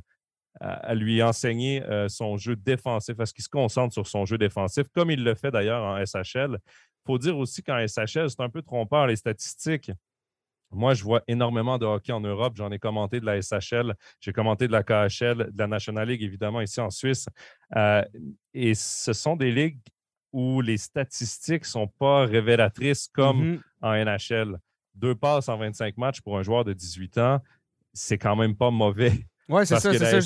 lui 0.95 1.21
enseigner 1.21 1.83
euh, 1.83 2.09
son 2.09 2.35
jeu 2.37 2.55
défensif, 2.55 3.19
à 3.19 3.27
ce 3.27 3.33
qu'il 3.33 3.43
se 3.43 3.49
concentre 3.49 3.93
sur 3.93 4.07
son 4.07 4.25
jeu 4.25 4.39
défensif, 4.39 4.87
comme 4.91 5.11
il 5.11 5.23
le 5.23 5.35
fait 5.35 5.51
d'ailleurs 5.51 5.83
en 5.83 6.03
SHL. 6.03 6.57
Il 6.57 7.05
faut 7.05 7.19
dire 7.19 7.37
aussi 7.37 7.61
qu'en 7.61 7.77
SHL, 7.85 8.31
c'est 8.31 8.39
un 8.39 8.49
peu 8.49 8.63
trompeur 8.63 9.05
les 9.05 9.15
statistiques. 9.15 9.91
Moi, 10.71 10.95
je 10.95 11.03
vois 11.03 11.21
énormément 11.27 11.77
de 11.77 11.85
hockey 11.85 12.11
en 12.11 12.21
Europe. 12.21 12.53
J'en 12.57 12.71
ai 12.71 12.79
commenté 12.79 13.19
de 13.19 13.25
la 13.25 13.39
SHL, 13.39 13.93
j'ai 14.19 14.33
commenté 14.33 14.67
de 14.67 14.71
la 14.71 14.81
KHL, 14.81 15.51
de 15.51 15.59
la 15.59 15.67
National 15.67 16.07
League, 16.07 16.23
évidemment, 16.23 16.61
ici 16.61 16.81
en 16.81 16.89
Suisse. 16.89 17.27
Euh, 17.75 18.03
et 18.55 18.73
ce 18.73 19.13
sont 19.13 19.35
des 19.35 19.51
ligues 19.51 19.79
où 20.33 20.61
les 20.61 20.77
statistiques 20.77 21.63
ne 21.63 21.67
sont 21.67 21.87
pas 21.87 22.25
révélatrices 22.25 23.07
comme 23.07 23.55
mm-hmm. 23.55 23.61
en 23.81 24.05
NHL. 24.05 24.59
Deux 24.97 25.15
passes 25.15 25.49
en 25.49 25.57
25 25.57 25.97
matchs 25.97 26.21
pour 26.21 26.37
un 26.37 26.43
joueur 26.43 26.65
de 26.65 26.73
18 26.73 27.17
ans, 27.19 27.39
c'est 27.93 28.17
quand 28.17 28.35
même 28.35 28.55
pas 28.55 28.71
mauvais. 28.71 29.13
Oui, 29.49 29.65
c'est 29.65 29.79
ça, 29.79 29.93
c'est 29.93 30.21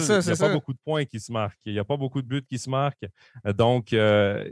ça, 0.00 0.18
Il 0.18 0.26
n'y 0.26 0.32
a 0.32 0.36
pas 0.36 0.52
beaucoup 0.52 0.72
de 0.72 0.78
points 0.84 1.04
qui 1.04 1.20
se 1.20 1.30
marquent. 1.30 1.60
Il 1.64 1.74
n'y 1.74 1.78
a 1.78 1.84
pas 1.84 1.96
beaucoup 1.96 2.20
de 2.20 2.26
buts 2.26 2.42
qui 2.42 2.58
se 2.58 2.68
marquent. 2.68 3.06
Donc, 3.56 3.92
euh, 3.92 4.50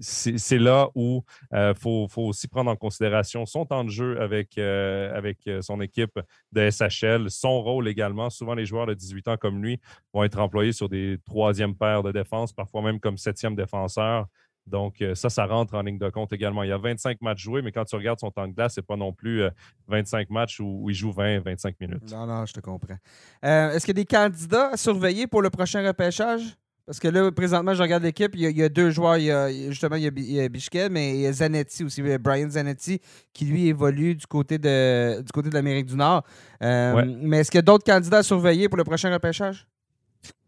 c'est 0.00 0.58
là 0.58 0.88
où 0.96 1.22
il 1.52 1.56
euh, 1.56 1.74
faut, 1.74 2.08
aussi 2.16 2.48
prendre 2.48 2.68
en 2.68 2.74
considération 2.74 3.46
son 3.46 3.66
temps 3.66 3.84
de 3.84 3.90
jeu 3.90 4.20
avec, 4.20 4.58
euh, 4.58 5.16
avec 5.16 5.48
son 5.60 5.80
équipe 5.80 6.18
de 6.50 6.68
SHL, 6.68 7.30
son 7.30 7.62
rôle 7.62 7.86
également. 7.86 8.28
Souvent, 8.28 8.54
les 8.54 8.66
joueurs 8.66 8.86
de 8.86 8.94
18 8.94 9.28
ans 9.28 9.36
comme 9.36 9.62
lui 9.62 9.78
vont 10.12 10.24
être 10.24 10.40
employés 10.40 10.72
sur 10.72 10.88
des 10.88 11.18
troisièmes 11.24 11.76
paires 11.76 12.02
de 12.02 12.10
défense, 12.10 12.52
parfois 12.52 12.82
même 12.82 12.98
comme 12.98 13.18
septième 13.18 13.54
défenseur. 13.54 14.26
Donc, 14.66 15.02
ça, 15.14 15.30
ça 15.30 15.46
rentre 15.46 15.74
en 15.74 15.82
ligne 15.82 15.98
de 15.98 16.08
compte 16.10 16.32
également. 16.32 16.62
Il 16.62 16.68
y 16.68 16.72
a 16.72 16.78
25 16.78 17.20
matchs 17.22 17.42
joués, 17.42 17.62
mais 17.62 17.72
quand 17.72 17.84
tu 17.84 17.96
regardes 17.96 18.20
son 18.20 18.30
temps 18.30 18.46
de 18.46 18.52
glace, 18.52 18.74
ce 18.74 18.80
n'est 18.80 18.84
pas 18.84 18.96
non 18.96 19.12
plus 19.12 19.42
25 19.88 20.30
matchs 20.30 20.60
où, 20.60 20.88
il 20.88 20.94
joue 20.94 21.10
20-25 21.10 21.74
minutes. 21.80 22.12
Non, 22.12 22.26
non, 22.26 22.46
je 22.46 22.52
te 22.52 22.60
comprends. 22.60 22.98
Est-ce 23.42 23.84
qu'il 23.84 23.96
y 23.96 24.00
a 24.00 24.02
des 24.02 24.06
candidats 24.06 24.70
à 24.72 24.76
surveiller 24.76 25.26
pour 25.26 25.42
le 25.42 25.50
prochain 25.50 25.86
repêchage? 25.86 26.56
Parce 26.90 26.98
que 26.98 27.06
là, 27.06 27.30
présentement, 27.30 27.72
je 27.72 27.82
regarde 27.82 28.02
l'équipe, 28.02 28.32
il, 28.34 28.50
y 28.50 28.62
a 28.64 28.68
deux 28.68 28.90
joueurs. 28.90 29.16
Il 29.16 29.26
y 29.26 29.30
a, 29.30 29.48
justement, 29.70 29.94
il 29.94 30.02
y 30.02 30.40
a, 30.40 30.48
Bichkel, 30.48 30.90
mais 30.90 31.14
il 31.14 31.20
y 31.20 31.26
a 31.28 31.32
Zanetti 31.32 31.84
aussi, 31.84 32.02
Brian 32.18 32.50
Zanetti, 32.50 33.00
qui 33.32 33.44
lui 33.44 33.68
évolue 33.68 34.16
du 34.16 34.26
côté 34.26 34.58
de, 34.58 35.20
du 35.20 35.30
côté 35.30 35.50
de 35.50 35.54
l'Amérique 35.54 35.86
du 35.86 35.94
Nord. 35.94 36.24
Mais 36.60 37.38
est-ce 37.38 37.52
qu'il 37.52 37.58
y 37.58 37.60
a 37.60 37.62
d'autres 37.62 37.84
candidats 37.84 38.18
à 38.18 38.22
surveiller 38.24 38.68
pour 38.68 38.76
le 38.76 38.82
prochain 38.82 39.12
repêchage? 39.12 39.68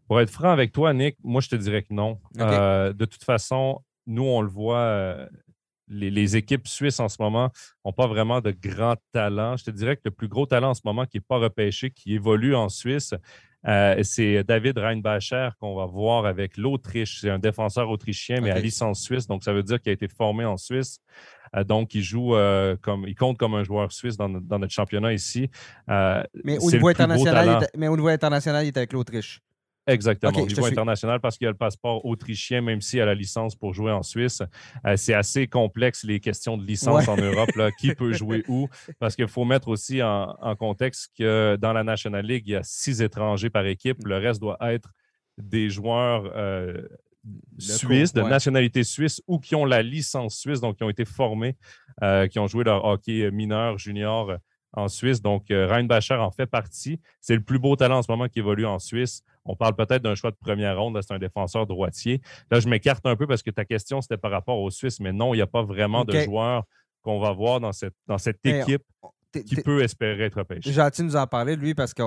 Pour 0.09 0.21
être 0.21 0.31
franc 0.31 0.51
avec 0.51 0.73
toi, 0.73 0.93
Nick, 0.93 1.17
moi, 1.23 1.41
je 1.41 1.49
te 1.49 1.55
dirais 1.55 1.83
que 1.83 1.95
non. 1.95 2.19
de 2.35 3.05
toute 3.05 3.23
façon, 3.23 3.81
nous, 4.07 4.25
on 4.25 4.43
le 4.43 4.49
voit, 4.49 4.79
euh, 4.79 5.29
les, 5.89 6.37
équipes 6.37 6.67
suisses 6.67 7.01
en 7.01 7.09
ce 7.09 7.21
moment 7.21 7.51
n'ont 7.85 7.93
pas 7.93 8.07
vraiment 8.07 8.41
de 8.41 8.51
grands 8.51 8.97
talents. 9.13 9.57
Je 9.57 9.65
te 9.65 9.71
dirais 9.71 9.97
que 9.97 10.03
le 10.07 10.11
plus 10.11 10.29
gros 10.29 10.47
talent 10.47 10.71
en 10.71 10.75
ce 10.75 10.83
moment 10.85 11.07
qui 11.07 11.19
n'est 11.19 11.25
pas 11.27 11.39
repêché, 11.39 11.91
qui 11.91 12.15
évolue 12.15 12.55
en 12.55 12.69
Suisse, 12.69 13.15
euh, 13.69 14.01
c'est 14.03 14.43
David 14.43 14.79
Reinbacher 14.79 15.51
qu'on 15.61 15.77
va 15.77 15.87
voir 15.87 16.27
avec 16.27 16.57
l'Autriche. 16.57 17.21
C'est 17.21 17.31
un 17.31 17.39
défenseur 17.39 17.89
autrichien, 17.91 18.41
mais 18.41 18.51
à 18.51 18.59
licence 18.59 19.03
suisse. 19.03 19.27
Donc, 19.27 19.45
ça 19.45 19.53
veut 19.53 19.63
dire 19.63 19.81
qu'il 19.81 19.91
a 19.91 19.93
été 19.93 20.09
formé 20.09 20.45
en 20.45 20.57
Suisse. 20.57 20.99
Euh, 21.55 21.63
donc, 21.63 21.95
il 21.95 22.03
joue 22.03 22.35
comme 22.81 23.07
il 23.07 23.15
compte 23.15 23.39
comme 23.39 23.55
un 23.55 23.63
joueur 23.63 23.93
suisse 23.93 24.17
dans, 24.17 24.29
notre 24.29 24.71
championnat 24.71 25.13
ici. 25.13 25.49
mais, 25.89 26.59
au 26.59 26.71
niveau 26.71 26.89
international, 26.89 27.69
mais 27.77 27.89
au 27.89 27.97
niveau 27.97 28.09
international, 28.09 28.65
il 28.65 28.69
est 28.69 28.77
avec 28.77 28.93
l'Autriche. 28.93 29.41
Exactement, 29.87 30.39
au 30.39 30.47
niveau 30.47 30.65
international, 30.65 31.21
parce 31.21 31.37
qu'il 31.37 31.47
y 31.47 31.49
a 31.49 31.51
le 31.51 31.57
passeport 31.57 32.05
autrichien, 32.05 32.61
même 32.61 32.81
s'il 32.81 33.01
a 33.01 33.07
la 33.07 33.15
licence 33.15 33.57
pour 33.57 33.75
jouer 33.75 33.91
en 33.91 34.03
Suisse. 34.03 34.43
Euh, 34.87 34.97
c'est 34.97 35.15
assez 35.15 35.49
complexe, 35.49 36.05
les 36.05 36.21
questions 36.21 36.57
de 36.57 36.65
licence 36.65 37.09
en 37.09 37.17
Europe. 37.17 37.51
Là, 37.57 37.71
qui 37.81 37.93
peut 37.95 38.13
jouer 38.13 38.45
où? 38.47 38.69
Parce 39.01 39.17
qu'il 39.17 39.27
faut 39.27 39.45
mettre 39.45 39.69
aussi 39.69 40.01
en, 40.03 40.55
contexte 40.57 41.11
que 41.19 41.57
dans 41.61 41.73
la 41.73 41.83
National 41.83 42.25
League, 42.25 42.45
il 42.47 42.53
y 42.53 42.57
a 42.57 42.63
six 42.63 43.03
étrangers 43.03 43.51
par 43.51 43.67
équipe. 43.67 43.97
Le 44.05 44.19
reste 44.19 44.41
doit 44.41 44.59
être 44.61 44.91
des 45.37 45.69
joueurs 45.69 46.31
euh, 46.37 46.87
suisses, 47.59 48.13
de 48.13 48.23
nationalité 48.23 48.85
suisse 48.85 49.21
ou 49.27 49.41
qui 49.41 49.57
ont 49.57 49.65
la 49.65 49.83
licence 49.83 50.37
suisse, 50.37 50.61
donc 50.61 50.77
qui 50.77 50.85
ont 50.85 50.91
été 50.91 51.05
formés, 51.05 51.57
euh, 52.03 52.29
qui 52.29 52.39
ont 52.39 52.47
joué 52.47 52.63
leur 52.63 52.85
hockey 52.85 53.31
mineur, 53.33 53.79
junior 53.79 54.37
en 54.73 54.89
Suisse. 54.89 55.21
Donc, 55.21 55.47
Reinbacher 55.51 56.15
en 56.15 56.31
fait 56.31 56.47
partie. 56.47 57.01
C'est 57.21 57.35
le 57.35 57.43
plus 57.43 57.59
beau 57.59 57.77
talent 57.77 57.99
en 57.99 58.03
ce 58.03 58.11
moment 58.11 58.29
qui 58.29 58.39
évolue 58.39 58.67
en 58.67 58.79
Suisse. 58.79 59.23
On 59.45 59.57
parle 59.57 59.75
peut-être 59.75 60.03
d'un 60.03 60.15
choix 60.15 60.31
de 60.31 60.37
première 60.37 60.79
ronde, 60.79 60.99
c'est 61.03 61.13
un 61.13 61.19
défenseur 61.19 61.67
droitier. 61.67 62.21
Là, 62.51 62.61
je 62.61 62.69
m'écarte 62.69 63.05
un 63.07 63.17
peu 63.17 63.27
parce 63.27 63.43
que 63.43 63.51
ta 63.51 63.65
question, 63.65 64.01
c'était 64.01 64.17
par 64.17 64.31
rapport 64.31 64.59
aux 64.59 64.71
Suisses, 64.71 65.01
mais 65.01 65.13
non, 65.13 65.35
il 65.35 65.39
n'y 65.39 65.43
a 65.43 65.47
pas 65.47 65.63
vraiment 65.63 66.05
de 66.05 66.19
joueurs 66.21 66.65
qu'on 67.03 67.19
va 67.19 67.33
voir 67.33 67.61
dans 67.61 67.73
cette, 67.73 67.95
dans 68.07 68.19
cette 68.19 68.45
équipe 68.47 68.83
qui 69.41 69.57
peut 69.57 69.83
espérer 69.83 70.25
être 70.25 70.43
pêché. 70.43 70.73
Gentil 70.73 71.03
nous 71.05 71.17
en 71.17 71.27
parler, 71.27 71.57
lui, 71.57 71.75
parce 71.75 71.95
que 71.95 72.03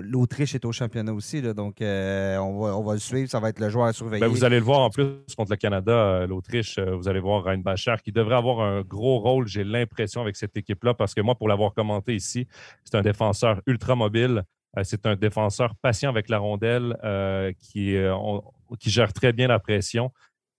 l'Autriche 0.00 0.54
est 0.54 0.64
au 0.64 0.72
championnat 0.72 1.12
aussi. 1.12 1.42
donc, 1.42 1.80
euh, 1.80 2.36
on, 2.38 2.82
va, 2.82 2.92
le 2.92 2.98
suivre. 2.98 3.30
Ça 3.30 3.40
va 3.40 3.48
être 3.48 3.60
le 3.60 3.70
joueur 3.70 3.86
à 3.86 3.92
surveiller. 3.92 4.20
Ben, 4.20 4.28
vous 4.28 4.44
allez 4.44 4.58
le 4.58 4.64
voir 4.64 4.80
en 4.80 4.90
plus 4.90 5.06
contre 5.36 5.50
le 5.52 5.56
Canada, 5.56 5.92
euh, 5.92 6.26
l'Autriche. 6.26 6.78
Euh, 6.78 6.94
vous 6.94 7.08
allez 7.08 7.20
voir 7.20 7.44
Ryan 7.44 7.58
Bachar 7.58 8.02
qui 8.02 8.12
devrait 8.12 8.36
avoir 8.36 8.60
un 8.60 8.82
gros 8.82 9.18
rôle, 9.18 9.46
j'ai 9.46 9.64
l'impression, 9.64 10.20
avec 10.20 10.36
cette 10.36 10.56
équipe-là, 10.56 10.94
parce 10.94 11.14
que 11.14 11.20
moi, 11.20 11.34
pour 11.34 11.48
l'avoir 11.48 11.72
commenté 11.72 12.14
ici, 12.14 12.46
c'est 12.84 12.96
un 12.96 13.02
défenseur 13.02 13.60
ultra 13.66 13.94
mobile. 13.94 14.42
C'est 14.84 15.04
un 15.04 15.16
défenseur 15.16 15.74
patient 15.82 16.10
avec 16.10 16.28
la 16.28 16.38
rondelle 16.38 16.96
euh, 17.02 17.52
qui, 17.58 17.96
qui, 18.78 18.90
gère 18.90 19.12
très 19.12 19.32
bien 19.32 19.48
la 19.48 19.58
pression. 19.58 20.12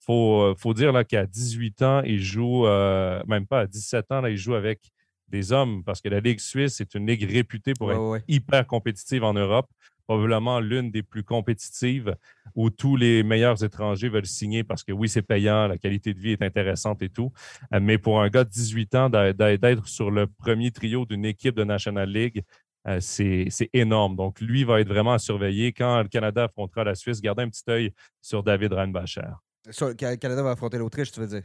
Il 0.09 0.53
faut, 0.57 0.73
dire 0.73 0.91
qu'à 1.07 1.25
18 1.25 1.81
ans, 1.83 2.01
il 2.03 2.21
joue, 2.21 2.65
même 2.65 3.47
pas 3.47 3.61
à 3.61 3.67
17 3.67 4.11
ans, 4.11 4.19
là, 4.19 4.29
il 4.29 4.35
joue 4.35 4.55
avec 4.55 4.91
des 5.31 5.51
hommes 5.51 5.83
parce 5.83 6.01
que 6.01 6.09
la 6.09 6.19
Ligue 6.19 6.39
suisse 6.39 6.79
est 6.81 6.93
une 6.93 7.07
ligue 7.07 7.23
réputée 7.23 7.73
pour 7.73 7.91
être 7.91 8.23
hyper 8.27 8.67
compétitive 8.67 9.23
en 9.23 9.33
Europe, 9.33 9.67
probablement 10.05 10.59
l'une 10.59 10.91
des 10.91 11.01
plus 11.01 11.23
compétitives 11.23 12.15
où 12.53 12.69
tous 12.69 12.97
les 12.97 13.23
meilleurs 13.23 13.63
étrangers 13.63 14.09
veulent 14.09 14.25
signer 14.25 14.63
parce 14.63 14.83
que 14.83 14.91
oui, 14.91 15.09
c'est 15.09 15.21
payant, 15.21 15.67
la 15.67 15.77
qualité 15.77 16.13
de 16.13 16.19
vie 16.19 16.31
est 16.31 16.41
intéressante 16.41 17.01
et 17.01 17.09
tout. 17.09 17.31
Mais 17.79 17.97
pour 17.97 18.21
un 18.21 18.29
gars 18.29 18.43
de 18.43 18.49
18 18.49 18.95
ans, 18.95 19.09
d'être 19.09 19.87
sur 19.87 20.11
le 20.11 20.27
premier 20.27 20.71
trio 20.71 21.05
d'une 21.05 21.25
équipe 21.25 21.55
de 21.55 21.63
National 21.63 22.09
League, 22.09 22.43
euh, 22.87 22.99
c'est 22.99 23.69
énorme. 23.73 24.15
Donc, 24.15 24.41
lui 24.41 24.63
va 24.63 24.81
être 24.81 24.87
vraiment 24.87 25.13
à 25.13 25.19
surveiller. 25.19 25.71
Quand 25.71 26.01
le 26.01 26.07
Canada 26.07 26.45
affrontera 26.45 26.83
la 26.83 26.95
Suisse, 26.95 27.21
gardez 27.21 27.43
un 27.43 27.49
petit 27.49 27.63
œil 27.69 27.93
sur 28.21 28.43
David 28.43 28.73
Reinbacher. 28.73 29.21
le 29.65 30.15
Canada 30.15 30.43
va 30.43 30.51
affronter 30.51 30.77
l'Autriche, 30.77 31.11
tu 31.11 31.19
veux 31.19 31.27
dire? 31.27 31.43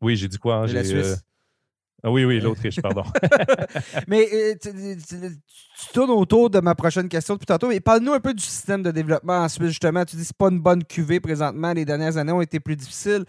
Oui, 0.00 0.16
j'ai 0.16 0.28
dit 0.28 0.38
quoi? 0.38 0.56
Hein? 0.56 0.66
la 0.66 0.84
Suisse? 0.84 1.12
Euh, 1.12 1.16
oui, 2.10 2.24
oui, 2.24 2.40
l'Autriche, 2.40 2.80
pardon. 2.80 3.04
mais 4.08 4.28
euh, 4.32 4.54
tu, 4.60 5.92
tournes 5.92 6.10
autour 6.10 6.50
de 6.50 6.60
ma 6.60 6.74
prochaine 6.74 7.08
question 7.08 7.34
depuis 7.34 7.46
tantôt. 7.46 7.68
Mais 7.68 7.80
parle-nous 7.80 8.12
un 8.12 8.20
peu 8.20 8.34
du 8.34 8.42
système 8.42 8.82
de 8.82 8.90
développement 8.90 9.38
en 9.38 9.48
Suisse, 9.48 9.68
justement. 9.68 10.04
Tu 10.04 10.16
dis 10.16 10.22
que 10.22 10.28
ce 10.28 10.34
pas 10.34 10.50
une 10.50 10.60
bonne 10.60 10.84
cuvée 10.84 11.20
présentement. 11.20 11.72
Les 11.72 11.84
dernières 11.84 12.16
années 12.16 12.32
ont 12.32 12.42
été 12.42 12.60
plus 12.60 12.76
difficiles. 12.76 13.24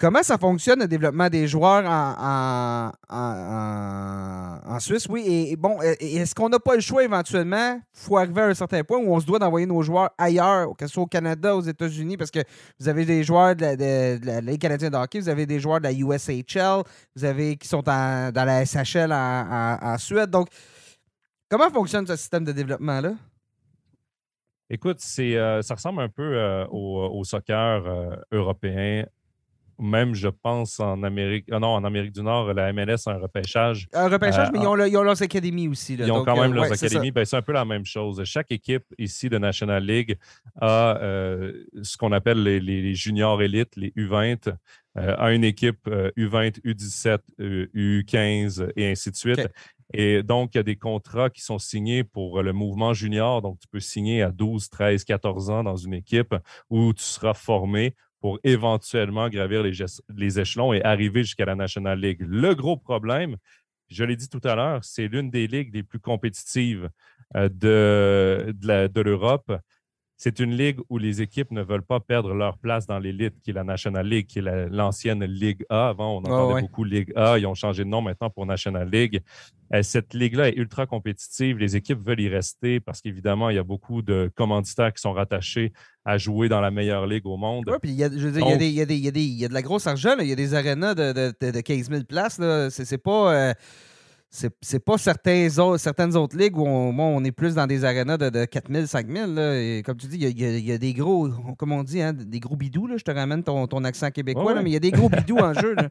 Comment 0.00 0.22
ça 0.22 0.38
fonctionne 0.38 0.78
le 0.78 0.86
développement 0.86 1.28
des 1.28 1.48
joueurs 1.48 1.84
en, 1.84 2.92
en, 3.10 4.78
Suisse? 4.78 5.08
Oui, 5.08 5.48
et, 5.50 5.56
bon, 5.56 5.80
est-ce 5.82 6.36
qu'on 6.36 6.48
n'a 6.48 6.60
pas 6.60 6.76
le 6.76 6.80
choix 6.80 7.02
éventuellement? 7.02 7.74
Il 7.74 7.82
faut 8.00 8.16
arriver 8.16 8.42
à 8.42 8.46
un 8.46 8.54
certain 8.54 8.84
point 8.84 8.98
où 8.98 9.12
on 9.12 9.18
se 9.18 9.26
doit 9.26 9.40
d'envoyer 9.40 9.66
nos 9.66 9.82
joueurs 9.82 10.10
ailleurs, 10.16 10.68
que 10.76 10.86
ce 10.86 10.92
soit 10.92 11.02
au 11.02 11.06
Canada, 11.06 11.56
aux 11.56 11.62
États-Unis, 11.62 12.16
parce 12.16 12.30
que 12.30 12.38
vous 12.78 12.88
avez 12.88 13.04
des 13.04 13.24
joueurs 13.24 13.56
de 13.56 14.24
la, 14.24 14.56
canadienne 14.56 14.92
de 14.92 14.96
hockey, 14.96 15.18
vous 15.18 15.28
avez 15.28 15.46
des 15.46 15.58
joueurs 15.58 15.80
de 15.80 15.88
la 15.88 15.92
USHL, 15.92 16.84
vous 17.16 17.24
avez 17.24 17.56
qui 17.56 17.66
sont 17.66 17.82
dans 17.82 18.32
la 18.32 18.64
SHL 18.64 19.12
en, 19.12 19.98
Suède. 19.98 20.30
Donc, 20.30 20.46
Comment 21.50 21.70
fonctionne 21.70 22.06
ce 22.06 22.14
système 22.14 22.44
de 22.44 22.52
développement-là? 22.52 23.14
Écoute, 24.68 24.98
c'est, 25.00 25.32
ça 25.62 25.74
ressemble 25.74 26.02
un 26.02 26.10
peu 26.10 26.66
au, 26.70 27.24
soccer 27.24 27.82
européen 28.30 29.06
même, 29.78 30.14
je 30.14 30.28
pense, 30.28 30.80
en 30.80 31.02
Amérique. 31.02 31.46
Ah 31.50 31.58
non, 31.58 31.68
en 31.68 31.84
Amérique 31.84 32.12
du 32.12 32.22
Nord, 32.22 32.52
la 32.52 32.72
MLS 32.72 33.06
a 33.06 33.12
un 33.12 33.18
repêchage. 33.18 33.88
Un 33.92 34.08
repêchage, 34.08 34.48
mais 34.52 34.58
ils 34.58 34.66
ont, 34.66 34.76
ils 34.84 34.96
ont, 34.96 35.02
leurs 35.02 35.22
académies 35.22 35.68
aussi. 35.68 35.94
Ils 35.94 36.10
ont 36.10 36.24
quand 36.24 36.40
même 36.40 36.52
leurs 36.52 36.72
académies. 36.72 37.10
Ben, 37.10 37.24
c'est 37.24 37.36
un 37.36 37.42
peu 37.42 37.52
la 37.52 37.64
même 37.64 37.84
chose. 37.84 38.22
Chaque 38.24 38.50
équipe 38.50 38.84
ici 38.98 39.28
de 39.28 39.38
National 39.38 39.84
League 39.84 40.16
a 40.60 40.98
ce 41.82 41.96
qu'on 41.96 42.12
appelle 42.12 42.42
les, 42.42 42.94
juniors 42.94 43.40
élites, 43.42 43.76
les 43.76 43.90
U20, 43.90 44.52
a 44.96 45.32
une 45.32 45.44
équipe 45.44 45.88
U20, 45.88 46.60
U17, 46.64 47.18
U15 47.38 48.72
et 48.76 48.90
ainsi 48.90 49.10
de 49.10 49.16
suite. 49.16 49.48
Et 49.94 50.22
donc, 50.22 50.54
il 50.54 50.58
y 50.58 50.60
a 50.60 50.64
des 50.64 50.76
contrats 50.76 51.30
qui 51.30 51.40
sont 51.40 51.58
signés 51.58 52.04
pour 52.04 52.42
le 52.42 52.52
mouvement 52.52 52.92
junior. 52.92 53.40
Donc, 53.40 53.58
tu 53.58 53.68
peux 53.68 53.80
signer 53.80 54.22
à 54.22 54.30
12, 54.30 54.68
13, 54.68 55.04
14 55.04 55.50
ans 55.50 55.64
dans 55.64 55.76
une 55.76 55.94
équipe 55.94 56.34
où 56.68 56.92
tu 56.92 57.02
seras 57.02 57.34
formé 57.34 57.94
pour 58.20 58.38
éventuellement 58.42 59.28
gravir 59.28 59.62
les, 59.62 60.40
échelons 60.40 60.72
et 60.72 60.82
arriver 60.82 61.22
jusqu'à 61.22 61.44
la 61.44 61.54
National 61.54 62.00
League. 62.00 62.20
Le 62.20 62.54
gros 62.54 62.76
problème, 62.76 63.36
je 63.88 64.04
l'ai 64.04 64.16
dit 64.16 64.28
tout 64.28 64.40
à 64.44 64.54
l'heure, 64.54 64.84
c'est 64.84 65.08
l'une 65.08 65.30
des 65.30 65.46
ligues 65.46 65.74
les 65.74 65.82
plus 65.82 66.00
compétitives 66.00 66.90
euh, 67.36 67.48
de, 67.48 68.52
de 68.88 69.00
l'Europe. 69.00 69.52
C'est 70.20 70.40
une 70.40 70.56
ligue 70.56 70.80
où 70.88 70.98
les 70.98 71.22
équipes 71.22 71.52
ne 71.52 71.62
veulent 71.62 71.84
pas 71.84 72.00
perdre 72.00 72.34
leur 72.34 72.58
place 72.58 72.88
dans 72.88 72.98
l'élite, 72.98 73.34
qui 73.40 73.50
est 73.50 73.52
la 73.52 73.62
National 73.62 74.04
League, 74.04 74.26
qui 74.26 74.40
est 74.40 74.68
l'ancienne 74.68 75.24
Ligue 75.24 75.64
A. 75.68 75.90
Avant, 75.90 76.16
on 76.16 76.18
entendait 76.18 76.62
beaucoup 76.62 76.82
Ligue 76.82 77.12
A. 77.14 77.38
Ils 77.38 77.46
ont 77.46 77.54
changé 77.54 77.84
de 77.84 77.88
nom 77.88 78.02
maintenant 78.02 78.28
pour 78.28 78.44
National 78.44 78.90
League. 78.90 79.22
Euh, 79.72 79.84
cette 79.84 80.14
ligue-là 80.14 80.48
est 80.48 80.56
ultra 80.56 80.86
compétitive. 80.86 81.58
Les 81.58 81.76
équipes 81.76 82.04
veulent 82.04 82.20
y 82.20 82.28
rester 82.28 82.80
parce 82.80 83.00
qu'évidemment, 83.00 83.48
il 83.50 83.56
y 83.56 83.60
a 83.60 83.62
beaucoup 83.62 84.02
de 84.02 84.28
commanditaires 84.34 84.92
qui 84.92 85.00
sont 85.00 85.12
rattachés 85.12 85.72
à 86.04 86.18
jouer 86.18 86.48
dans 86.48 86.60
la 86.60 86.72
meilleure 86.72 87.06
ligue 87.06 87.26
au 87.26 87.36
monde. 87.36 87.66
Oui, 87.68 87.76
puis 87.80 87.92
il 87.92 87.96
y 87.96 88.02
a, 88.02 88.08
de 88.08 89.54
la 89.54 89.62
grosse 89.62 89.86
argent. 89.86 90.16
Il 90.18 90.26
y 90.26 90.32
a 90.32 90.36
des 90.36 90.54
arénas 90.54 90.94
de, 90.94 91.12
de, 91.12 91.60
15 91.60 91.90
000 91.90 92.02
places. 92.02 92.40
C'est 92.70 92.98
pas. 92.98 93.32
Euh, 93.32 93.54
c'est 94.30 94.84
pas 94.84 94.98
certains 94.98 95.48
certaines 95.78 96.14
autres 96.16 96.36
ligues 96.36 96.58
où 96.58 96.66
on, 96.66 97.24
est 97.24 97.32
plus 97.32 97.54
dans 97.54 97.66
des 97.66 97.84
arénas 97.84 98.18
de, 98.18 98.28
de 98.28 98.44
4 98.44 98.70
000, 98.70 98.86
5 98.86 99.10
000. 99.10 99.38
Et 99.38 99.82
comme 99.84 99.96
tu 99.96 100.06
dis, 100.06 100.18
il 100.18 100.66
y, 100.66 100.72
a, 100.72 100.78
des 100.78 100.92
gros, 100.92 101.28
comme 101.56 101.72
on 101.72 101.82
dit, 101.82 102.02
hein, 102.02 102.12
des 102.12 102.40
gros 102.40 102.56
bidous. 102.56 102.98
Je 102.98 103.04
te 103.04 103.10
ramène 103.10 103.42
ton, 103.42 103.84
accent 103.84 104.10
québécois, 104.10 104.62
mais 104.62 104.70
il 104.70 104.72
y 104.74 104.76
a 104.76 104.80
des 104.80 104.90
gros 104.90 105.08
bidous 105.08 105.38
en 105.38 105.54
jeu. 105.54 105.74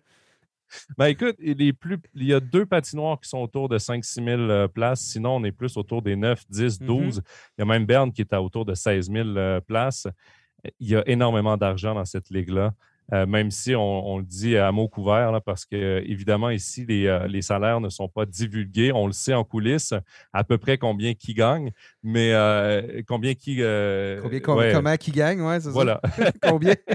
Ben 0.98 1.06
écoute, 1.06 1.38
il, 1.40 1.74
plus, 1.74 1.98
il 2.14 2.26
y 2.26 2.34
a 2.34 2.42
deux 2.42 2.66
patinoires 2.66 3.22
qui 3.22 3.30
sont 3.30 3.38
autour 3.38 3.70
de 3.70 3.78
5-6 3.78 4.26
000 4.26 4.28
euh, 4.28 4.68
places. 4.68 5.00
Sinon, 5.00 5.38
on 5.38 5.44
est 5.46 5.54
plus 5.54 5.78
autour 5.78 6.02
des 6.02 6.18
9, 6.18 6.44
10, 6.50 6.80
12. 6.80 7.22
Il 7.58 7.62
y 7.62 7.62
a 7.62 7.66
même 7.66 7.86
Berne 7.86 8.12
qui 8.12 8.20
est 8.20 8.34
à 8.34 8.42
autour 8.42 8.66
de 8.66 8.74
16 8.74 9.10
000 9.10 9.30
euh, 9.30 9.62
places. 9.62 10.08
Il 10.82 10.90
y 10.90 10.96
a 10.98 11.08
énormément 11.08 11.56
d'argent 11.56 11.96
dans 11.96 12.04
cette 12.04 12.30
ligue-là. 12.30 12.74
Euh, 13.14 13.26
même 13.26 13.52
si 13.52 13.74
on, 13.74 14.18
le 14.18 14.26
dit 14.26 14.58
à 14.58 14.72
mots 14.72 14.90
couverts, 14.90 15.42
parce 15.46 15.66
que 15.66 16.04
évidemment, 16.06 16.50
ici, 16.50 16.86
euh, 16.90 17.26
les, 17.28 17.42
salaires 17.42 17.80
ne 17.80 17.90
sont 17.90 18.10
pas 18.10 18.26
divulgués. 18.26 18.92
On 18.92 19.08
le 19.08 19.14
sait 19.14 19.34
en 19.34 19.46
coulisses, 19.46 19.94
à 20.34 20.44
peu 20.44 20.58
près 20.58 20.78
combien 20.78 21.14
qui 21.14 21.34
gagne, 21.34 21.72
mais 22.04 22.34
euh, 22.34 23.02
combien 23.08 23.34
qui. 23.34 23.62
Comment 24.44 24.98
qui 24.98 25.12
gagne, 25.12 25.42
ouais, 25.42 25.62
c'est 25.62 25.70
voilà. 25.70 26.02
ça. 26.18 26.32
combien? 26.42 26.76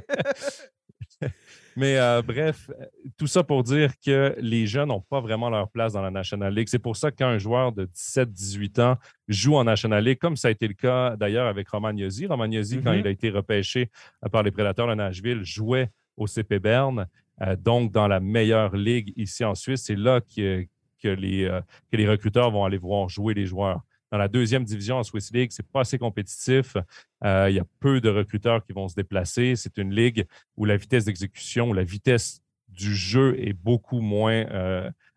Mais 1.76 1.96
bref, 2.22 2.70
tout 3.16 3.26
ça 3.26 3.42
pour 3.42 3.62
dire 3.62 3.92
que 4.04 4.34
les 4.38 4.66
jeunes 4.66 4.88
n'ont 4.88 5.00
pas 5.00 5.22
vraiment 5.22 5.48
leur 5.48 5.70
place 5.70 5.94
dans 5.94 6.02
la 6.02 6.10
National 6.10 6.52
League. 6.52 6.68
C'est 6.68 6.78
pour 6.78 6.98
ça 6.98 7.10
qu'un 7.10 7.38
joueur 7.38 7.72
de 7.72 7.86
17-18 7.86 8.80
ans 8.82 8.96
joue 9.26 9.54
en 9.54 9.64
National 9.64 10.04
League, 10.04 10.18
comme 10.18 10.36
ça 10.36 10.48
a 10.48 10.50
été 10.50 10.68
le 10.68 10.74
cas 10.74 11.16
d'ailleurs 11.16 11.46
avec 11.46 11.70
Roman 11.70 11.96
Yossi. 11.96 12.26
Roman 12.26 12.44
Yossi, 12.44 12.82
quand 12.82 12.92
mm-hmm. 12.92 13.00
il 13.00 13.06
a 13.06 13.10
été 13.10 13.30
repêché 13.30 13.90
par 14.30 14.42
les 14.42 14.50
Prédateurs 14.50 14.86
de 14.86 14.94
Nashville, 14.94 15.44
jouait 15.44 15.88
au 16.16 16.26
CP 16.26 16.58
Berne, 16.58 17.06
euh, 17.40 17.56
donc 17.56 17.92
dans 17.92 18.08
la 18.08 18.20
meilleure 18.20 18.76
ligue 18.76 19.12
ici 19.16 19.44
en 19.44 19.54
Suisse. 19.54 19.82
C'est 19.84 19.96
là 19.96 20.20
que, 20.20 20.66
que, 21.02 21.08
les, 21.08 21.44
euh, 21.44 21.60
que 21.90 21.96
les 21.96 22.08
recruteurs 22.08 22.50
vont 22.50 22.64
aller 22.64 22.78
voir 22.78 23.08
jouer 23.08 23.34
les 23.34 23.46
joueurs. 23.46 23.80
Dans 24.10 24.18
la 24.18 24.28
deuxième 24.28 24.64
division 24.64 24.98
en 24.98 25.02
Swiss 25.02 25.32
League, 25.32 25.50
c'est 25.52 25.66
pas 25.66 25.80
assez 25.80 25.98
compétitif. 25.98 26.76
Euh, 27.24 27.46
il 27.48 27.56
y 27.56 27.58
a 27.58 27.64
peu 27.80 28.00
de 28.00 28.10
recruteurs 28.10 28.62
qui 28.62 28.72
vont 28.72 28.86
se 28.86 28.94
déplacer. 28.94 29.56
C'est 29.56 29.78
une 29.78 29.94
ligue 29.94 30.26
où 30.56 30.66
la 30.66 30.76
vitesse 30.76 31.06
d'exécution, 31.06 31.72
la 31.72 31.84
vitesse 31.84 32.42
du 32.68 32.94
jeu 32.94 33.38
est 33.38 33.54
beaucoup 33.54 34.00
moins 34.00 34.46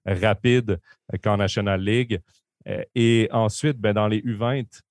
rapide 0.06 0.80
qu'en 1.24 1.38
National 1.38 1.82
League. 1.82 2.20
Et 2.96 3.30
ensuite, 3.32 3.78
ben, 3.78 3.94
dans 3.94 4.08
les 4.08 4.20
U20, 4.22 4.82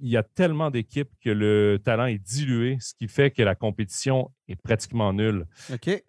il 0.00 0.08
y 0.08 0.16
a 0.16 0.22
tellement 0.22 0.70
d'équipes 0.70 1.10
que 1.22 1.30
le 1.30 1.80
talent 1.82 2.06
est 2.06 2.18
dilué, 2.18 2.76
ce 2.80 2.94
qui 2.94 3.08
fait 3.08 3.30
que 3.30 3.42
la 3.42 3.54
compétition 3.54 4.30
est 4.48 4.60
pratiquement 4.60 5.12
nulle. 5.12 5.46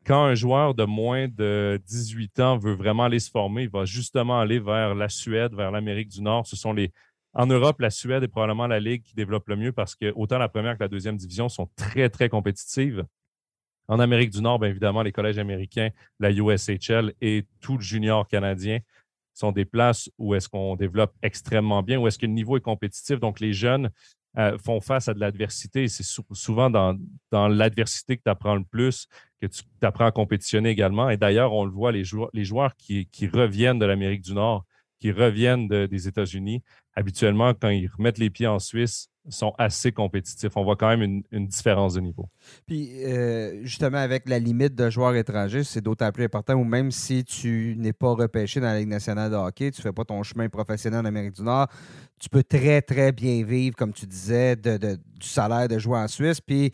Quand 0.05 0.24
un 0.24 0.36
joueur 0.36 0.74
de 0.74 0.84
moins 0.84 1.28
de 1.28 1.80
18 1.88 2.39
ans 2.39 2.57
veut 2.57 2.74
vraiment 2.74 3.05
aller 3.05 3.19
se 3.19 3.30
former, 3.30 3.63
il 3.63 3.69
va 3.69 3.86
justement 3.86 4.39
aller 4.39 4.59
vers 4.59 4.95
la 4.95 5.09
Suède, 5.09 5.53
vers 5.53 5.72
l'Amérique 5.72 6.09
du 6.09 6.22
Nord. 6.22 6.47
Ce 6.47 6.55
sont 6.55 6.74
les 6.74 6.91
en 7.34 7.45
Europe, 7.45 7.80
la 7.80 7.89
Suède 7.89 8.24
est 8.24 8.28
probablement 8.28 8.67
la 8.67 8.82
ligue 8.82 9.03
qui 9.03 9.15
développe 9.15 9.47
le 9.47 9.55
mieux 9.55 9.72
parce 9.72 9.95
que 9.95 10.11
autant 10.15 10.38
la 10.38 10.49
première 10.49 10.76
que 10.78 10.84
la 10.84 10.89
deuxième 10.89 11.15
division 11.15 11.47
sont 11.47 11.69
très, 11.78 12.09
très 12.09 12.28
compétitives. 12.28 13.05
En 13.88 13.99
Amérique 13.99 14.32
du 14.32 14.41
Nord, 14.41 14.59
bien 14.59 14.69
évidemment, 14.69 15.01
les 15.01 15.11
collèges 15.11 15.38
américains, 15.38 15.89
la 16.19 16.32
USHL 16.32 17.13
et 17.22 17.45
tout 17.61 17.78
le 17.78 17.82
junior 17.82 18.28
canadien 18.28 18.80
sont 19.34 19.51
des 19.51 19.65
places 19.65 20.09
où 20.17 20.36
est-ce 20.36 20.49
qu'on 20.49 20.75
développe 20.75 21.13
extrêmement 21.21 21.84
bien, 21.84 21.99
où 21.99 22.07
est-ce 22.07 22.19
que 22.19 22.25
le 22.25 22.34
niveau 22.34 22.57
est 22.57 22.61
compétitif. 22.61 23.19
Donc, 23.19 23.39
les 23.39 23.53
jeunes 23.53 23.89
euh, 24.38 24.57
font 24.57 24.79
face 24.79 25.07
à 25.09 25.13
de 25.13 25.19
l'adversité. 25.19 25.88
C'est 25.88 26.03
souvent 26.03 26.69
dans, 26.69 26.97
l'adversité 27.32 28.17
que 28.17 28.23
tu 28.23 28.29
apprends 28.29 28.55
le 28.55 28.63
plus, 28.63 29.07
que 29.41 29.47
tu 29.47 29.63
apprends 29.82 30.05
à 30.05 30.11
compétitionner 30.11 30.69
également. 30.69 31.09
Et 31.09 31.17
d'ailleurs, 31.17 31.53
on 31.53 31.65
le 31.65 31.71
voit, 31.71 31.91
les 31.91 32.03
joueurs, 32.03 32.29
les 32.34 32.45
joueurs 32.45 32.75
qui, 32.77 33.07
reviennent 33.34 33.79
de 33.79 33.86
l'Amérique 33.86 34.21
du 34.21 34.34
Nord, 34.34 34.65
qui 34.99 35.11
reviennent 35.11 35.67
des 35.67 36.07
États-Unis, 36.07 36.63
habituellement, 36.95 37.53
quand 37.53 37.69
ils 37.69 37.87
remettent 37.87 38.17
les 38.17 38.29
pieds 38.29 38.47
en 38.47 38.59
Suisse, 38.59 39.11
sont 39.29 39.53
assez 39.57 39.91
compétitifs. 39.91 40.51
On 40.55 40.63
voit 40.63 40.75
quand 40.75 40.89
même 40.89 41.23
une, 41.31 41.47
différence 41.47 41.93
de 41.93 42.01
niveau. 42.01 42.29
Puis, 42.65 43.03
euh, 43.03 43.63
justement, 43.63 43.99
avec 43.99 44.27
la 44.27 44.39
limite 44.39 44.73
de 44.73 44.89
joueurs 44.89 45.15
étrangers, 45.15 45.63
c'est 45.63 45.81
d'autant 45.81 46.11
plus 46.11 46.23
important 46.23 46.55
où 46.55 46.63
même 46.63 46.91
si 46.91 47.23
tu 47.23 47.75
n'es 47.77 47.93
pas 47.93 48.13
repêché 48.13 48.59
dans 48.59 48.67
la 48.67 48.79
Ligue 48.79 48.89
nationale 48.89 49.29
de 49.29 49.35
hockey, 49.35 49.71
tu 49.71 49.79
ne 49.79 49.83
fais 49.83 49.93
pas 49.93 50.05
ton 50.05 50.23
chemin 50.23 50.49
professionnel 50.49 51.01
en 51.01 51.05
Amérique 51.05 51.35
du 51.35 51.43
Nord, 51.43 51.67
tu 52.19 52.29
peux 52.29 52.43
très, 52.43 52.81
très 52.81 53.11
bien 53.11 53.43
vivre, 53.43 53.75
comme 53.75 53.93
tu 53.93 54.07
disais, 54.07 54.55
de, 54.55 54.77
du 54.77 55.27
salaire 55.27 55.67
de 55.67 55.77
joueur 55.77 56.01
en 56.01 56.07
Suisse. 56.07 56.41
Puis, 56.41 56.71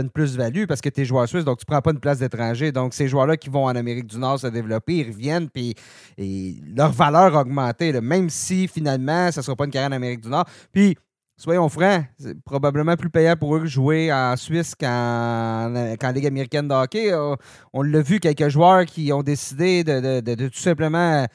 une 0.00 0.10
plus-value 0.10 0.64
parce 0.66 0.80
que 0.80 0.88
tu 0.88 1.00
es 1.00 1.04
joueur 1.04 1.28
suisse, 1.28 1.44
donc 1.44 1.58
tu 1.58 1.66
prends 1.66 1.80
pas 1.80 1.90
une 1.90 2.00
place 2.00 2.18
d'étranger. 2.18 2.72
Donc, 2.72 2.94
ces 2.94 3.08
joueurs-là 3.08 3.36
qui 3.36 3.50
vont 3.50 3.64
en 3.64 3.76
Amérique 3.76 4.06
du 4.06 4.18
Nord 4.18 4.40
se 4.40 4.46
développer, 4.46 4.96
ils 4.96 5.08
reviennent, 5.08 5.48
puis 5.48 5.74
et 6.18 6.56
leur 6.74 6.92
valeur 6.92 7.36
a 7.36 7.40
augmenté, 7.40 7.98
même 8.00 8.30
si 8.30 8.68
finalement, 8.68 9.30
ça 9.30 9.40
ne 9.40 9.44
sera 9.44 9.56
pas 9.56 9.64
une 9.64 9.70
carrière 9.70 9.90
en 9.90 9.96
Amérique 9.96 10.20
du 10.20 10.28
Nord. 10.28 10.46
Puis, 10.72 10.96
soyons 11.36 11.68
francs, 11.68 12.04
c'est 12.18 12.40
probablement 12.42 12.96
plus 12.96 13.10
payant 13.10 13.36
pour 13.36 13.56
eux 13.56 13.60
de 13.60 13.66
jouer 13.66 14.12
en 14.12 14.36
Suisse 14.36 14.74
qu'en, 14.74 15.68
Ligue 16.14 16.26
américaine 16.26 16.68
de 16.68 16.74
hockey. 16.74 17.12
Euh, 17.12 17.36
on 17.72 17.82
l'a 17.82 18.00
vu, 18.00 18.20
quelques 18.20 18.48
joueurs 18.48 18.86
qui 18.86 19.12
ont 19.12 19.22
décidé 19.22 19.84
de, 19.84 20.48
tout 20.48 20.58
simplement 20.58 21.26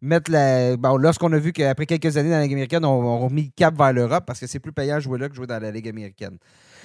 mettre 0.00 0.30
la. 0.30 0.76
lorsqu'on 0.76 1.32
a 1.32 1.38
vu 1.38 1.52
qu'après 1.52 1.84
quelques 1.86 2.16
années 2.16 2.30
dans 2.30 2.36
la 2.36 2.42
Ligue 2.42 2.52
américaine, 2.52 2.84
on, 2.84 3.16
a 3.16 3.18
remis 3.18 3.44
le 3.44 3.50
cap 3.54 3.76
vers 3.76 3.92
l'Europe 3.92 4.24
parce 4.26 4.40
que 4.40 4.46
c'est 4.46 4.60
plus 4.60 4.72
payant 4.72 4.96
de 4.96 5.00
jouer 5.00 5.18
là 5.18 5.28
que 5.28 5.34
jouer 5.34 5.46
dans 5.46 5.60
la 5.60 5.70
Ligue 5.70 5.88
américaine. 5.88 6.38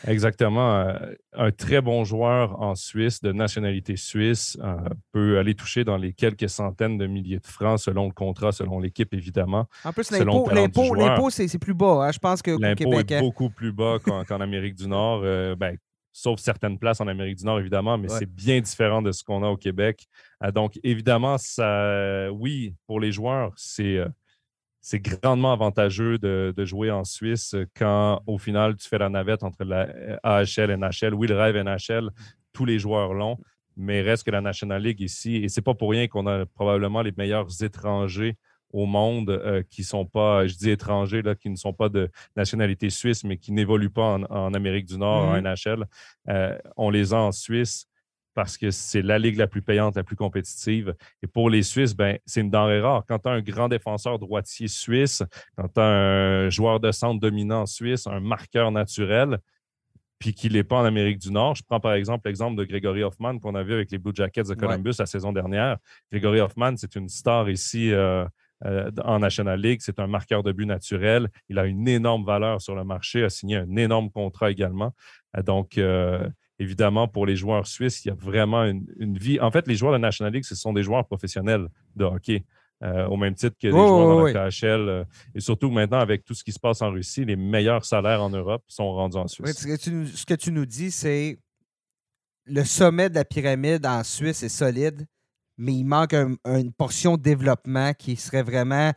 Exactement. 0.07 0.77
Euh, 0.77 0.93
un 1.33 1.51
très 1.51 1.81
bon 1.81 2.03
joueur 2.03 2.61
en 2.61 2.75
Suisse, 2.75 3.21
de 3.21 3.31
nationalité 3.31 3.97
suisse, 3.97 4.57
euh, 4.63 4.75
peut 5.11 5.37
aller 5.39 5.55
toucher 5.55 5.83
dans 5.83 5.97
les 5.97 6.13
quelques 6.13 6.49
centaines 6.49 6.97
de 6.97 7.07
milliers 7.07 7.39
de 7.39 7.47
francs 7.47 7.79
selon 7.79 8.05
le 8.05 8.13
contrat, 8.13 8.51
selon 8.51 8.79
l'équipe, 8.79 9.13
évidemment. 9.13 9.67
En 9.83 9.93
plus, 9.93 10.11
l'impôt, 10.11 11.29
c'est 11.29 11.57
plus 11.57 11.73
bas, 11.73 12.05
hein, 12.05 12.11
je 12.11 12.19
pense 12.19 12.41
que 12.41 12.51
L'impôt 12.59 12.99
est 12.99 13.11
hein. 13.11 13.19
beaucoup 13.19 13.49
plus 13.49 13.71
bas 13.71 13.97
qu'en 14.27 14.41
Amérique 14.41 14.75
du 14.75 14.87
Nord. 14.87 15.21
Euh, 15.23 15.55
ben, 15.55 15.77
sauf 16.11 16.39
certaines 16.39 16.77
places 16.77 17.01
en 17.01 17.07
Amérique 17.07 17.37
du 17.37 17.45
Nord, 17.45 17.59
évidemment, 17.59 17.97
mais 17.97 18.07
c'est 18.07 18.29
bien 18.29 18.61
différent 18.61 19.01
de 19.01 19.11
ce 19.11 19.23
qu'on 19.23 19.43
a 19.43 19.47
au 19.47 19.57
Québec. 19.57 20.07
donc, 20.53 20.79
évidemment, 20.83 21.37
ça, 21.37 22.31
oui, 22.31 22.73
pour 22.87 23.01
les 23.01 23.11
joueurs, 23.11 23.51
c'est 23.57 23.99
c'est 24.85 24.99
grandement 24.99 25.51
avantageux 25.51 26.19
de, 26.19 26.53
jouer 26.63 26.91
en 26.91 27.03
Suisse 27.03 27.55
quand, 27.75 28.21
au 28.27 28.37
final, 28.37 28.75
tu 28.75 28.87
fais 28.87 28.99
la 28.99 29.09
navette 29.09 29.41
entre 29.41 29.63
la 29.63 29.87
AHL 30.21 30.69
et 30.69 30.77
NHL. 30.77 31.15
Oui, 31.15 31.27
le 31.27 31.35
rêve 31.35 31.57
NHL, 31.57 32.11
tous 32.53 32.65
les 32.65 32.77
joueurs 32.77 33.15
l'ont, 33.15 33.39
mais 33.75 34.03
reste 34.03 34.25
que 34.25 34.29
la 34.29 34.41
National 34.41 34.83
League 34.83 35.01
ici, 35.01 35.37
et 35.37 35.49
c'est 35.49 35.63
pas 35.63 35.73
pour 35.73 35.89
rien 35.89 36.07
qu'on 36.07 36.27
a 36.27 36.45
probablement 36.45 37.01
les 37.01 37.13
meilleurs 37.17 37.47
étrangers 37.63 38.37
au 38.73 38.85
monde 38.85 39.31
euh, 39.31 39.63
qui 39.71 39.81
ne 39.81 39.87
sont 39.87 40.05
pas, 40.05 40.45
je 40.45 40.53
dis 40.53 40.69
étrangers, 40.69 41.23
là, 41.23 41.33
qui 41.33 41.49
ne 41.49 41.55
sont 41.55 41.73
pas 41.73 41.89
de 41.89 42.11
nationalité 42.35 42.91
suisse, 42.91 43.23
mais 43.23 43.37
qui 43.37 43.53
n'évoluent 43.53 43.89
pas 43.89 44.19
en, 44.29 44.53
Amérique 44.53 44.85
du 44.85 44.99
Nord, 44.99 45.23
en 45.23 45.35
mm-hmm. 45.35 45.65
NHL. 45.65 45.85
Euh, 46.29 46.59
on 46.77 46.91
les 46.91 47.11
a 47.11 47.17
en 47.17 47.31
Suisse 47.31 47.87
parce 48.35 48.57
que 48.57 48.69
c'est 48.69 49.01
la 49.01 49.17
ligue 49.17 49.37
la 49.37 49.47
plus 49.47 49.61
payante, 49.61 49.95
la 49.95 50.03
plus 50.03 50.17
compétitive. 50.17 50.93
Et 51.23 51.27
pour 51.27 51.49
les 51.49 51.63
Suisses, 51.63 51.95
ben, 51.95 52.19
c'est 52.25 52.41
une 52.41 52.51
denrée 52.51 52.81
rare. 52.81 53.03
Quand 53.07 53.17
tu 53.19 53.29
as 53.29 53.31
un 53.31 53.41
grand 53.41 53.69
défenseur 53.69 54.19
droitier 54.19 54.67
suisse, 54.67 55.23
quand 55.57 55.69
tu 55.73 55.79
as 55.79 55.85
un 55.85 56.49
joueur 56.49 56.79
de 56.79 56.91
centre 56.91 57.19
dominant 57.19 57.65
suisse, 57.65 58.05
un 58.05 58.19
marqueur 58.19 58.71
naturel, 58.71 59.39
puis 60.19 60.33
qu'il 60.33 60.53
n'est 60.53 60.63
pas 60.63 60.77
en 60.77 60.85
Amérique 60.85 61.17
du 61.17 61.31
Nord. 61.31 61.55
Je 61.55 61.63
prends 61.63 61.79
par 61.79 61.93
exemple 61.93 62.27
l'exemple 62.27 62.57
de 62.57 62.63
Gregory 62.63 63.03
Hoffman 63.03 63.39
qu'on 63.39 63.55
a 63.55 63.63
vu 63.63 63.73
avec 63.73 63.91
les 63.91 63.97
Blue 63.97 64.13
Jackets 64.13 64.43
de 64.43 64.53
Columbus 64.53 64.93
la 64.99 65.05
saison 65.05 65.31
dernière. 65.31 65.77
Gregory 66.11 66.39
Hoffman, 66.39 66.75
c'est 66.77 66.95
une 66.95 67.09
star 67.09 67.49
ici 67.49 67.91
euh, 67.91 68.25
euh, 68.65 68.89
en 69.03 69.19
National 69.19 69.59
League. 69.59 69.81
C'est 69.81 69.99
un 69.99 70.07
marqueur 70.07 70.41
de 70.41 70.51
but 70.51 70.65
naturel. 70.65 71.29
Il 71.49 71.59
a 71.59 71.65
une 71.65 71.87
énorme 71.87 72.25
valeur 72.25 72.61
sur 72.61 72.75
le 72.75 72.83
marché, 72.83 73.23
a 73.23 73.29
signé 73.29 73.57
un 73.57 73.75
énorme 73.75 74.09
contrat 74.09 74.51
également. 74.51 74.93
Euh, 75.37 75.43
donc, 75.43 75.79
évidemment, 76.59 77.07
pour 77.07 77.25
les 77.25 77.35
joueurs 77.35 77.67
suisses, 77.67 78.03
il 78.05 78.09
y 78.09 78.11
a 78.11 78.15
vraiment 78.15 78.63
une, 78.63 79.17
vie. 79.17 79.39
En 79.39 79.51
fait, 79.51 79.67
les 79.67 79.75
joueurs 79.75 79.91
de 79.91 79.97
la 79.97 80.07
National 80.07 80.33
League, 80.33 80.45
ce 80.45 80.55
sont 80.55 80.73
des 80.73 80.83
joueurs 80.83 81.05
professionnels 81.05 81.67
de 81.95 82.05
hockey. 82.05 82.43
Euh, 82.83 83.07
au 83.07 83.15
même 83.15 83.33
titre 83.33 83.55
que 83.59 83.67
les 83.67 83.71
joueurs 83.71 84.33
dans 84.33 84.39
la 84.41 84.49
KHL. 84.49 84.89
Euh, 84.89 85.03
et 85.33 85.39
surtout 85.39 85.71
maintenant, 85.71 85.99
avec 85.99 86.25
tout 86.25 86.33
ce 86.33 86.43
qui 86.43 86.51
se 86.51 86.59
passe 86.59 86.81
en 86.81 86.91
Russie, 86.91 87.23
les 87.23 87.37
meilleurs 87.37 87.85
salaires 87.85 88.21
en 88.21 88.29
Europe 88.29 88.63
sont 88.67 88.91
rendus 88.91 89.15
en 89.15 89.27
Suisse. 89.27 89.57
ce, 89.57 90.25
que 90.25 90.33
tu, 90.33 90.51
nous 90.51 90.65
dis, 90.65 90.91
c'est 90.91 91.39
le 92.45 92.65
sommet 92.65 93.09
de 93.09 93.15
la 93.15 93.23
pyramide 93.23 93.85
en 93.85 94.03
Suisse 94.03 94.43
est 94.43 94.49
solide, 94.49 95.07
mais 95.57 95.73
il 95.73 95.85
manque 95.85 96.13
une 96.13 96.73
portion 96.73 97.15
de 97.15 97.21
développement 97.21 97.93
qui 97.93 98.17
serait 98.17 98.43
vraiment. 98.43 98.91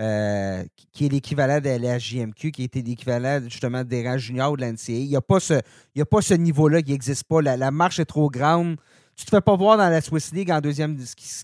Euh, 0.00 0.64
qui 0.92 1.04
est 1.04 1.08
l'équivalent 1.10 1.60
de 1.60 1.68
la 1.68 1.98
JMQ, 1.98 2.52
qui 2.52 2.62
était 2.62 2.80
l'équivalent 2.80 3.38
justement 3.44 3.84
des 3.84 4.08
rangs 4.08 4.16
juniors 4.16 4.52
ou 4.52 4.56
de 4.56 4.62
l'NCA. 4.62 4.92
Il 4.92 5.08
n'y 5.08 5.16
a 5.16 5.20
pas 5.20 5.40
ce, 5.40 5.60
ce 5.94 6.34
niveau-là 6.34 6.80
qui 6.80 6.92
n'existe 6.92 7.24
pas. 7.24 7.42
la, 7.42 7.70
marche 7.70 7.98
est 7.98 8.06
trop 8.06 8.30
grande 8.30 8.76
tu 9.20 9.26
te 9.26 9.30
fais 9.32 9.42
pas 9.42 9.54
voir 9.54 9.76
dans 9.76 9.90
la 9.90 10.00
Swiss 10.00 10.32
League 10.32 10.50
en 10.50 10.62
deuxième, 10.62 10.96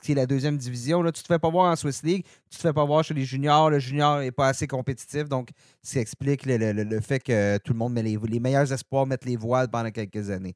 qui 0.02 0.12
est 0.12 0.14
la 0.14 0.24
deuxième 0.24 0.56
division. 0.56 1.02
Là. 1.02 1.12
Tu 1.12 1.22
te 1.22 1.26
fais 1.26 1.38
pas 1.38 1.50
voir 1.50 1.70
en 1.70 1.76
Swiss 1.76 2.02
League, 2.02 2.24
tu 2.50 2.56
te 2.56 2.62
fais 2.62 2.72
pas 2.72 2.86
voir 2.86 3.04
chez 3.04 3.12
les 3.12 3.24
juniors. 3.24 3.68
Le 3.68 3.78
junior 3.78 4.20
n'est 4.20 4.32
pas 4.32 4.48
assez 4.48 4.66
compétitif, 4.66 5.28
donc 5.28 5.50
ça 5.82 6.00
explique 6.00 6.46
le, 6.46 7.00
fait 7.02 7.20
que 7.20 7.58
tout 7.58 7.74
le 7.74 7.78
monde 7.78 7.92
met 7.92 8.02
les, 8.02 8.16
les, 8.30 8.40
meilleurs 8.40 8.72
espoirs 8.72 9.04
mettent 9.04 9.26
les 9.26 9.36
voiles 9.36 9.68
pendant 9.68 9.90
quelques 9.90 10.30
années. 10.30 10.54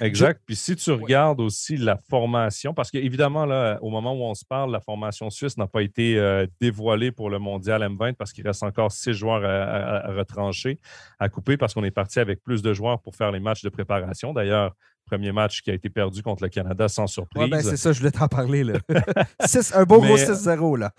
Exact. 0.00 0.40
Puis 0.46 0.54
si 0.54 0.76
tu 0.76 0.92
regardes 0.92 1.40
aussi 1.40 1.76
la 1.76 1.98
formation, 2.08 2.72
parce 2.72 2.92
qu'évidemment, 2.92 3.46
là, 3.46 3.80
au 3.82 3.90
moment 3.90 4.12
où 4.12 4.22
on 4.22 4.34
se 4.34 4.44
parle, 4.44 4.70
la 4.70 4.80
formation 4.80 5.28
suisse 5.28 5.56
n'a 5.56 5.66
pas 5.66 5.82
été 5.82 6.18
euh, 6.18 6.46
dévoilée 6.60 7.10
pour 7.10 7.30
le 7.30 7.40
mondial 7.40 7.82
M20 7.82 8.14
parce 8.14 8.32
qu'il 8.32 8.46
reste 8.46 8.62
encore 8.62 8.92
six 8.92 9.12
joueurs 9.12 9.44
à 9.44 10.12
retrancher, 10.12 10.78
à 11.18 11.28
couper, 11.28 11.56
parce 11.56 11.74
qu'on 11.74 11.84
est 11.84 11.90
parti 11.90 12.20
avec 12.20 12.44
plus 12.44 12.62
de 12.62 12.72
joueurs 12.72 13.02
pour 13.02 13.16
faire 13.16 13.32
les 13.32 13.40
matchs 13.40 13.62
de 13.62 13.70
préparation. 13.70 14.32
D'ailleurs, 14.32 14.76
Premier 15.10 15.32
match 15.32 15.62
qui 15.62 15.70
a 15.72 15.74
été 15.74 15.90
perdu 15.90 16.22
contre 16.22 16.44
le 16.44 16.48
Canada 16.48 16.86
sans 16.86 17.08
surprise. 17.08 17.42
Ouais, 17.42 17.48
ben 17.48 17.60
c'est 17.62 17.76
ça, 17.76 17.90
je 17.90 17.98
voulais 17.98 18.12
t'en 18.12 18.28
parler. 18.28 18.62
Là. 18.62 18.74
un 19.74 19.82
beau 19.82 20.00
gros 20.00 20.16
6-0. 20.16 20.78
là. 20.78 20.92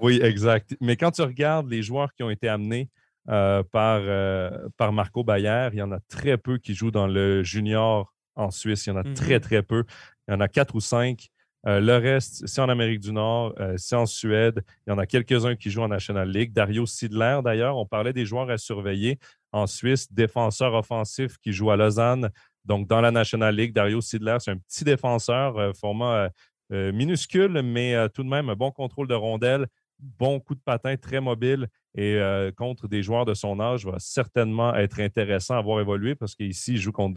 Oui, 0.00 0.20
exact. 0.22 0.76
Mais 0.80 0.96
quand 0.96 1.10
tu 1.10 1.22
regardes 1.22 1.68
les 1.68 1.82
joueurs 1.82 2.12
qui 2.14 2.22
ont 2.22 2.30
été 2.30 2.48
amenés 2.48 2.88
euh, 3.28 3.64
par, 3.64 4.00
euh, 4.02 4.50
par 4.76 4.92
Marco 4.92 5.24
Bayer, 5.24 5.70
il 5.72 5.80
y 5.80 5.82
en 5.82 5.90
a 5.90 5.98
très 6.08 6.38
peu 6.38 6.58
qui 6.58 6.74
jouent 6.74 6.92
dans 6.92 7.08
le 7.08 7.42
junior 7.42 8.14
en 8.36 8.52
Suisse. 8.52 8.86
Il 8.86 8.90
y 8.90 8.92
en 8.92 8.98
a 8.98 9.02
très, 9.02 9.38
mm-hmm. 9.38 9.40
très 9.40 9.62
peu. 9.64 9.82
Il 10.28 10.34
y 10.34 10.34
en 10.36 10.40
a 10.40 10.46
quatre 10.46 10.76
ou 10.76 10.80
cinq. 10.80 11.26
Euh, 11.66 11.80
le 11.80 11.96
reste, 11.96 12.46
c'est 12.46 12.60
en 12.60 12.68
Amérique 12.68 13.00
du 13.00 13.12
Nord, 13.12 13.56
c'est 13.76 13.96
en 13.96 14.06
Suède. 14.06 14.62
Il 14.86 14.90
y 14.90 14.92
en 14.92 14.98
a 14.98 15.06
quelques-uns 15.06 15.56
qui 15.56 15.70
jouent 15.70 15.82
en 15.82 15.88
National 15.88 16.30
League. 16.30 16.52
Dario 16.52 16.86
Sidler, 16.86 17.40
d'ailleurs, 17.42 17.76
on 17.76 17.86
parlait 17.86 18.12
des 18.12 18.24
joueurs 18.24 18.48
à 18.48 18.58
surveiller 18.58 19.18
en 19.50 19.66
Suisse, 19.66 20.12
défenseur 20.12 20.74
offensif 20.74 21.38
qui 21.38 21.52
joue 21.52 21.72
à 21.72 21.76
Lausanne, 21.76 22.30
donc, 22.66 22.88
dans 22.88 23.00
la 23.00 23.10
National 23.10 23.54
League, 23.54 23.72
Dario 23.72 24.00
Sidler, 24.00 24.36
c'est 24.40 24.50
un 24.50 24.58
petit 24.58 24.84
défenseur, 24.84 25.56
euh, 25.56 25.72
format 25.72 26.14
euh, 26.14 26.28
euh, 26.72 26.92
minuscule, 26.92 27.62
mais 27.62 28.08
tout 28.10 28.24
de 28.24 28.28
même 28.28 28.50
un 28.50 28.56
bon 28.56 28.72
contrôle 28.72 29.06
de 29.06 29.14
rondelle, 29.14 29.66
bon 30.00 30.40
coup 30.40 30.54
de 30.54 30.60
patin, 30.60 30.96
très 30.96 31.20
mobile 31.20 31.68
et 31.98 32.20
contre 32.58 32.88
des 32.88 33.02
joueurs 33.02 33.24
de 33.24 33.32
son 33.32 33.58
âge 33.58 33.86
va 33.86 33.94
certainement 33.98 34.74
être 34.74 35.00
intéressant 35.00 35.56
à 35.56 35.62
voir 35.62 35.80
évoluer 35.80 36.14
parce 36.14 36.34
qu'ici, 36.34 36.72
il 36.72 36.78
joue 36.78 36.92
contre 36.92 37.14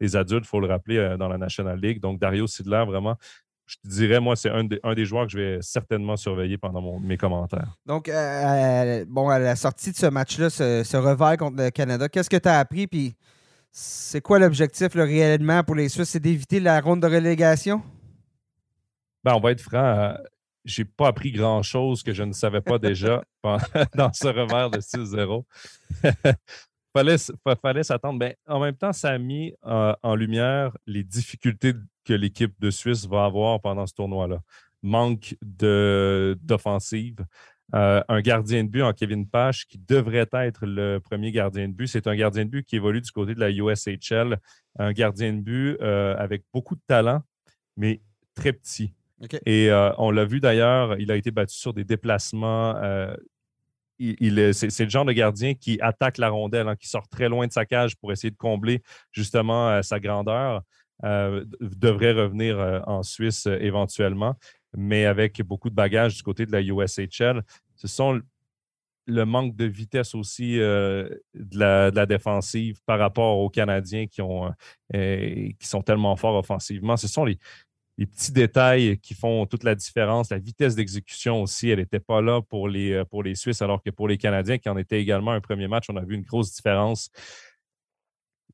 des, 0.00 0.16
adultes, 0.16 0.44
il 0.46 0.48
faut 0.48 0.60
le 0.60 0.68
rappeler, 0.68 1.16
dans 1.18 1.28
la 1.28 1.36
National 1.36 1.78
League. 1.78 2.00
Donc, 2.00 2.18
Dario 2.18 2.46
Sidler, 2.46 2.82
vraiment, 2.86 3.16
je 3.66 3.76
te 3.76 3.88
dirais, 3.88 4.20
moi, 4.20 4.34
c'est 4.36 4.48
un, 4.48 4.64
des 4.64 5.04
joueurs 5.04 5.26
que 5.26 5.32
je 5.32 5.38
vais 5.38 5.58
certainement 5.60 6.16
surveiller 6.16 6.56
pendant 6.56 6.98
mes 7.00 7.18
commentaires. 7.18 7.76
Donc, 7.84 8.06
bon, 8.06 9.28
à 9.28 9.38
la 9.38 9.56
sortie 9.56 9.90
de 9.90 9.96
ce 9.96 10.06
match-là, 10.06 10.48
ce, 10.48 10.82
ce, 10.84 10.96
revers 10.96 11.36
contre 11.36 11.62
le 11.64 11.70
Canada, 11.70 12.08
qu'est-ce 12.08 12.30
que 12.30 12.38
tu 12.38 12.48
as 12.48 12.58
appris? 12.60 12.86
Puis 12.86 13.14
c'est 13.72 14.20
quoi 14.20 14.38
l'objectif 14.38 14.92
réellement 14.92 15.64
pour 15.64 15.74
les 15.74 15.88
Suisses? 15.88 16.10
C'est 16.10 16.20
d'éviter 16.20 16.60
la 16.60 16.78
ronde 16.80 17.00
de 17.00 17.06
relégation? 17.06 17.82
Ben, 19.24 19.34
on 19.34 19.40
va 19.40 19.52
être 19.52 19.62
franc. 19.62 19.78
Euh, 19.78 20.14
j'ai 20.66 20.84
pas 20.84 21.08
appris 21.08 21.32
grand-chose 21.32 22.02
que 22.02 22.12
je 22.12 22.22
ne 22.22 22.32
savais 22.32 22.60
pas 22.60 22.78
déjà 22.78 23.24
dans 23.94 24.12
ce 24.12 24.26
revers 24.28 24.70
de 24.70 24.78
6-0. 24.78 25.44
fallait, 26.92 27.16
fallait 27.62 27.82
s'attendre. 27.82 28.18
Ben, 28.18 28.34
en 28.46 28.60
même 28.60 28.76
temps, 28.76 28.92
ça 28.92 29.08
a 29.08 29.18
mis 29.18 29.54
euh, 29.64 29.94
en 30.02 30.14
lumière 30.14 30.76
les 30.86 31.02
difficultés 31.02 31.72
que 32.04 32.12
l'équipe 32.12 32.54
de 32.60 32.70
Suisse 32.70 33.06
va 33.06 33.24
avoir 33.24 33.60
pendant 33.62 33.86
ce 33.86 33.94
tournoi-là. 33.94 34.42
Manque 34.82 35.36
d'offensive, 35.40 37.24
euh, 37.74 38.02
un 38.08 38.20
gardien 38.20 38.64
de 38.64 38.68
but 38.68 38.82
en 38.82 38.92
Kevin 38.92 39.26
Pache 39.26 39.66
qui 39.66 39.78
devrait 39.78 40.28
être 40.32 40.66
le 40.66 40.98
premier 40.98 41.32
gardien 41.32 41.68
de 41.68 41.72
but. 41.72 41.86
C'est 41.86 42.06
un 42.06 42.14
gardien 42.14 42.44
de 42.44 42.50
but 42.50 42.66
qui 42.66 42.76
évolue 42.76 43.00
du 43.00 43.10
côté 43.10 43.34
de 43.34 43.40
la 43.40 43.50
USHL, 43.50 44.36
un 44.78 44.92
gardien 44.92 45.32
de 45.32 45.40
but 45.40 45.76
euh, 45.80 46.14
avec 46.18 46.44
beaucoup 46.52 46.74
de 46.74 46.82
talent, 46.86 47.22
mais 47.76 48.02
très 48.34 48.52
petit. 48.52 48.92
Et 49.46 49.70
euh, 49.70 49.90
on 49.98 50.10
l'a 50.10 50.24
vu 50.24 50.40
d'ailleurs, 50.40 50.98
il 50.98 51.10
a 51.12 51.16
été 51.16 51.30
battu 51.30 51.56
sur 51.56 51.72
des 51.72 51.84
déplacements. 51.84 52.74
Il, 53.98 54.52
c'est, 54.52 54.80
le 54.80 54.90
genre 54.90 55.04
de 55.04 55.12
gardien 55.12 55.54
qui 55.54 55.78
attaque 55.80 56.18
la 56.18 56.28
rondelle, 56.28 56.66
hein, 56.66 56.74
qui 56.74 56.88
sort 56.88 57.08
très 57.08 57.28
loin 57.28 57.46
de 57.46 57.52
sa 57.52 57.64
cage 57.64 57.96
pour 57.96 58.10
essayer 58.10 58.32
de 58.32 58.36
combler 58.36 58.82
justement 59.12 59.80
sa 59.82 60.00
grandeur. 60.00 60.62
devrait 61.02 62.12
revenir 62.12 62.82
en 62.86 63.04
Suisse 63.04 63.46
éventuellement 63.46 64.34
mais 64.76 65.04
avec 65.06 65.42
beaucoup 65.42 65.70
de 65.70 65.74
bagages 65.74 66.16
du 66.16 66.22
côté 66.22 66.46
de 66.46 66.52
la 66.52 66.60
USHL. 66.60 67.42
Ce 67.76 67.88
sont 67.88 68.20
le 69.06 69.24
manque 69.24 69.56
de 69.56 69.64
vitesse 69.64 70.14
aussi 70.14 70.60
euh, 70.60 71.08
de, 71.34 71.58
la, 71.58 72.06
défensive 72.06 72.80
par 72.86 72.98
rapport 72.98 73.38
aux 73.38 73.50
Canadiens 73.50 74.06
qui, 74.06 74.22
ont, 74.22 74.52
euh, 74.94 75.48
qui 75.58 75.66
sont 75.66 75.82
tellement 75.82 76.16
forts 76.16 76.36
offensivement. 76.36 76.96
Ce 76.96 77.08
sont 77.08 77.24
les, 77.24 77.38
petits 77.98 78.32
détails 78.32 78.98
qui 78.98 79.14
font 79.14 79.46
toute 79.46 79.62
la 79.62 79.74
différence. 79.74 80.30
La 80.30 80.38
vitesse 80.38 80.74
d'exécution 80.74 81.42
aussi, 81.42 81.68
elle 81.68 81.78
n'était 81.78 82.00
pas 82.00 82.20
là 82.20 82.40
pour 82.42 82.68
les, 82.68 82.92
euh, 82.92 83.04
pour 83.04 83.22
les 83.22 83.34
Suisses, 83.34 83.62
alors 83.62 83.82
que 83.82 83.90
pour 83.90 84.08
les 84.08 84.18
Canadiens, 84.18 84.58
qui 84.58 84.68
en 84.68 84.76
étaient 84.76 85.00
également 85.00 85.32
un 85.32 85.40
premier 85.40 85.68
match, 85.68 85.86
on 85.88 85.96
a 85.96 86.04
vu 86.04 86.14
une 86.14 86.22
grosse 86.22 86.52
différence 86.52 87.10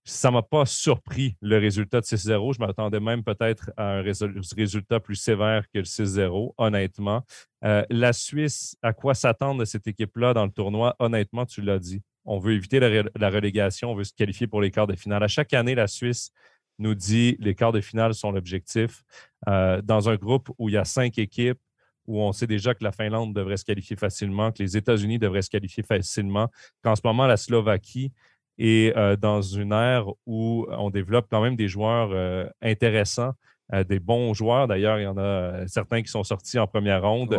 ça 0.09 0.29
ne 0.29 0.35
m'a 0.35 0.43
pas 0.43 0.65
surpris 0.65 1.37
le 1.41 1.59
résultat 1.59 2.01
de 2.01 2.07
6-0. 2.07 2.55
Je 2.55 2.61
m'attendais 2.61 3.01
même 3.01 3.23
peut-être 3.23 3.71
à 3.77 3.99
un 3.99 4.03
résultat 4.03 5.01
plus 5.01 5.17
sévère 5.17 5.65
que 5.73 5.79
le 5.79 5.85
6-0, 5.85 6.55
honnêtement. 6.57 7.23
Euh, 7.65 7.85
la 7.91 8.13
Suisse, 8.13 8.77
à 8.83 8.93
quoi 8.93 9.15
s'attendre 9.15 9.61
de 9.61 9.65
cette 9.65 9.87
équipe-là 9.87 10.35
dans 10.35 10.47
le 10.47 10.51
tournoi? 10.51 10.97
Honnêtement, 10.99 11.45
tu 11.45 11.61
l'as 11.61 11.79
dit. 11.79 12.03
On 12.25 12.39
veut 12.39 12.55
éviter 12.55 12.81
la, 12.81 13.31
relégation, 13.31 13.93
on 13.93 13.95
veut 13.95 14.05
se 14.05 14.13
qualifier 14.13 14.47
pour 14.47 14.61
les 14.61 14.71
quarts 14.71 14.87
de 14.87 14.97
finale. 14.97 15.23
À 15.23 15.29
chaque 15.29 15.53
année, 15.53 15.75
la 15.75 15.87
Suisse 15.87 16.31
nous 16.79 16.95
dit 16.95 17.37
les 17.41 17.55
quarts 17.55 17.73
de 17.73 17.81
finale 17.81 18.15
sont 18.15 18.31
l'objectif. 18.31 19.03
Euh, 19.49 19.83
dans 19.83 20.09
un 20.09 20.17
groupe 20.17 20.51
où 20.59 20.69
il 20.69 20.75
y 20.75 20.79
a 20.79 20.85
cinq 20.85 21.19
équipes, 21.19 21.61
où 22.07 22.21
on 22.23 22.33
sait 22.33 22.47
déjà 22.47 22.75
que 22.75 22.83
la 22.83 22.93
Finlande 22.93 23.35
devrait 23.35 23.59
se 23.59 23.65
qualifier 23.65 23.95
facilement, 23.95 24.51
que 24.51 24.63
les 24.63 24.77
États-Unis 24.77 25.19
devraient 25.19 25.43
se 25.43 25.51
qualifier 25.51 25.83
facilement, 25.83 26.49
qu'en 26.83 26.97
ce 26.97 27.03
moment, 27.05 27.27
la 27.27 27.37
Slovaquie 27.37 28.13
et 28.59 28.93
euh, 28.97 29.17
dans 29.17 29.41
une 29.41 29.73
ère 29.73 30.07
où 30.27 30.67
on 30.71 30.91
développe 30.91 31.29
quand 31.31 31.41
même 31.41 31.57
des 31.57 31.69
joueurs 31.69 32.11
euh, 32.13 32.49
intéressants, 32.61 33.33
euh, 33.73 33.85
des 33.85 34.01
bons 34.01 34.35
joueurs. 34.35 34.67
D'ailleurs, 34.67 34.99
il 34.99 35.05
y 35.05 35.07
en 35.07 35.17
a 35.17 35.67
certains 35.69 36.03
qui 36.03 36.11
sont 36.11 36.25
sortis 36.25 36.59
en 36.59 36.67
première 36.67 37.03
ronde. 37.03 37.39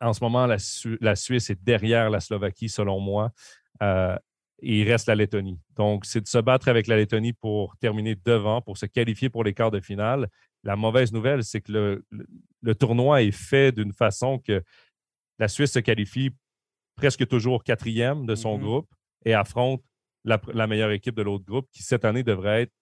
en 0.00 0.12
ce 0.12 0.24
moment, 0.24 0.46
la, 0.46 0.58
Suisse 1.14 1.50
est 1.50 1.62
derrière 1.62 2.10
la 2.10 2.18
Slovaquie, 2.18 2.68
selon 2.68 2.98
moi. 2.98 3.30
et 3.80 4.80
il 4.80 4.90
reste 4.90 5.06
la 5.06 5.14
Lettonie. 5.14 5.60
Donc, 5.76 6.04
c'est 6.04 6.20
de 6.20 6.26
se 6.26 6.38
battre 6.38 6.68
avec 6.68 6.88
la 6.88 6.96
Lettonie 6.96 7.32
pour 7.32 7.76
terminer 7.76 8.16
devant, 8.24 8.60
pour 8.60 8.78
se 8.78 8.86
qualifier 8.86 9.30
pour 9.30 9.44
les 9.44 9.54
quarts 9.54 9.70
de 9.70 9.80
finale. 9.80 10.28
La 10.64 10.74
mauvaise 10.74 11.12
nouvelle, 11.12 11.44
c'est 11.44 11.60
que 11.60 12.02
le 12.62 12.74
tournoi 12.74 13.22
est 13.22 13.30
fait 13.30 13.70
d'une 13.70 13.92
façon 13.92 14.40
que 14.40 14.64
la 15.38 15.46
Suisse 15.46 15.72
se 15.72 15.78
qualifie 15.78 16.30
presque 16.96 17.26
toujours 17.26 17.64
quatrième 17.64 18.26
de 18.26 18.34
son 18.34 18.58
mm-hmm. 18.58 18.62
groupe 18.62 18.88
et 19.24 19.34
affronte 19.34 19.82
la, 20.24 20.66
meilleure 20.66 20.92
équipe 20.92 21.16
de 21.16 21.22
l'autre 21.22 21.44
groupe 21.44 21.68
qui, 21.72 21.82
cette 21.82 22.04
année, 22.04 22.22
devrait 22.22 22.62
être 22.62 22.72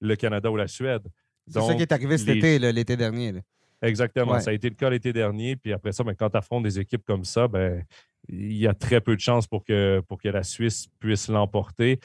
le 0.00 0.16
Canada 0.16 0.50
ou 0.50 0.56
la 0.56 0.68
Suède. 0.68 1.06
C'est 1.46 1.60
ça 1.60 1.74
qui 1.74 1.82
est 1.82 1.92
arrivé 1.92 2.18
cet 2.18 2.28
été, 2.28 2.58
l'été 2.58 2.96
dernier. 2.96 3.42
Exactement. 3.80 4.38
Ça 4.40 4.50
a 4.50 4.52
été 4.52 4.68
le 4.68 4.74
cas 4.74 4.90
l'été 4.90 5.12
dernier. 5.12 5.56
Puis 5.56 5.72
après 5.72 5.92
ça, 5.92 6.04
ben, 6.04 6.14
quand 6.14 6.30
tu 6.30 6.36
affrontes 6.36 6.64
des 6.64 6.78
équipes 6.78 7.04
comme 7.04 7.24
ça, 7.24 7.48
ben, 7.48 7.84
il 8.28 8.56
y 8.56 8.66
a 8.66 8.74
très 8.74 9.00
peu 9.00 9.14
de 9.14 9.20
chances 9.20 9.46
pour 9.46 9.64
que, 9.64 10.02
pour 10.08 10.20
que 10.20 10.28
la 10.28 10.42
Suisse 10.42 10.88
puisse 10.98 11.28
l'emporter. 11.28 12.00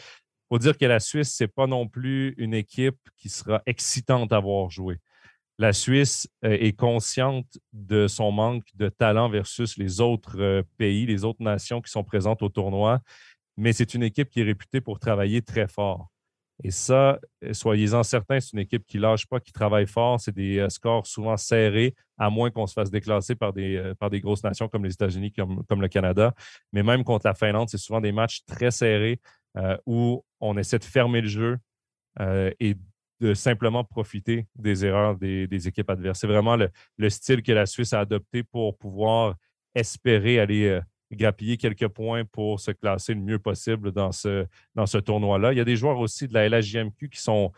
faut 0.50 0.60
dire 0.60 0.78
que 0.78 0.86
la 0.86 1.00
Suisse, 1.00 1.36
ce 1.36 1.44
n'est 1.44 1.48
pas 1.48 1.68
non 1.68 1.88
plus 1.88 2.36
une 2.38 2.54
équipe 2.54 2.98
qui 3.18 3.30
sera 3.30 3.62
excitante 3.66 4.32
à 4.32 4.40
voir 4.40 4.70
jouer. 4.70 4.98
La 5.60 5.72
Suisse 5.72 6.28
euh, 6.44 6.58
est 6.60 6.74
consciente 6.74 7.58
de 7.74 8.08
son 8.08 8.32
manque 8.32 8.66
de 8.76 8.90
talent 8.90 9.30
versus 9.30 9.78
les 9.78 10.02
autres 10.02 10.40
euh, 10.40 10.64
pays, 10.78 11.06
les 11.06 11.24
autres 11.24 11.44
nations 11.44 11.82
qui 11.82 11.92
sont 11.92 12.04
présentes 12.04 12.42
au 12.42 12.50
tournoi, 12.50 13.02
mais 13.56 13.72
c'est 13.72 13.94
une 13.94 14.04
équipe 14.04 14.30
qui 14.30 14.42
est 14.42 14.46
réputée 14.46 14.82
pour 14.82 15.00
travailler 15.00 15.44
très 15.44 15.68
fort. 15.68 16.10
Et 16.64 16.72
ça, 16.72 17.20
euh, 17.44 17.54
soyez-en 17.54 18.02
certains, 18.02 18.40
c'est 18.40 18.54
une 18.54 18.60
équipe 18.60 18.86
qui 18.88 18.98
ne 18.98 19.04
lâche 19.04 19.28
pas, 19.28 19.40
qui 19.40 19.52
travaille 19.52 19.86
fort. 19.86 20.20
C'est 20.20 20.34
des 20.34 20.66
scores 20.70 21.06
souvent 21.06 21.38
serrés, 21.38 21.94
à 22.18 22.32
moins 22.32 22.50
qu'on 22.50 22.66
se 22.66 22.74
fasse 22.74 22.90
déclasser 22.90 23.36
par 23.36 23.54
des, 23.54 23.94
grosses 24.22 24.44
nations 24.44 24.68
comme 24.68 24.86
les 24.86 24.94
États-Unis, 24.94 25.34
comme, 25.34 25.82
le 25.82 25.88
Canada. 25.88 26.34
Mais 26.72 26.82
même 26.82 27.04
contre 27.04 27.28
la 27.28 27.36
Finlande, 27.36 27.70
c'est 27.70 27.78
souvent 27.78 28.02
des 28.02 28.12
matchs 28.12 28.44
très 28.46 28.72
serrés 28.72 29.20
où 29.86 30.24
on 30.40 30.58
essaie 30.58 30.80
de 30.80 30.84
fermer 30.84 31.22
le 31.22 31.28
jeu 31.28 31.60
de 33.24 33.34
simplement 33.34 33.86
profiter 33.86 34.48
des 34.56 34.84
erreurs 34.84 35.16
des, 35.16 35.68
équipes 35.68 35.90
adverses. 35.90 36.20
C'est 36.20 36.28
vraiment 36.28 36.58
le, 36.58 37.10
style 37.10 37.42
que 37.42 37.54
la 37.54 37.66
Suisse 37.66 37.94
a 37.94 38.02
adopté 38.02 38.44
pour 38.44 38.78
pouvoir 38.78 39.36
espérer 39.76 40.40
aller 40.40 40.66
euh, 40.68 40.82
grappiller 41.10 41.56
quelques 41.56 41.88
points 41.88 42.26
pour 42.26 42.60
se 42.60 42.72
classer 42.72 43.14
le 43.14 43.22
mieux 43.22 43.40
possible 43.40 43.94
dans 43.94 44.12
ce, 44.12 44.46
dans 44.76 44.86
ce 44.86 44.98
tournoi-là. 44.98 45.54
Il 45.54 45.58
y 45.58 45.62
a 45.62 45.66
des 45.66 45.78
joueurs 45.78 46.00
aussi 46.00 46.28
de 46.28 46.34
la 46.34 46.50
LHJMQ 46.50 47.10
qui 47.10 47.22
sont, 47.22 47.52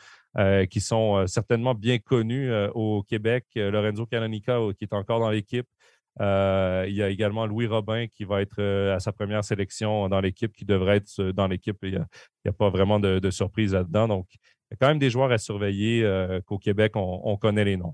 qui 0.70 0.82
sont 0.82 1.26
certainement 1.28 1.74
bien 1.74 1.98
connus 1.98 2.52
au 2.74 3.04
Québec. 3.04 3.46
Lorenzo 3.56 4.06
Canonica, 4.06 4.60
qui 4.78 4.84
est 4.84 4.94
encore 4.94 5.22
dans 5.22 5.30
l'équipe, 5.30 5.68
euh, 6.22 6.86
il 6.88 6.96
y 6.96 7.04
a 7.04 7.10
également 7.10 7.46
Louis 7.46 7.68
Robin 7.68 8.08
qui 8.08 8.24
va 8.24 8.42
être 8.42 8.60
euh, 8.60 8.96
à 8.96 9.00
sa 9.00 9.12
première 9.12 9.44
sélection 9.44 10.08
dans 10.08 10.22
l'équipe, 10.22 10.54
qui 10.54 10.64
devrait 10.64 10.98
être 10.98 11.20
euh, 11.20 11.34
dans 11.34 11.48
l'équipe. 11.48 11.78
Il 11.84 12.06
n'y 12.46 12.50
a, 12.50 12.54
pas 12.54 12.70
vraiment 12.70 13.00
de, 13.00 13.30
surprise 13.30 13.74
là-dedans. 13.74 14.08
Donc, 14.08 14.28
il 14.70 14.74
y 14.74 14.74
a 14.74 14.78
quand 14.80 14.88
même 14.88 15.00
des 15.00 15.10
joueurs 15.10 15.32
à 15.32 15.38
surveiller 15.38 16.08
qu'au 16.46 16.58
Québec, 16.58 16.94
on, 16.96 17.38
connaît 17.38 17.66
les 17.66 17.78
noms. 17.78 17.94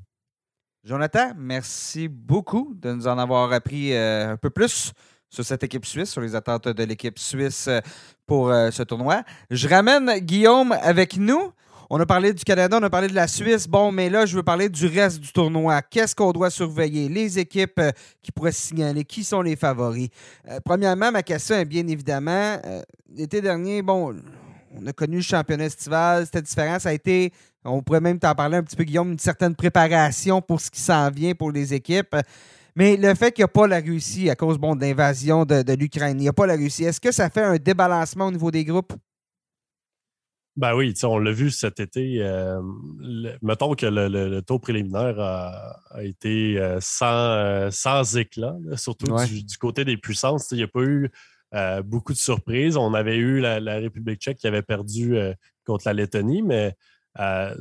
Jonathan, 0.84 1.34
merci 1.38 2.08
beaucoup 2.08 2.74
de 2.76 2.94
nous 2.94 3.08
en 3.08 3.18
avoir 3.18 3.52
appris 3.52 3.96
un 3.96 4.38
peu 4.38 4.50
plus 4.50 4.94
sur 5.30 5.46
cette 5.46 5.64
équipe 5.64 5.86
suisse, 5.86 6.10
sur 6.10 6.22
les 6.22 6.34
attentes 6.34 6.68
de 6.68 6.84
l'équipe 6.84 7.20
suisse 7.20 7.70
pour 8.26 8.50
ce 8.50 8.84
tournoi. 8.84 9.24
Je 9.50 9.68
ramène 9.68 10.20
Guillaume 10.20 10.72
avec 10.72 11.18
nous. 11.18 11.54
On 11.94 12.00
a 12.00 12.06
parlé 12.06 12.32
du 12.32 12.46
Canada, 12.46 12.80
on 12.80 12.84
a 12.84 12.90
parlé 12.90 13.10
de 13.10 13.14
la 13.14 13.28
Suisse. 13.28 13.68
Bon, 13.68 13.92
mais 13.92 14.10
là, 14.10 14.26
je 14.26 14.38
veux 14.38 14.44
parler 14.44 14.70
du 14.70 14.88
reste 14.88 15.20
du 15.20 15.30
tournoi. 15.34 15.82
Qu'est-ce 15.82 16.16
qu'on 16.16 16.32
doit 16.32 16.50
surveiller? 16.50 17.10
Les 17.10 17.38
équipes 17.38 17.80
euh, 17.80 17.92
qui 18.22 18.32
pourraient 18.32 18.54
se 18.54 18.62
signaler, 18.62 19.04
qui 19.04 19.26
sont 19.26 19.42
les 19.42 19.58
favoris? 19.58 20.08
Euh, 20.48 20.62
premièrement, 20.64 21.12
ma 21.12 21.22
question 21.22 21.58
est 21.58 21.66
bien 21.66 21.86
évidemment, 21.86 22.58
euh, 22.64 22.82
l'été 23.14 23.42
dernier, 23.42 23.82
bon, 23.82 24.16
on 24.74 24.86
a 24.88 24.94
connu 24.94 25.18
le 25.18 25.22
championnat 25.22 25.66
estival, 25.66 26.26
c'était 26.26 26.42
différent. 26.42 26.80
Ça 26.80 26.90
a 26.90 26.94
été, 26.94 27.32
on 27.64 27.82
pourrait 27.82 28.02
même 28.02 28.20
t'en 28.20 28.34
parler 28.36 28.58
un 28.58 28.64
petit 28.64 28.76
peu, 28.76 28.84
Guillaume, 28.84 29.12
une 29.12 29.20
certaine 29.20 29.56
préparation 29.56 30.42
pour 30.42 30.62
ce 30.62 30.72
qui 30.72 30.80
s'en 30.80 31.10
vient 31.10 31.34
pour 31.34 31.52
les 31.52 31.74
équipes. 31.74 32.16
Mais 32.76 32.96
le 32.96 33.14
fait 33.16 33.32
qu'il 33.32 33.42
n'y 33.42 33.46
a 33.46 33.50
pas 33.50 33.68
la 33.68 33.80
Russie 33.80 34.30
à 34.30 34.36
cause 34.36 34.58
bon, 34.58 34.76
de 34.76 34.82
l'invasion 34.82 35.44
de, 35.46 35.62
de 35.62 35.74
l'Ukraine, 35.74 36.18
il 36.20 36.24
n'y 36.24 36.30
a 36.30 36.34
pas 36.34 36.46
la 36.46 36.56
Russie, 36.56 36.86
est-ce 36.86 37.02
que 37.02 37.12
ça 37.12 37.30
fait 37.30 37.44
un 37.44 37.58
débalancement 37.58 38.28
au 38.28 38.32
niveau 38.32 38.50
des 38.50 38.64
groupes? 38.64 38.94
Ben 40.58 40.76
oui, 40.76 40.94
on 41.04 41.18
l'a 41.18 41.32
vu 41.32 41.50
cet 41.50 41.80
été. 41.80 42.18
Euh, 42.20 42.62
mettons 43.42 43.74
que 43.74 43.86
le, 43.86 44.42
taux 44.42 44.60
préliminaire 44.60 45.18
a, 45.18 46.04
été 46.04 46.58
euh, 46.58 46.80
euh, 47.02 47.72
sans, 47.72 48.18
éclat, 48.18 48.58
surtout 48.76 49.16
du, 49.26 49.58
côté 49.58 49.86
des 49.86 49.96
puissances. 49.96 50.50
Il 50.52 50.58
n'y 50.58 50.64
a 50.64 50.68
pas 50.68 50.82
eu 50.82 51.10
beaucoup 51.84 52.14
de 52.14 52.18
surprises. 52.18 52.78
On 52.78 52.94
avait 52.94 53.18
eu 53.18 53.40
la, 53.40 53.76
République 53.76 54.22
tchèque 54.22 54.38
qui 54.38 54.48
avait 54.48 54.62
perdu 54.62 55.18
contre 55.66 55.84
la 55.88 55.94
Lettonie, 55.94 56.42
mais 56.42 56.76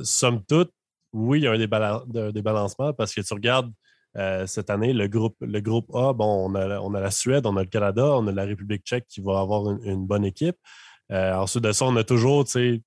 somme 0.03 0.43
toute, 0.45 0.71
oui, 1.13 1.39
il 1.39 1.43
y 1.43 1.47
a 1.47 1.51
un, 1.51 2.31
débalancement 2.31 2.93
parce 2.93 3.13
que 3.13 3.21
tu 3.21 3.33
regardes 3.33 3.71
cette 4.45 4.69
année, 4.69 4.93
le 4.93 5.07
groupe, 5.07 5.35
le 5.41 5.59
groupe 5.59 5.93
A, 5.93 6.13
bon, 6.13 6.49
on 6.53 6.55
a, 6.55 6.99
la 7.01 7.11
Suède, 7.11 7.45
on 7.45 7.57
a 7.57 7.63
le 7.63 7.69
Canada, 7.69 8.05
on 8.17 8.27
a 8.27 8.31
la 8.31 8.45
République 8.45 8.83
tchèque 8.83 9.07
qui 9.07 9.21
va 9.21 9.39
avoir 9.39 9.69
une 9.83 10.05
bonne 10.05 10.25
équipe. 10.25 10.57
Euh, 11.11 11.33
ensuite 11.33 11.63
de 11.63 11.71
ça, 11.71 11.85
on 11.85 11.95
a 11.95 12.03
toujours, 12.03 12.45
tu 12.45 12.51
sais, 12.51 12.81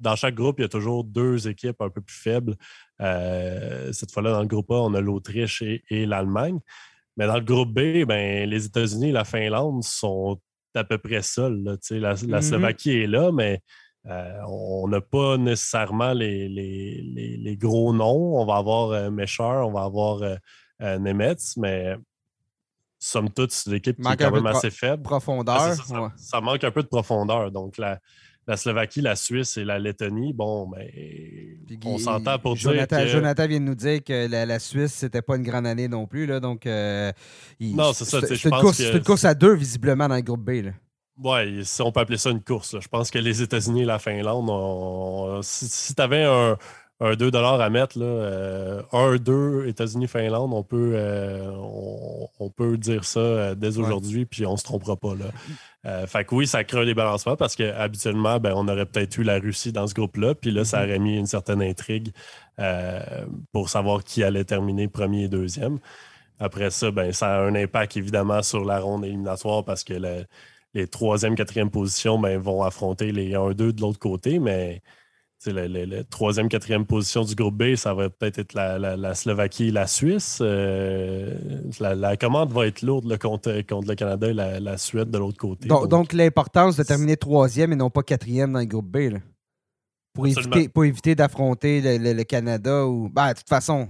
dans 0.00 0.16
chaque 0.16 0.34
groupe, 0.34 0.58
il 0.58 0.62
y 0.62 0.64
a 0.64 0.68
toujours 0.68 1.04
deux 1.04 1.48
équipes 1.48 1.80
un 1.80 1.88
peu 1.88 2.00
plus 2.00 2.16
faibles. 2.16 2.56
Euh, 3.00 3.92
cette 3.92 4.10
fois-là, 4.10 4.32
dans 4.32 4.40
le 4.40 4.48
groupe 4.48 4.70
A, 4.72 4.74
on 4.74 4.94
a 4.94 5.00
l'Autriche 5.00 5.62
et, 5.62 6.06
l'Allemagne. 6.06 6.58
Mais 7.16 7.26
dans 7.26 7.34
le 7.34 7.44
groupe 7.44 7.70
B, 7.70 8.04
ben, 8.04 8.48
les 8.48 8.66
États-Unis 8.66 9.10
et 9.10 9.12
la 9.12 9.24
Finlande 9.24 9.82
sont 9.84 10.40
à 10.74 10.84
peu 10.84 10.98
près 10.98 11.22
seuls. 11.22 11.62
la, 11.62 11.72
la 11.90 12.14
mm-hmm. 12.14 12.42
Slovaquie 12.42 13.02
est 13.02 13.06
là, 13.06 13.30
mais 13.32 13.60
euh, 14.06 14.40
on 14.48 14.88
n'a 14.88 15.00
pas 15.00 15.36
nécessairement 15.36 16.12
les, 16.12 16.48
les, 16.48 17.56
gros 17.56 17.92
noms. 17.92 18.40
On 18.40 18.46
va 18.46 18.56
avoir 18.56 18.90
euh, 18.90 19.10
on 19.10 19.72
va 19.72 19.82
avoir 19.82 20.20
Nemetz, 20.80 21.56
mais 21.56 21.96
somme 23.02 23.30
toute, 23.30 23.50
c'est 23.50 23.70
l'équipe 23.70 24.00
qui 24.00 24.08
est 24.08 24.16
quand 24.16 24.30
même 24.30 24.46
assez 24.46 24.70
faible. 24.70 25.02
Profondeur. 25.02 25.74
ça, 26.16 26.40
manque 26.40 26.64
un 26.64 26.70
peu 26.70 26.82
de 26.82 26.88
profondeur. 26.88 27.50
Donc, 27.50 27.76
la, 27.76 27.98
la 28.46 28.56
Slovaquie, 28.56 29.00
la 29.00 29.16
Suisse 29.16 29.56
et 29.56 29.64
la 29.64 29.78
Lettonie, 29.78 30.32
bon, 30.32 30.68
ben, 30.68 30.88
on 31.84 31.98
s'entend 31.98 32.38
pour 32.38 32.56
dire 32.56 32.86
que... 32.88 33.06
Jonathan 33.06 33.46
vient 33.46 33.60
de 33.60 33.64
nous 33.64 33.74
dire 33.74 34.02
que 34.02 34.28
la, 34.28 34.58
Suisse, 34.58 34.92
c'était 34.92 35.22
pas 35.22 35.36
une 35.36 35.42
grande 35.42 35.66
année 35.66 35.88
non 35.88 36.06
plus. 36.06 36.26
Là, 36.26 36.40
donc, 36.40 36.66
euh, 36.66 37.12
non, 37.60 37.92
c'est 37.92 38.04
ça. 38.04 38.20
C'est 38.20 38.44
une, 38.44 38.50
course, 38.50 38.80
une 38.80 39.02
course 39.02 39.24
à 39.24 39.34
deux, 39.34 39.54
visiblement, 39.54 40.08
dans 40.08 40.16
le 40.16 40.22
groupe 40.22 40.42
B. 40.42 40.70
Oui, 41.18 41.64
si 41.64 41.82
on 41.82 41.92
peut 41.92 42.00
appeler 42.00 42.18
ça 42.18 42.30
une 42.30 42.42
course. 42.42 42.80
Je 42.80 42.88
pense 42.88 43.10
que 43.10 43.18
les 43.18 43.42
États-Unis 43.42 43.82
et 43.82 43.84
la 43.84 43.98
Finlande, 43.98 45.44
si 45.44 45.94
tu 45.94 46.02
avais 46.02 46.24
un 46.24 46.56
un 47.02 47.16
2 47.16 47.30
à 47.34 47.70
mettre, 47.70 47.98
là, 47.98 48.04
euh, 48.04 48.82
un 48.92 49.16
2 49.16 49.66
États-Unis-Finlande, 49.66 50.52
on 50.52 50.62
peut, 50.62 50.92
euh, 50.94 51.50
on, 52.38 52.48
peut 52.50 52.78
dire 52.78 53.04
ça 53.04 53.18
euh, 53.18 53.54
dès 53.56 53.78
aujourd'hui, 53.78 54.24
puis 54.24 54.46
on 54.46 54.52
ne 54.52 54.56
se 54.56 54.62
trompera 54.62 54.96
pas. 54.96 55.14
Là. 55.16 55.26
Fait 55.84 56.24
que 56.24 56.34
oui, 56.34 56.46
ça 56.46 56.62
crée 56.64 56.80
un 56.80 56.84
débalancement 56.84 57.36
parce 57.36 57.56
qu'habituellement, 57.56 58.38
ben, 58.38 58.52
on 58.54 58.68
aurait 58.68 58.86
peut-être 58.86 59.18
eu 59.18 59.24
la 59.24 59.38
Russie 59.38 59.72
dans 59.72 59.86
ce 59.86 59.94
groupe-là, 59.94 60.34
puis 60.34 60.50
là, 60.50 60.64
ça 60.64 60.78
mm-hmm. 60.78 60.84
aurait 60.84 60.98
mis 60.98 61.18
une 61.18 61.26
certaine 61.26 61.62
intrigue 61.62 62.12
pour 63.52 63.68
savoir 63.68 64.04
qui 64.04 64.22
allait 64.22 64.44
terminer 64.44 64.88
premier 64.88 65.24
et 65.24 65.28
deuxième. 65.28 65.78
Après 66.38 66.70
ça, 66.70 66.90
ben, 66.90 67.12
ça 67.12 67.36
a 67.36 67.40
un 67.42 67.54
impact 67.54 67.96
évidemment 67.96 68.42
sur 68.42 68.64
la 68.64 68.80
ronde 68.80 69.04
éliminatoire 69.04 69.64
parce 69.64 69.84
que 69.84 69.94
les 70.74 70.86
troisième, 70.88 71.34
quatrième 71.34 71.70
positions 71.70 72.18
ben, 72.18 72.38
vont 72.38 72.62
affronter 72.62 73.12
les 73.12 73.32
1-2 73.32 73.72
de 73.72 73.80
l'autre 73.80 73.98
côté, 73.98 74.38
mais 74.38 74.82
la, 75.46 76.04
troisième, 76.04 76.48
quatrième 76.48 76.86
position 76.86 77.24
du 77.24 77.34
groupe 77.34 77.56
B, 77.56 77.74
ça 77.74 77.94
va 77.94 78.08
peut-être 78.10 78.38
être 78.38 78.54
la, 78.54 79.14
Slovaquie 79.14 79.68
et 79.68 79.70
la 79.70 79.86
Suisse. 79.86 80.38
Euh, 80.40 81.34
la, 81.80 82.16
commande 82.16 82.52
va 82.52 82.66
être 82.66 82.82
lourde 82.82 83.18
contre, 83.18 83.62
contre 83.66 83.88
le 83.88 83.94
Canada 83.94 84.28
et 84.28 84.60
la, 84.60 84.76
Suède 84.78 85.10
de 85.10 85.18
l'autre 85.18 85.38
côté. 85.38 85.68
Donc, 85.68 86.12
l'importance 86.12 86.76
de 86.76 86.82
terminer 86.82 87.16
troisième 87.16 87.72
et 87.72 87.76
non 87.76 87.90
pas 87.90 88.02
quatrième 88.02 88.52
dans 88.52 88.60
le 88.60 88.66
groupe 88.66 88.86
B. 88.86 89.18
Pour, 90.14 90.26
éviter, 90.26 90.68
pour 90.68 90.84
éviter 90.84 91.14
d'affronter 91.14 91.98
le, 91.98 92.22
Canada 92.24 92.86
ou. 92.86 93.08
Ben, 93.08 93.30
de 93.30 93.38
toute 93.38 93.48
façon, 93.48 93.88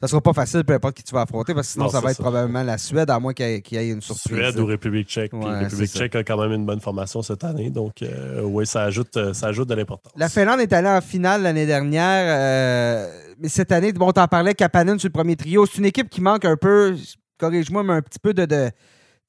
ça 0.00 0.06
sera 0.06 0.20
pas 0.20 0.32
facile, 0.32 0.62
peu 0.64 0.74
importe 0.74 0.96
qui 0.96 1.02
tu 1.02 1.12
vas 1.12 1.22
affronter, 1.22 1.54
parce 1.54 1.66
que 1.66 1.72
sinon, 1.72 1.88
ça 1.88 2.00
va 2.00 2.12
être 2.12 2.20
probablement 2.20 2.62
la 2.62 2.78
Suède, 2.78 3.10
à 3.10 3.18
moins 3.18 3.32
qu'il 3.32 3.62
y, 3.72 3.76
ait 3.76 3.88
une 3.90 4.00
surprise. 4.00 4.36
Suède 4.36 4.58
ou 4.58 4.66
République 4.66 5.08
tchèque. 5.08 5.32
République 5.34 5.90
tchèque 5.90 6.14
a 6.14 6.22
quand 6.22 6.40
même 6.40 6.52
une 6.52 6.64
bonne 6.64 6.80
formation 6.80 7.20
cette 7.22 7.42
année, 7.42 7.70
donc 7.70 8.02
euh, 8.02 8.42
oui, 8.42 8.64
ça 8.64 8.84
ajoute, 8.84 9.16
euh, 9.16 9.32
ça 9.34 9.48
ajoute 9.48 9.68
de 9.68 9.74
l'importance. 9.74 10.12
La 10.16 10.28
Finlande 10.28 10.60
est 10.60 10.72
allée 10.72 10.88
en 10.88 11.00
finale 11.00 11.42
l'année 11.42 11.66
dernière, 11.66 12.24
euh, 12.28 13.10
mais 13.40 13.48
cette 13.48 13.72
année, 13.72 13.92
bon, 13.92 14.12
t'en 14.12 14.28
parlais, 14.28 14.54
Kapanen 14.54 15.00
sur 15.00 15.08
le 15.08 15.12
premier 15.12 15.34
trio. 15.34 15.66
C'est 15.66 15.78
une 15.78 15.86
équipe 15.86 16.08
qui 16.08 16.20
manque 16.20 16.44
un 16.44 16.56
peu, 16.56 16.94
corrige-moi, 17.38 17.82
mais 17.82 17.94
un 17.94 18.02
petit 18.02 18.20
peu 18.20 18.32
de, 18.32 18.44
de, 18.44 18.70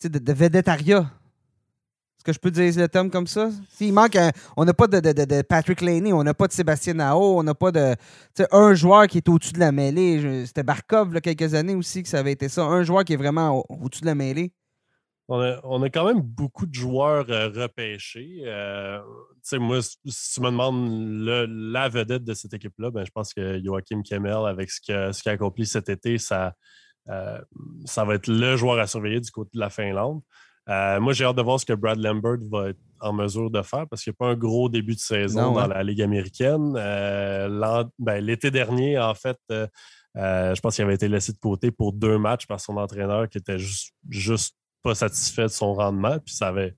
de, 0.04 0.20
de 0.20 0.62
est-ce 2.20 2.26
que 2.26 2.34
je 2.34 2.40
peux 2.40 2.52
dire 2.52 2.74
le 2.76 2.90
terme 2.90 3.10
comme 3.10 3.28
ça? 3.28 3.50
S'il 3.70 3.94
manque 3.94 4.18
On 4.58 4.66
n'a 4.66 4.74
pas 4.74 4.88
de, 4.88 5.42
Patrick 5.42 5.80
Laney, 5.80 6.12
on 6.12 6.22
n'a 6.22 6.34
pas 6.34 6.48
de 6.48 6.52
Sébastien 6.52 6.96
Nao, 6.96 7.40
on 7.40 7.44
n'a 7.44 7.56
pas 7.56 7.72
de. 7.72 7.96
un 8.52 8.74
joueur 8.74 9.08
qui 9.08 9.20
est 9.20 9.30
au-dessus 9.30 9.54
de 9.54 9.60
la 9.60 9.72
mêlée. 9.72 10.46
C'était 10.46 10.64
Barkov, 10.64 11.12
il 11.14 11.22
quelques 11.22 11.54
années 11.54 11.76
aussi, 11.76 12.04
que 12.04 12.10
ça 12.10 12.20
avait 12.20 12.34
été 12.34 12.50
ça. 12.50 12.66
Un 12.66 12.84
joueur 12.84 13.06
qui 13.06 13.14
est 13.14 13.16
vraiment 13.16 13.64
au-dessus 13.70 14.02
de 14.02 14.08
la 14.08 14.16
mêlée. 14.16 14.52
On 15.30 15.84
a, 15.84 15.90
quand 15.90 16.08
même 16.08 16.20
beaucoup 16.20 16.66
de 16.66 16.74
joueurs 16.74 17.26
euh, 17.30 17.48
repêchés. 17.50 18.42
Euh, 18.46 19.00
moi, 19.54 19.82
si 19.82 20.34
tu 20.34 20.42
me 20.42 20.48
demandes 20.48 21.22
la 21.72 21.88
vedette 21.88 22.26
de 22.26 22.34
cette 22.34 22.54
équipe-là, 22.54 22.92
ben, 22.92 23.06
je 23.06 23.12
pense 23.12 23.34
que 23.34 23.64
Joachim 23.64 24.02
Kemmel, 24.04 24.46
avec 24.46 24.70
ce 24.72 24.82
qu'il 24.82 24.94
a, 24.94 25.10
a, 25.10 25.30
accompli 25.30 25.66
cet 25.66 25.88
été, 25.88 26.18
ça, 26.18 26.54
euh, 27.08 27.40
ça 27.86 28.04
va 28.04 28.16
être 28.16 28.28
le 28.28 28.58
joueur 28.58 28.78
à 28.80 28.88
surveiller 28.88 29.22
du 29.22 29.32
côté 29.32 29.52
de 29.54 29.60
la 29.60 29.70
Finlande. 29.70 30.22
Euh, 30.70 31.00
moi, 31.00 31.14
j'ai 31.14 31.26
hâte 31.26 31.36
de 31.36 31.42
voir 31.42 31.60
ce 31.60 31.66
que 31.66 31.74
Brad 31.74 31.98
Lambert 31.98 32.38
va 32.52 32.70
être 32.70 32.80
en 33.00 33.14
mesure 33.14 33.50
de 33.50 33.62
faire 33.62 33.88
parce 33.88 34.04
qu'il 34.04 34.12
n'y 34.12 34.16
a 34.16 34.20
pas 34.20 34.32
un 34.32 34.36
gros 34.36 34.70
début 34.70 34.94
de 34.94 35.00
saison 35.00 35.54
dans 35.54 35.68
la 35.68 35.84
Ligue 35.84 36.02
américaine. 36.02 36.76
Euh, 36.78 37.84
ben, 37.98 38.24
l'été 38.24 38.52
dernier, 38.52 39.00
en 39.00 39.16
fait, 39.16 39.38
euh, 39.52 39.68
je 40.16 40.60
pense 40.62 40.76
qu'il 40.76 40.86
avait 40.86 40.96
été 40.96 41.08
laissé 41.08 41.32
de 41.32 41.40
côté 41.40 41.72
pour 41.72 41.94
deux 41.94 42.20
matchs 42.20 42.46
par 42.46 42.60
son 42.60 42.78
entraîneur 42.78 43.28
qui 43.30 43.40
était 43.40 43.58
juste, 43.58 43.94
juste 44.10 44.56
pas 44.84 44.94
satisfait 44.94 45.44
de 45.44 45.48
son 45.48 45.74
rendement. 45.74 46.20
Puis 46.20 46.36
ça 46.36 46.50
avait, 46.50 46.76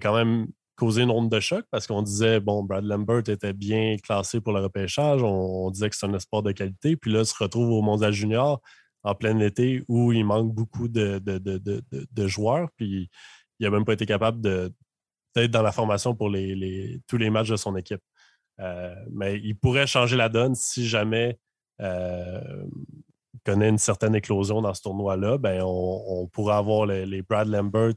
quand 0.00 0.14
même 0.14 0.46
causé 0.76 1.02
une 1.02 1.10
onde 1.10 1.28
de 1.28 1.40
choc 1.40 1.66
parce 1.70 1.86
qu'on 1.86 2.02
disait, 2.02 2.40
bon, 2.40 2.62
Brad 2.62 2.84
Lambert 2.84 3.28
était 3.28 3.52
bien 3.52 3.96
classé 4.02 4.40
pour 4.40 4.52
le 4.52 4.60
repêchage, 4.60 5.22
on, 5.22 5.70
disait 5.70 5.90
que 5.90 5.96
c'est 5.96 6.06
un 6.06 6.14
espoir 6.14 6.42
de 6.42 6.52
qualité, 6.52 6.96
puis 6.96 7.12
là, 7.12 7.20
il 7.20 7.26
se 7.26 7.34
retrouve 7.38 7.70
au 7.70 7.82
Mondial 7.82 8.12
Junior 8.12 8.62
en 9.08 9.14
plein 9.14 9.38
été 9.40 9.82
où 9.88 10.12
il 10.12 10.24
manque 10.24 10.54
beaucoup 10.54 10.88
de, 10.88 11.18
de, 11.18 12.26
joueurs, 12.26 12.68
puis 12.76 13.10
il 13.58 13.64
n'a 13.64 13.70
même 13.70 13.84
pas 13.84 13.94
été 13.94 14.06
capable 14.06 14.40
d'être 14.40 15.50
dans 15.50 15.62
la 15.62 15.72
formation 15.72 16.14
pour 16.14 16.28
les, 16.30 17.00
tous 17.06 17.16
les 17.16 17.30
matchs 17.30 17.50
de 17.50 17.56
son 17.56 17.76
équipe. 17.76 18.02
Euh, 18.60 18.94
mais 19.12 19.38
il 19.38 19.56
pourrait 19.56 19.86
changer 19.86 20.16
la 20.16 20.28
donne 20.28 20.54
si 20.54 20.86
jamais 20.86 21.38
euh, 21.80 22.64
connaît 23.44 23.68
une 23.68 23.78
certaine 23.78 24.14
éclosion 24.14 24.60
dans 24.60 24.74
ce 24.74 24.82
tournoi-là, 24.82 25.38
ben 25.38 25.62
on, 25.64 26.26
pourrait 26.26 26.56
avoir 26.56 26.86
les, 26.86 27.22
Brad 27.22 27.48
Lambert 27.48 27.94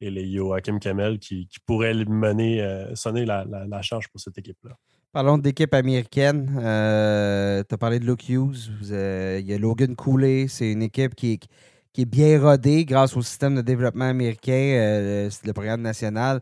et 0.00 0.10
les 0.10 0.32
Joachim 0.32 0.78
Kamel 0.78 1.18
qui, 1.18 1.48
pourraient 1.66 1.94
mener, 1.94 2.62
euh, 2.62 2.94
sonner 2.94 3.24
la, 3.26 3.82
charge 3.82 4.08
pour 4.08 4.20
cette 4.20 4.38
équipe-là. 4.38 4.76
Parlons 5.12 5.38
d'équipe 5.38 5.72
américaine. 5.74 6.60
euh, 6.62 7.62
tu 7.68 7.74
as 7.74 7.78
parlé 7.78 7.98
de 7.98 8.04
Luke 8.04 8.28
Hughes. 8.28 8.70
Il 8.82 9.46
y 9.46 9.54
a 9.54 9.58
Logan 9.58 9.96
Cooley. 9.96 10.46
C'est 10.48 10.70
une 10.72 10.82
équipe 10.82 11.14
qui, 11.14 11.40
est 11.96 12.04
bien 12.04 12.40
rodée 12.40 12.84
grâce 12.84 13.16
au 13.16 13.22
système 13.22 13.56
de 13.56 13.62
développement 13.62 14.04
américain, 14.04 14.52
le 15.44 15.52
programme 15.52 15.82
national. 15.82 16.40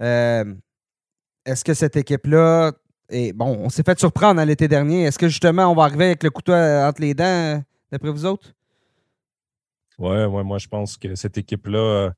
Est-ce 0.00 1.64
que 1.64 1.74
cette 1.74 1.96
équipe-là 1.96 2.72
et 3.10 3.32
bon, 3.32 3.46
on 3.46 3.68
s'est 3.70 3.82
fait 3.82 3.98
surprendre 3.98 4.42
l'été 4.44 4.68
dernier. 4.68 5.04
Est-ce 5.04 5.18
que 5.18 5.28
justement, 5.28 5.66
on 5.70 5.74
va 5.74 5.84
arriver 5.84 6.06
avec 6.06 6.22
le 6.22 6.30
couteau 6.30 6.52
entre 6.52 7.00
les 7.00 7.14
dents, 7.14 7.62
d'après 7.90 8.10
vous 8.10 8.24
autres? 8.26 8.52
Oui, 9.98 10.24
ouais, 10.24 10.44
moi, 10.44 10.58
je 10.58 10.68
pense 10.68 10.96
que 10.96 11.14
cette 11.14 11.38
équipe-là, 11.38 11.78
euh, 11.78 12.10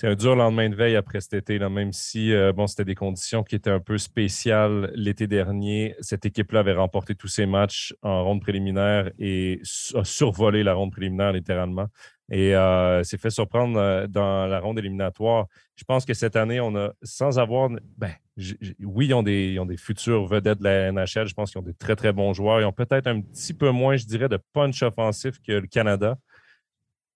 c'est 0.00 0.06
un 0.06 0.14
dur 0.14 0.36
lendemain 0.36 0.68
de 0.68 0.76
veille 0.76 0.94
après 0.94 1.20
cet 1.20 1.34
été, 1.34 1.58
même 1.58 1.92
si 1.92 2.32
euh, 2.32 2.52
bon, 2.52 2.68
c'était 2.68 2.84
des 2.84 2.94
conditions 2.94 3.42
qui 3.42 3.56
étaient 3.56 3.68
un 3.68 3.80
peu 3.80 3.98
spéciales 3.98 4.92
l'été 4.94 5.26
dernier. 5.26 5.96
Cette 5.98 6.24
équipe-là 6.24 6.60
avait 6.60 6.74
remporté 6.74 7.16
tous 7.16 7.26
ses 7.26 7.46
matchs 7.46 7.92
en 8.02 8.22
ronde 8.22 8.40
préliminaire 8.40 9.10
et 9.18 9.60
a 9.94 10.04
survolé 10.04 10.62
la 10.62 10.74
ronde 10.74 10.92
préliminaire 10.92 11.32
littéralement 11.32 11.88
et 12.30 12.54
euh, 12.54 13.02
s'est 13.02 13.18
fait 13.18 13.30
surprendre 13.30 13.76
euh, 13.76 14.06
dans 14.06 14.46
la 14.46 14.60
ronde 14.60 14.78
éliminatoire. 14.78 15.46
Je 15.74 15.82
pense 15.82 16.04
que 16.04 16.14
cette 16.14 16.36
année, 16.36 16.60
on 16.60 16.76
a, 16.76 16.92
sans 17.02 17.40
avoir. 17.40 17.68
Ben, 17.96 18.12
oui, 18.84 19.06
ils 19.08 19.14
ont 19.14 19.24
des 19.24 19.76
futurs 19.78 20.28
vedettes 20.28 20.60
de 20.60 20.64
la 20.64 20.92
NHL. 20.92 21.26
Je 21.26 21.34
pense 21.34 21.50
qu'ils 21.50 21.58
ont 21.58 21.64
des 21.64 21.74
très, 21.74 21.96
très 21.96 22.12
bons 22.12 22.34
joueurs. 22.34 22.60
Ils 22.60 22.66
ont 22.66 22.72
peut-être 22.72 23.08
un 23.08 23.20
petit 23.20 23.52
peu 23.52 23.70
moins, 23.70 23.96
je 23.96 24.06
dirais, 24.06 24.28
de 24.28 24.38
punch 24.52 24.80
offensif 24.84 25.40
que 25.44 25.54
le 25.54 25.66
Canada 25.66 26.18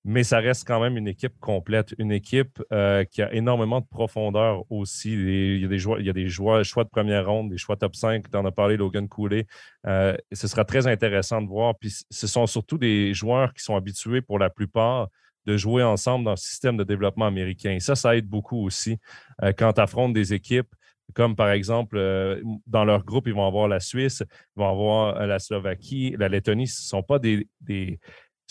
mais 0.04 0.24
ça 0.24 0.38
reste 0.40 0.66
quand 0.66 0.80
même 0.80 0.96
une 0.96 1.06
équipe 1.06 1.38
complète, 1.38 1.94
une 1.98 2.10
équipe 2.10 2.62
euh, 2.72 3.04
qui 3.04 3.22
a 3.22 3.32
énormément 3.32 3.80
de 3.80 3.86
profondeur 3.86 4.64
aussi. 4.70 5.12
il 5.12 5.60
y 5.60 5.64
a 5.64 5.68
des, 5.68 5.78
joueurs, 5.78 6.00
il 6.00 6.06
y 6.06 6.10
a 6.10 6.12
des 6.12 6.28
choix 6.28 6.62
de 6.62 6.88
première 6.88 7.26
ronde, 7.26 7.50
des 7.50 7.58
choix 7.58 7.76
top 7.76 7.94
5, 7.94 8.28
tu 8.28 8.36
en 8.36 8.44
as 8.44 8.50
parlé, 8.50 8.76
Logan 8.76 9.08
Cooley. 9.08 9.46
Euh, 9.86 10.16
ce 10.32 10.48
sera 10.48 10.64
très 10.64 10.88
intéressant 10.88 11.40
de 11.40 11.46
voir. 11.46 11.76
Puis 11.78 11.94
ce 12.10 12.26
sont 12.26 12.46
surtout 12.46 12.78
des 12.78 13.14
joueurs 13.14 13.54
qui 13.54 13.62
sont 13.62 13.76
habitués 13.76 14.22
pour 14.22 14.38
la 14.40 14.50
plupart 14.50 15.08
de 15.46 15.56
jouer 15.56 15.82
ensemble 15.82 16.24
dans 16.24 16.32
le 16.32 16.36
système 16.36 16.76
de 16.76 16.84
développement 16.84 17.26
américain. 17.26 17.76
ça, 17.80 17.94
ça 17.94 18.16
aide 18.16 18.26
beaucoup 18.26 18.64
aussi 18.64 18.98
euh, 19.42 19.52
quand 19.56 19.72
tu 19.72 19.80
affrontes 19.80 20.14
des 20.14 20.34
équipes 20.34 20.68
comme 21.14 21.36
par 21.36 21.50
exemple, 21.50 22.40
dans 22.66 22.86
leur 22.86 23.04
groupe, 23.04 23.26
ils 23.26 23.34
vont 23.34 23.46
avoir 23.46 23.68
la 23.68 23.80
Suisse, 23.80 24.22
ils 24.56 24.60
vont 24.60 24.68
avoir 24.70 25.26
la 25.26 25.38
Slovaquie, 25.38 26.14
la 26.18 26.30
Lettonie. 26.30 26.66
Ce 26.66 26.80
ne 26.80 26.86
sont 26.86 27.02
pas 27.02 27.18
des, 27.18 27.46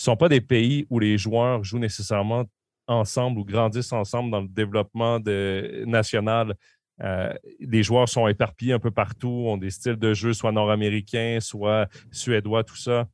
ne 0.01 0.13
sont 0.13 0.17
pas 0.17 0.29
des 0.29 0.41
pays 0.41 0.85
où 0.89 0.99
les 0.99 1.17
joueurs 1.17 1.63
jouent 1.63 1.79
nécessairement 1.79 2.45
ensemble 2.87 3.39
ou 3.39 3.45
grandissent 3.45 3.93
ensemble 3.93 4.31
dans 4.31 4.41
le 4.41 4.47
développement 4.47 5.19
national. 5.85 6.55
Euh, 7.03 7.33
les 7.59 7.83
joueurs 7.83 8.09
sont 8.09 8.27
éparpillés 8.27 8.73
un 8.73 8.79
peu 8.79 8.91
partout, 8.91 9.45
ont 9.47 9.57
des 9.57 9.69
styles 9.69 9.95
de 9.95 10.13
jeu 10.13 10.33
soit 10.33 10.51
nord-américains, 10.51 11.39
soit 11.39 11.87
suédois, 12.11 12.63
tout 12.63 12.75
ça. 12.75 13.07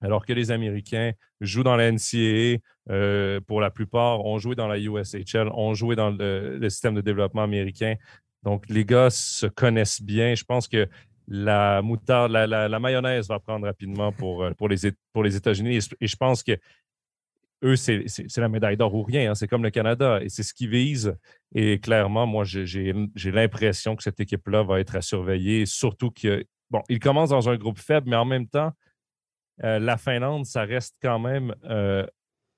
Alors 0.00 0.24
que 0.24 0.32
les 0.32 0.50
Américains 0.50 1.12
jouent 1.40 1.64
dans 1.64 1.76
la 1.76 1.90
NCAA, 1.90 2.58
euh, 2.90 3.40
pour 3.46 3.60
la 3.60 3.70
plupart, 3.70 4.24
ont 4.24 4.38
joué 4.38 4.54
dans 4.54 4.68
la 4.68 4.78
USHL, 4.78 5.48
ont 5.52 5.74
joué 5.74 5.96
dans 5.96 6.10
le, 6.10 6.68
système 6.70 6.94
de 6.94 7.00
développement 7.00 7.42
américain. 7.42 7.96
Donc, 8.44 8.64
les 8.68 8.84
gars 8.84 9.10
se 9.10 9.46
connaissent 9.46 10.00
bien. 10.00 10.34
Je 10.34 10.44
pense 10.44 10.68
que 10.68 10.88
la 11.28 11.82
moutarde, 11.82 12.32
la, 12.32 12.78
mayonnaise 12.78 13.28
va 13.28 13.38
prendre 13.38 13.66
rapidement 13.66 14.12
pour, 14.12 14.42
euh, 14.42 14.50
pour 14.52 14.68
les, 14.68 14.76
pour 15.12 15.22
les 15.22 15.36
États-Unis. 15.36 15.76
Et, 16.00 16.06
je 16.06 16.16
pense 16.16 16.42
que 16.42 16.52
eux, 17.62 17.76
c'est 17.76 18.06
la 18.36 18.48
médaille 18.48 18.76
d'or 18.76 18.94
ou 18.94 19.02
rien. 19.02 19.30
Hein. 19.30 19.34
C'est 19.34 19.46
comme 19.46 19.62
le 19.62 19.70
Canada 19.70 20.20
et 20.22 20.28
c'est 20.28 20.42
ce 20.42 20.54
qu'ils 20.54 20.70
visent. 20.70 21.14
Et 21.54 21.80
clairement, 21.80 22.26
moi, 22.26 22.44
j'ai 22.44 22.94
l'impression 23.32 23.94
que 23.94 24.02
cette 24.02 24.20
équipe-là 24.20 24.62
va 24.62 24.80
être 24.80 24.96
à 24.96 25.02
surveiller, 25.02 25.66
surtout 25.66 26.10
que, 26.10 26.44
bon, 26.70 26.82
ils 26.88 27.00
commencent 27.00 27.30
dans 27.30 27.48
un 27.48 27.56
groupe 27.56 27.78
faible, 27.78 28.08
mais 28.08 28.16
en 28.16 28.24
même 28.24 28.46
temps, 28.46 28.72
euh, 29.64 29.78
la 29.80 29.96
Finlande, 29.96 30.46
ça 30.46 30.62
reste 30.62 30.94
quand 31.02 31.18
même 31.18 31.54
euh, 31.64 32.06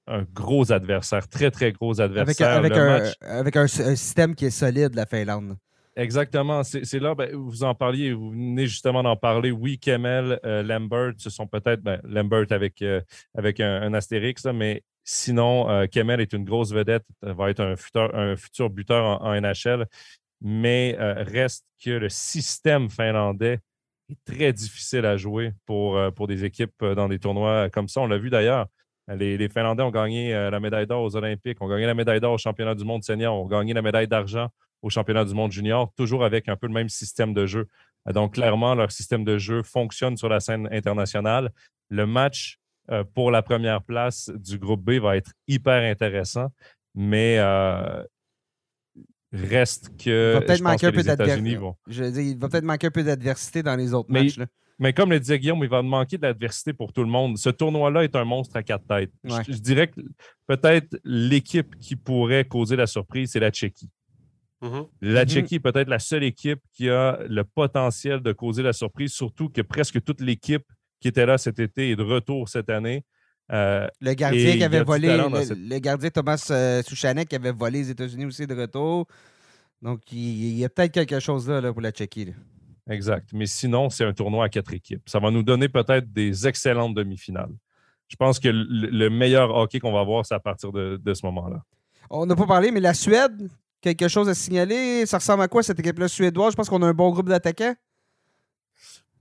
un 0.07 0.23
gros 0.33 0.71
adversaire, 0.71 1.29
très, 1.29 1.51
très 1.51 1.73
gros 1.73 2.01
adversaire. 2.01 2.51
Avec, 2.51 2.73
un, 2.73 3.03
avec 3.23 3.57
un, 3.57 3.67
système 3.67 4.35
qui 4.35 4.45
est 4.45 4.51
solide, 4.51 4.95
la 4.95 5.07
Finlande. 5.07 5.57
Exactement. 5.97 6.63
C'est 6.63 7.01
là, 7.01 7.15
ben, 7.15 7.35
vous 7.35 7.65
en 7.65 7.75
parliez, 7.75 8.13
vous 8.13 8.31
venez 8.31 8.67
justement 8.67 9.03
d'en 9.03 9.17
parler. 9.17 9.51
Oui, 9.51 9.79
Kemel, 9.79 10.39
euh, 10.45 10.63
Lambert, 10.63 11.13
ce 11.19 11.31
sont 11.31 11.47
peut-être 11.47 11.83
ben, 11.83 12.01
Lambert 12.05 12.47
avec, 12.51 12.81
euh, 12.83 13.01
avec 13.37 13.59
un, 13.61 13.93
astérix, 13.93 14.45
mais 14.47 14.85
sinon, 15.03 15.69
euh, 15.69 15.87
Kemel 15.87 16.21
est 16.21 16.33
une 16.33 16.45
grosse 16.45 16.73
vedette, 16.73 17.05
va 17.23 17.51
être 17.51 17.61
un 17.61 17.77
futur, 17.77 18.15
un 18.15 18.37
futur 18.37 18.71
buteur 18.71 19.21
en, 19.23 19.41
NHL. 19.41 19.87
Mais 20.43 20.97
reste 20.99 21.67
que 21.85 21.91
le 21.91 22.09
système 22.09 22.89
finlandais 22.89 23.59
est 24.09 24.19
très 24.25 24.53
difficile 24.55 25.05
à 25.05 25.19
jouer 25.19 25.53
pour, 25.67 26.01
pour 26.15 26.29
des 26.29 26.45
équipes 26.47 26.83
dans 26.83 27.09
des 27.09 27.19
tournois 27.19 27.69
comme 27.69 27.89
ça. 27.89 28.01
On 28.01 28.07
l'a 28.07 28.17
vu 28.17 28.31
d'ailleurs. 28.31 28.67
Les, 29.09 29.37
les, 29.37 29.49
Finlandais 29.49 29.83
ont 29.83 29.91
gagné 29.91 30.33
la 30.33 30.61
médaille 30.61 30.87
d'or 30.87 31.03
aux 31.03 31.17
Olympiques, 31.17 31.61
ont 31.61 31.69
gagné 31.69 31.85
la 31.85 31.95
médaille 31.95 32.21
d'or 32.21 32.35
au 32.35 32.39
championnat 32.39 32.75
du 32.75 32.85
monde 32.85 33.03
senior, 33.03 33.35
ont 33.35 33.47
gagné 33.47 33.75
la 33.75 33.83
médaille 33.83 34.09
d'argent 34.09 34.49
au 34.83 34.91
championnat 34.91 35.25
du 35.25 35.35
monde 35.35 35.53
junior, 35.53 35.93
toujours 35.97 36.25
avec 36.25 36.49
un 36.49 36.57
peu 36.57 36.67
le 36.67 36.73
même 36.73 36.89
système 36.89 37.35
de 37.35 37.47
jeu. 37.47 37.69
Donc, 38.07 38.35
clairement, 38.35 38.75
leur 38.75 38.91
système 38.91 39.25
de 39.25 39.39
jeu 39.39 39.63
fonctionne 39.63 40.17
sur 40.17 40.29
la 40.29 40.41
scène 40.41 40.69
internationale. 40.73 41.51
Le 41.91 42.07
match 42.07 42.59
euh, 42.91 43.05
pour 43.15 43.31
la 43.31 43.43
première 43.43 43.83
place 43.83 44.31
du 44.35 44.59
groupe 44.59 44.83
B 44.83 44.93
va 44.93 45.17
être 45.17 45.33
hyper 45.47 45.83
intéressant, 45.83 46.49
mais 46.95 47.37
euh, 47.39 48.03
reste 49.33 49.91
que. 50.03 50.33
Il 50.33 50.41
va 50.41 50.41
peut-être 50.41 50.63
manquer 50.63 50.87
un 50.87 50.93
peu 50.93 51.03
d'adversité. 51.03 52.23
il 52.23 52.39
va 52.39 52.49
peut-être 52.49 52.65
manquer 52.65 52.87
un 52.87 52.91
peu 52.91 53.05
d'adversité 53.05 53.63
dans 53.63 53.77
les 53.77 53.93
autres 53.95 54.11
matchs. 54.11 54.39
Mais 54.81 54.95
comme 54.95 55.11
le 55.11 55.21
disait 55.21 55.39
Guillaume, 55.39 55.63
il 55.63 55.69
va 55.69 55.83
manquer 55.83 56.17
d'adversité 56.17 56.73
pour 56.73 56.95
tout 56.95 57.03
le 57.03 57.11
monde. 57.11 57.37
Ce 57.37 57.51
tournoi-là 57.51 58.03
est 58.03 58.17
un 58.17 58.25
monstre 58.25 58.57
à 58.57 58.63
quatre 58.63 58.87
têtes. 58.87 59.13
Je, 59.25 59.53
je, 59.53 59.59
dirais 59.59 59.89
que 59.89 60.01
peut-être 60.47 60.99
l'équipe 61.05 61.79
qui 61.79 61.97
pourrait 61.97 62.47
causer 62.47 62.77
la 62.77 62.87
surprise, 62.87 63.33
c'est 63.33 63.41
la 63.41 63.51
Tchéquie. 63.51 63.91
Mm-hmm. 64.63 64.87
La. 65.03 65.25
Tchéquie 65.25 65.55
est 65.57 65.61
peut-être 65.61 65.89
la 65.89 65.99
seule 65.99 66.25
équipe 66.25 66.61
qui 66.73 66.91
a 66.91 67.19
le 67.29 67.45
potentiel 67.45 68.21
de 68.21 68.33
causer 68.33 68.63
la 68.63 68.73
surprise, 68.73 69.13
surtout 69.13 69.49
que 69.49 69.63
presque 69.63 70.03
toute 70.03 70.21
l'équipe 70.21 70.65
qui 71.01 71.09
était 71.09 71.27
là 71.27 71.39
cet 71.39 71.59
été 71.59 71.91
est 71.91 71.97
de 71.97 72.03
retour 72.03 72.49
cette 72.49 72.69
année. 72.69 73.05
Euh, 73.53 73.89
le 74.01 74.15
gardien 74.15 74.57
qui 74.57 74.63
avait 74.63 74.85
volé, 74.85 75.17
le, 75.17 75.79
gardien 75.79 76.11
Thomas 76.11 76.47
euh, 76.51 76.83
Souchanek 76.83 77.29
qui 77.29 77.35
avait 77.35 77.53
volé 77.53 77.81
les 77.81 77.91
États-Unis 77.91 78.27
aussi 78.27 78.47
de 78.47 78.55
retour. 78.55 79.07
Donc, 79.83 80.01
il, 80.13 80.59
y 80.59 80.65
a 80.65 80.69
peut-être 80.69 80.93
quelque 80.93 81.19
chose 81.19 81.49
là, 81.49 81.73
pour 81.73 81.81
la 81.81 81.91
Tchéquie. 81.91 82.35
Exact. 82.89 83.31
Mais 83.33 83.47
sinon, 83.47 83.89
c'est 83.89 84.05
un 84.05 84.13
tournoi 84.13 84.45
à 84.45 84.49
quatre 84.49 84.73
équipes. 84.73 85.09
Ça 85.09 85.19
va 85.19 85.31
nous 85.31 85.43
donner 85.43 85.69
peut-être 85.69 86.13
des 86.13 86.47
excellentes 86.47 86.95
demi-finales. 86.95 87.53
Je 88.09 88.17
pense 88.17 88.39
que 88.39 88.49
le, 88.49 89.09
meilleur 89.09 89.55
hockey 89.57 89.79
qu'on 89.79 89.93
va 89.93 90.03
voir, 90.03 90.27
c'est 90.27 90.35
à 90.35 90.41
partir 90.41 90.71
de, 90.71 91.01
de 91.03 91.15
ce 91.15 91.25
moment-là. 91.27 91.63
On 92.11 92.27
n'a 92.27 92.37
pas 92.37 92.47
parlé, 92.47 92.71
mais 92.73 92.81
la 92.81 92.93
Suède, 92.93 93.49
quelque 93.81 94.09
chose 94.09 94.29
à 94.29 94.35
signaler? 94.35 95.07
Ça 95.07 95.19
ressemble 95.19 95.43
à 95.43 95.49
quoi 95.49 95.63
cette 95.63 95.79
équipe-là 95.79 96.09
suédoise? 96.09 96.53
Je 96.53 96.57
pense 96.57 96.69
qu'on 96.69 96.83
a 96.83 96.87
un 96.87 96.95
bon 96.95 97.11
groupe 97.11 97.29
d'attaquants. 97.29 97.75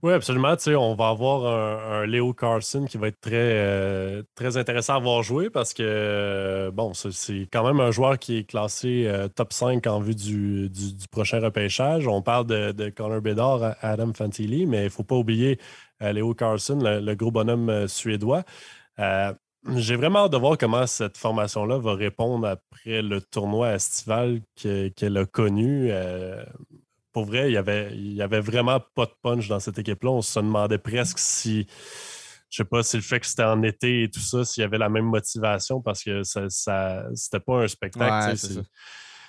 Oui, 0.02 0.14
absolument. 0.14 0.54
on 0.78 0.94
va 0.94 1.08
avoir 1.08 1.44
un, 1.92 2.06
Léo 2.06 2.32
Carson 2.32 2.86
qui 2.86 2.96
va 2.96 3.08
être 3.08 3.20
très, 3.20 3.34
euh, 3.34 4.22
très 4.34 4.56
intéressant 4.56 4.94
à 4.96 4.98
voir 4.98 5.22
jouer 5.22 5.50
parce 5.50 5.74
que, 5.74 5.82
euh, 5.84 6.70
bon, 6.70 6.94
c'est 6.94 7.46
quand 7.52 7.66
même 7.66 7.80
un 7.80 7.90
joueur 7.90 8.18
qui 8.18 8.38
est 8.38 8.44
classé 8.44 9.04
euh, 9.06 9.28
top 9.28 9.52
5 9.52 9.86
en 9.86 10.00
vue 10.00 10.14
du, 10.14 10.70
prochain 11.10 11.38
repêchage. 11.40 12.06
On 12.08 12.22
parle 12.22 12.46
de, 12.46 12.72
de 12.72 12.88
Connor 12.88 13.20
Bedard, 13.20 13.76
Adam 13.82 14.14
Fantilli, 14.14 14.64
mais 14.64 14.80
il 14.80 14.84
ne 14.84 14.88
faut 14.88 15.04
pas 15.04 15.16
oublier 15.16 15.58
Léo 16.00 16.32
Carson, 16.32 16.78
le, 16.80 17.14
gros 17.14 17.30
bonhomme 17.30 17.86
suédois. 17.86 18.44
J'ai 19.76 19.96
vraiment 19.96 20.20
hâte 20.20 20.32
de 20.32 20.38
voir 20.38 20.56
comment 20.56 20.86
cette 20.86 21.18
formation-là 21.18 21.78
va 21.78 21.94
répondre 21.94 22.46
après 22.46 23.02
le 23.02 23.20
tournoi 23.20 23.74
estival 23.74 24.40
qu'elle 24.54 25.16
a 25.16 25.26
connu. 25.26 25.88
Euh, 25.90 26.42
pour 27.12 27.26
vrai, 27.26 27.48
il 27.48 27.52
n'y 27.52 27.56
avait, 27.56 27.94
y 27.94 28.22
avait 28.22 28.40
vraiment 28.40 28.80
pas 28.94 29.06
de 29.06 29.12
punch 29.22 29.48
dans 29.48 29.60
cette 29.60 29.78
équipe-là. 29.78 30.10
On 30.10 30.22
se 30.22 30.38
demandait 30.38 30.78
presque 30.78 31.18
si, 31.18 31.66
je 32.48 32.56
sais 32.56 32.64
pas, 32.64 32.82
si 32.82 32.96
le 32.96 33.02
fait 33.02 33.20
que 33.20 33.26
c'était 33.26 33.44
en 33.44 33.62
été 33.62 34.04
et 34.04 34.10
tout 34.10 34.20
ça, 34.20 34.44
s'il 34.44 34.62
y 34.62 34.64
avait 34.64 34.78
la 34.78 34.88
même 34.88 35.06
motivation 35.06 35.82
parce 35.82 36.02
que 36.02 36.22
ça, 36.22 36.48
ça 36.48 37.04
c'était 37.14 37.40
pas 37.40 37.64
un 37.64 37.68
spectacle. 37.68 38.36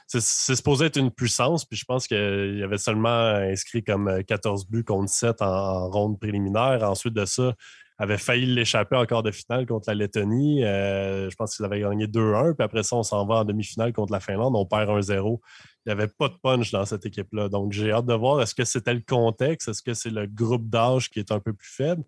c'est 0.08 0.56
supposé 0.56 0.86
être 0.86 0.98
une 0.98 1.12
puissance, 1.12 1.66
puis 1.66 1.78
je 1.78 1.86
pense 1.86 2.08
qu'il 2.08 2.58
y 2.58 2.64
avait 2.64 2.78
seulement 2.78 3.10
inscrit 3.10 3.84
comme 3.84 4.24
14 4.24 4.68
buts 4.70 4.86
contre 4.86 5.12
7 5.12 5.42
en, 5.42 5.90
ronde 5.90 6.20
préliminaire. 6.20 6.84
Ensuite 6.84 7.16
de 7.16 7.26
ça, 7.26 7.54
avait 8.02 8.18
failli 8.18 8.46
l'échapper 8.48 8.96
en 8.96 9.06
quart 9.06 9.24
de 9.24 9.32
finale 9.32 9.66
contre 9.66 9.90
la 9.90 9.96
Lettonie. 9.96 10.62
je 10.62 11.36
pense 11.36 11.56
qu'ils 11.56 11.66
avaient 11.66 11.82
gagné 11.82 12.08
2-1, 12.08 12.56
puis 12.56 12.64
après 12.64 12.84
ça, 12.84 12.96
on 12.96 13.04
s'en 13.04 13.26
va 13.26 13.36
en 13.36 13.46
demi-finale 13.46 13.94
contre 13.94 14.12
la 14.12 14.20
Finlande, 14.20 14.56
on 14.56 14.66
perd 14.66 14.90
1-0 14.90 15.40
il 15.86 15.90
n'y 15.90 15.94
avait 15.94 16.08
pas 16.08 16.30
de 16.30 16.36
punch 16.42 16.72
dans 16.72 16.86
cette 16.86 17.06
équipe-là. 17.06 17.50
Donc, 17.50 17.72
j'ai 17.72 17.92
hâte 17.92 18.06
de 18.06 18.14
voir 18.14 18.42
est-ce 18.42 18.54
que 18.54 18.66
c'était 18.66 18.94
le 18.94 19.02
contexte, 19.02 19.68
est-ce 19.68 19.82
que 19.82 19.94
c'est 19.94 20.12
le 20.12 20.28
groupe 20.28 20.70
d'âge 20.70 21.10
qui 21.10 21.20
est 21.20 21.32
un 21.32 21.40
peu 21.40 21.54
plus 21.54 21.70
faible? 21.70 22.04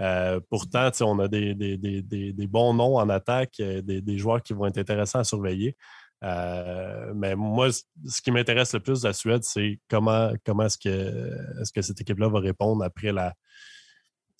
Euh, 0.00 0.40
pourtant, 0.50 0.90
on 1.02 1.18
a 1.20 1.28
des, 1.28 1.54
bons 2.48 2.74
noms 2.74 2.96
en 2.96 3.08
attaque, 3.08 3.60
euh, 3.60 3.80
des, 3.82 4.18
joueurs 4.18 4.42
qui 4.42 4.54
vont 4.54 4.66
être 4.66 4.78
intéressants 4.78 5.20
à 5.20 5.24
surveiller. 5.24 5.76
Euh, 6.24 7.12
mais 7.14 7.36
moi, 7.36 7.68
ce 7.70 8.22
qui 8.22 8.32
m'intéresse 8.32 8.74
le 8.74 8.80
plus 8.80 9.02
de 9.02 9.08
la 9.08 9.12
Suède, 9.12 9.44
c'est 9.44 9.78
comment, 9.88 10.32
comment 10.44 10.64
est-ce 10.64 10.78
que, 10.78 10.88
est 10.88 11.72
que 11.72 11.82
cette 11.82 12.00
équipe-là 12.00 12.28
va 12.28 12.40
répondre 12.40 12.82
après 12.84 13.12
la. 13.12 13.34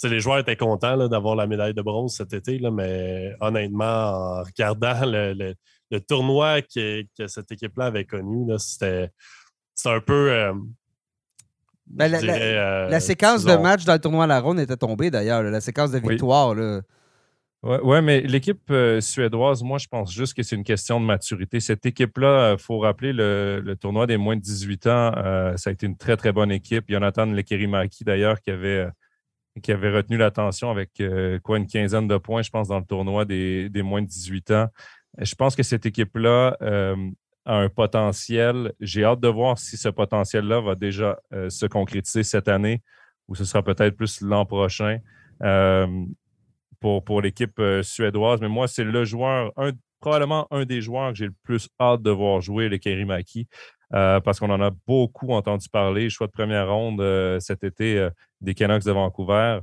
Les 0.04 0.20
joueurs 0.20 0.38
étaient 0.38 0.56
contents 0.56 1.08
d'avoir 1.08 1.36
la 1.36 1.46
médaille 1.46 1.74
de 1.74 1.82
bronze 1.82 2.14
cet 2.16 2.32
été, 2.32 2.58
là, 2.58 2.70
mais 2.70 3.34
honnêtement, 3.40 3.84
en 3.84 4.42
regardant 4.42 5.06
le, 5.06 5.54
le 5.92 6.00
tournoi 6.00 6.62
que, 6.62 7.04
cette 7.26 7.52
équipe-là 7.52 7.86
avait 7.86 8.06
connu, 8.06 8.50
c'était 8.58 9.10
un 9.84 10.00
peu. 10.00 10.30
Euh, 10.30 10.52
ben, 11.86 12.08
la, 12.08 12.18
euh, 12.18 13.00
séquence 13.00 13.44
de 13.44 13.54
match 13.56 13.84
dans 13.84 13.92
le 13.92 13.98
tournoi 13.98 14.24
à 14.24 14.26
la 14.26 14.40
ronde 14.40 14.58
était 14.58 14.76
tombée 14.76 15.10
d'ailleurs, 15.10 15.42
la 15.42 15.60
séquence 15.60 15.90
de 15.90 15.98
victoire. 15.98 16.54
Oui, 17.62 17.76
ouais, 17.82 18.00
mais 18.00 18.22
l'équipe 18.22 18.70
euh, 18.70 19.00
suédoise, 19.02 19.62
moi, 19.62 19.76
je 19.76 19.86
pense 19.86 20.12
juste 20.12 20.34
que 20.34 20.42
c'est 20.42 20.56
une 20.56 20.64
question 20.64 20.98
de 20.98 21.04
maturité. 21.04 21.60
Cette 21.60 21.84
équipe-là, 21.84 22.52
il 22.52 22.58
faut 22.58 22.78
rappeler 22.78 23.12
le, 23.12 23.74
tournoi 23.78 24.06
des 24.06 24.16
moins 24.16 24.36
de 24.36 24.40
18 24.40 24.86
ans, 24.86 25.12
ça 25.56 25.70
a 25.70 25.72
été 25.72 25.86
une 25.86 25.96
très, 25.96 26.16
très 26.16 26.32
bonne 26.32 26.50
équipe. 26.50 26.86
Jonathan 26.88 27.26
Lekerimaki, 27.26 28.04
d'ailleurs, 28.04 28.40
qui 28.40 28.50
avait, 28.50 28.88
qui 29.62 29.72
avait 29.72 29.90
retenu 29.90 30.16
l'attention 30.16 30.70
avec 30.70 31.02
quoi, 31.42 31.58
une 31.58 31.66
quinzaine 31.66 32.08
de 32.08 32.16
points, 32.16 32.42
je 32.42 32.50
pense, 32.50 32.68
dans 32.68 32.78
le 32.78 32.84
tournoi 32.84 33.24
des, 33.24 33.68
des 33.68 33.82
moins 33.82 34.00
de 34.00 34.06
18 34.06 34.50
ans. 34.52 34.68
Je 35.18 35.34
pense 35.34 35.54
que 35.54 35.62
cette 35.62 35.84
équipe-là 35.86 36.56
euh, 36.62 36.96
a 37.44 37.56
un 37.56 37.68
potentiel. 37.68 38.72
J'ai 38.80 39.04
hâte 39.04 39.20
de 39.20 39.28
voir 39.28 39.58
si 39.58 39.76
ce 39.76 39.88
potentiel-là 39.88 40.60
va 40.60 40.74
déjà 40.74 41.18
euh, 41.34 41.50
se 41.50 41.66
concrétiser 41.66 42.22
cette 42.22 42.48
année 42.48 42.82
ou 43.28 43.34
ce 43.34 43.44
sera 43.44 43.62
peut-être 43.62 43.96
plus 43.96 44.20
l'an 44.20 44.46
prochain 44.46 44.98
euh, 45.42 45.86
pour, 46.80 47.04
pour 47.04 47.20
l'équipe 47.20 47.60
suédoise. 47.82 48.40
Mais 48.40 48.48
moi, 48.48 48.68
c'est 48.68 48.84
le 48.84 49.04
joueur, 49.04 49.52
probablement 50.00 50.46
un 50.50 50.64
des 50.64 50.80
joueurs 50.80 51.12
que 51.12 51.18
j'ai 51.18 51.26
le 51.26 51.34
plus 51.42 51.68
hâte 51.80 52.02
de 52.02 52.10
voir 52.10 52.40
jouer, 52.40 52.68
le 52.68 52.78
Kerimaki. 52.78 53.46
parce 53.90 54.40
qu'on 54.40 54.50
en 54.50 54.60
a 54.60 54.70
beaucoup 54.86 55.32
entendu 55.32 55.68
parler. 55.68 56.10
Choix 56.10 56.26
de 56.26 56.32
première 56.32 56.68
ronde 56.68 57.38
cet 57.40 57.62
été 57.62 58.08
des 58.42 58.54
Canucks 58.54 58.84
de 58.84 58.92
Vancouver. 58.92 59.60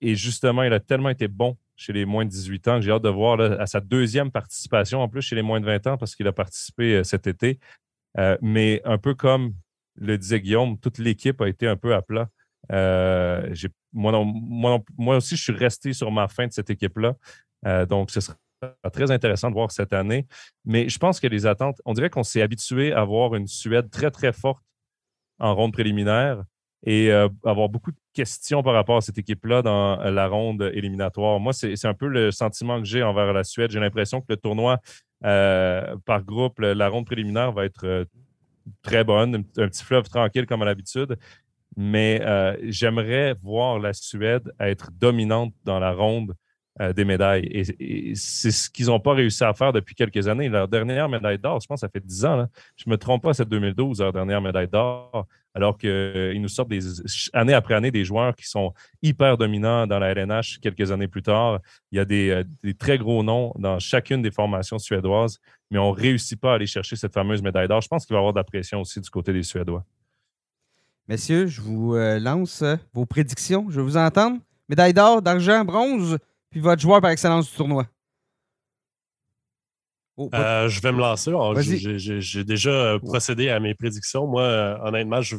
et 0.00 0.14
justement, 0.14 0.62
il 0.62 0.72
a 0.72 0.80
tellement 0.80 1.10
été 1.10 1.28
bon 1.28 1.56
chez 1.78 1.92
les 1.92 2.04
moins 2.04 2.24
de 2.24 2.30
18 2.30 2.68
ans, 2.68 2.74
que 2.76 2.80
j'ai 2.82 2.90
hâte 2.90 3.02
de 3.02 3.08
voir 3.08 3.40
à 3.40 3.66
sa 3.66 3.80
deuxième 3.80 4.32
participation, 4.32 5.00
en 5.00 5.08
plus 5.08 5.22
chez 5.22 5.36
les 5.36 5.42
moins 5.42 5.60
de 5.60 5.64
20 5.64 5.86
ans, 5.86 5.96
parce 5.96 6.16
qu'il 6.16 6.26
a 6.26 6.32
participé 6.32 6.96
euh, 6.96 7.04
cet 7.04 7.26
été. 7.28 7.60
Euh, 8.18 8.36
mais 8.42 8.82
un 8.84 8.98
peu 8.98 9.14
comme 9.14 9.54
le 9.94 10.18
disait 10.18 10.40
Guillaume, 10.40 10.76
toute 10.78 10.98
l'équipe 10.98 11.40
a 11.40 11.48
été 11.48 11.68
un 11.68 11.76
peu 11.76 11.94
à 11.94 12.02
plat. 12.02 12.28
Euh, 12.72 13.54
moi, 13.92 14.82
moi, 14.98 15.16
aussi, 15.16 15.36
je 15.36 15.42
suis 15.42 15.52
resté 15.52 15.92
sur 15.92 16.10
ma 16.10 16.26
fin 16.26 16.48
de 16.48 16.52
cette 16.52 16.68
équipe-là. 16.68 17.14
donc, 17.86 18.10
ce 18.10 18.20
sera 18.20 18.36
très 18.92 19.10
intéressant 19.10 19.48
de 19.48 19.54
voir 19.54 19.70
cette 19.70 19.92
année. 19.92 20.26
Mais 20.64 20.88
je 20.88 20.98
pense 20.98 21.20
que 21.20 21.26
les 21.28 21.46
attentes, 21.46 21.80
on 21.84 21.94
dirait 21.94 22.10
qu'on 22.10 22.24
s'est 22.24 22.42
habitué 22.42 22.92
à 22.92 23.04
voir 23.04 23.34
une 23.34 23.46
Suède 23.46 23.88
très, 23.90 24.10
très 24.10 24.32
forte 24.32 24.62
en 25.38 25.54
ronde 25.54 25.72
préliminaire 25.72 26.42
et 26.84 27.10
euh, 27.10 27.28
avoir 27.44 27.68
beaucoup 27.68 27.90
de 27.90 27.96
questions 28.12 28.62
par 28.62 28.74
rapport 28.74 28.96
à 28.96 29.00
cette 29.00 29.18
équipe-là 29.18 29.62
dans 29.62 30.00
euh, 30.00 30.10
la 30.10 30.28
ronde 30.28 30.70
éliminatoire. 30.74 31.40
Moi, 31.40 31.52
c'est 31.52 31.84
un 31.86 31.94
peu 31.94 32.06
le 32.06 32.30
sentiment 32.30 32.80
que 32.80 32.86
j'ai 32.86 33.02
envers 33.02 33.32
la 33.32 33.44
Suède. 33.44 33.70
J'ai 33.70 33.80
l'impression 33.80 34.20
que 34.20 34.26
le 34.28 34.36
tournoi 34.36 34.78
euh, 35.24 35.96
par 36.04 36.22
groupe, 36.22 36.60
la 36.60 36.88
ronde 36.88 37.06
préliminaire 37.06 37.52
va 37.52 37.64
être 37.64 38.06
très 38.82 39.02
bonne, 39.02 39.44
un 39.56 39.68
petit 39.68 39.84
fleuve 39.84 40.08
tranquille 40.08 40.46
comme 40.46 40.62
à 40.62 40.64
l'habitude. 40.64 41.16
Mais 41.76 42.20
j'aimerais 42.64 43.34
voir 43.42 43.78
la 43.78 43.92
Suède 43.92 44.52
être 44.58 44.90
dominante 44.92 45.52
dans 45.64 45.78
la 45.78 45.92
ronde 45.92 46.34
des 46.94 47.04
médailles. 47.04 47.48
Et, 47.50 48.14
c'est 48.14 48.50
ce 48.50 48.70
qu'ils 48.70 48.86
n'ont 48.86 49.00
pas 49.00 49.14
réussi 49.14 49.44
à 49.44 49.52
faire 49.54 49.72
depuis 49.72 49.94
quelques 49.94 50.28
années. 50.28 50.48
Leur 50.48 50.68
dernière 50.68 51.08
médaille 51.08 51.38
d'or, 51.38 51.60
je 51.60 51.66
pense, 51.66 51.80
ça 51.80 51.88
fait 51.88 52.04
10 52.04 52.24
ans. 52.24 52.46
Je 52.76 52.84
ne 52.86 52.92
me 52.92 52.98
trompe 52.98 53.22
pas, 53.22 53.34
c'est 53.34 53.48
2012, 53.48 54.00
leur 54.00 54.12
dernière 54.12 54.40
médaille 54.40 54.68
d'or 54.68 55.26
alors 55.58 55.76
qu'ils 55.76 55.90
euh, 55.90 56.38
nous 56.38 56.48
sortent 56.48 56.68
des, 56.68 56.80
année 57.32 57.52
après 57.52 57.74
année 57.74 57.90
des 57.90 58.04
joueurs 58.04 58.34
qui 58.36 58.46
sont 58.46 58.72
hyper 59.02 59.36
dominants 59.36 59.88
dans 59.88 59.98
la 59.98 60.10
LNH 60.12 60.60
quelques 60.60 60.92
années 60.92 61.08
plus 61.08 61.22
tard. 61.22 61.58
Il 61.90 61.96
y 61.96 61.98
a 61.98 62.06
euh, 62.08 62.44
des, 62.62 62.74
très 62.74 62.96
gros 62.96 63.24
noms 63.24 63.52
dans 63.58 63.80
chacune 63.80 64.22
des 64.22 64.30
formations 64.30 64.78
suédoises, 64.78 65.40
mais 65.70 65.78
on 65.78 65.92
ne 65.92 66.00
réussit 66.00 66.40
pas 66.40 66.52
à 66.52 66.54
aller 66.54 66.66
chercher 66.66 66.94
cette 66.94 67.12
fameuse 67.12 67.42
médaille 67.42 67.66
d'or. 67.66 67.80
Je 67.80 67.88
pense 67.88 68.06
qu'il 68.06 68.14
va 68.14 68.18
y 68.18 68.20
avoir 68.20 68.32
de 68.32 68.38
la 68.38 68.44
pression 68.44 68.80
aussi 68.80 69.00
du 69.00 69.10
côté 69.10 69.32
des 69.32 69.42
Suédois. 69.42 69.84
Messieurs, 71.08 71.48
je 71.48 71.60
vous 71.60 71.96
euh, 71.96 72.20
lance 72.20 72.62
vos 72.92 73.04
prédictions. 73.04 73.66
Je 73.68 73.80
veux 73.80 73.82
vous 73.82 73.96
entendre. 73.96 74.38
Médaille 74.68 74.94
d'or, 74.94 75.22
d'argent, 75.22 75.64
bronze, 75.64 76.18
puis 76.50 76.60
votre 76.60 76.80
joueur 76.80 77.00
par 77.00 77.10
excellence 77.10 77.50
du 77.50 77.56
tournoi. 77.56 77.86
Oh, 80.16 80.28
je 80.32 80.80
vais 80.80 80.92
me 80.92 80.98
lancer. 80.98 81.32
J'ai 82.20 82.44
déjà 82.44 82.98
procédé 82.98 83.50
à 83.50 83.60
mes 83.60 83.74
prédictions. 83.74 84.26
Moi, 84.26 84.78
honnêtement, 84.82 85.22
je, 85.22 85.36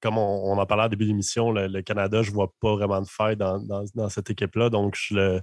comme 0.00 0.16
on, 0.16 0.56
en 0.56 0.66
parlait 0.66 0.84
au 0.84 0.88
début 0.88 1.04
de 1.04 1.08
l'émission, 1.08 1.50
le, 1.50 1.82
Canada, 1.82 2.22
je 2.22 2.30
ne 2.30 2.34
vois 2.34 2.52
pas 2.60 2.74
vraiment 2.76 3.00
de 3.00 3.08
faille 3.08 3.36
dans, 3.36 4.08
cette 4.08 4.30
équipe-là. 4.30 4.70
Donc, 4.70 4.94
je, 4.96 5.40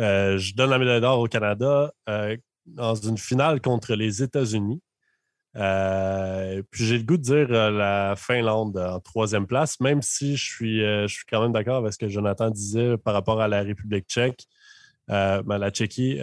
euh, 0.00 0.38
je 0.38 0.54
donne 0.54 0.70
la 0.70 0.78
médaille 0.78 1.00
d'or 1.00 1.20
au 1.20 1.26
Canada 1.26 1.92
euh, 2.08 2.36
dans 2.66 2.94
une 2.94 3.18
finale 3.18 3.60
contre 3.60 3.94
les 3.94 4.22
États-Unis. 4.22 4.80
Euh, 5.56 6.62
puis 6.70 6.84
j'ai 6.86 6.98
le 6.98 7.04
goût 7.04 7.16
de 7.16 7.22
dire 7.22 7.48
la 7.48 8.14
Finlande 8.16 8.78
en 8.78 9.00
troisième 9.00 9.46
place, 9.46 9.80
même 9.80 10.00
si 10.02 10.36
je 10.36 10.44
suis, 10.44 10.80
je 10.80 11.06
suis 11.08 11.24
quand 11.28 11.42
même 11.42 11.52
d'accord 11.52 11.76
avec 11.76 11.92
ce 11.92 11.98
que 11.98 12.08
Jonathan 12.08 12.50
disait 12.50 12.96
par 12.96 13.14
rapport 13.14 13.40
à 13.40 13.48
la 13.48 13.62
République 13.62 14.06
tchèque. 14.06 14.46
Ben, 15.08 15.58
la 15.58 15.70
Tchéquie, 15.70 16.20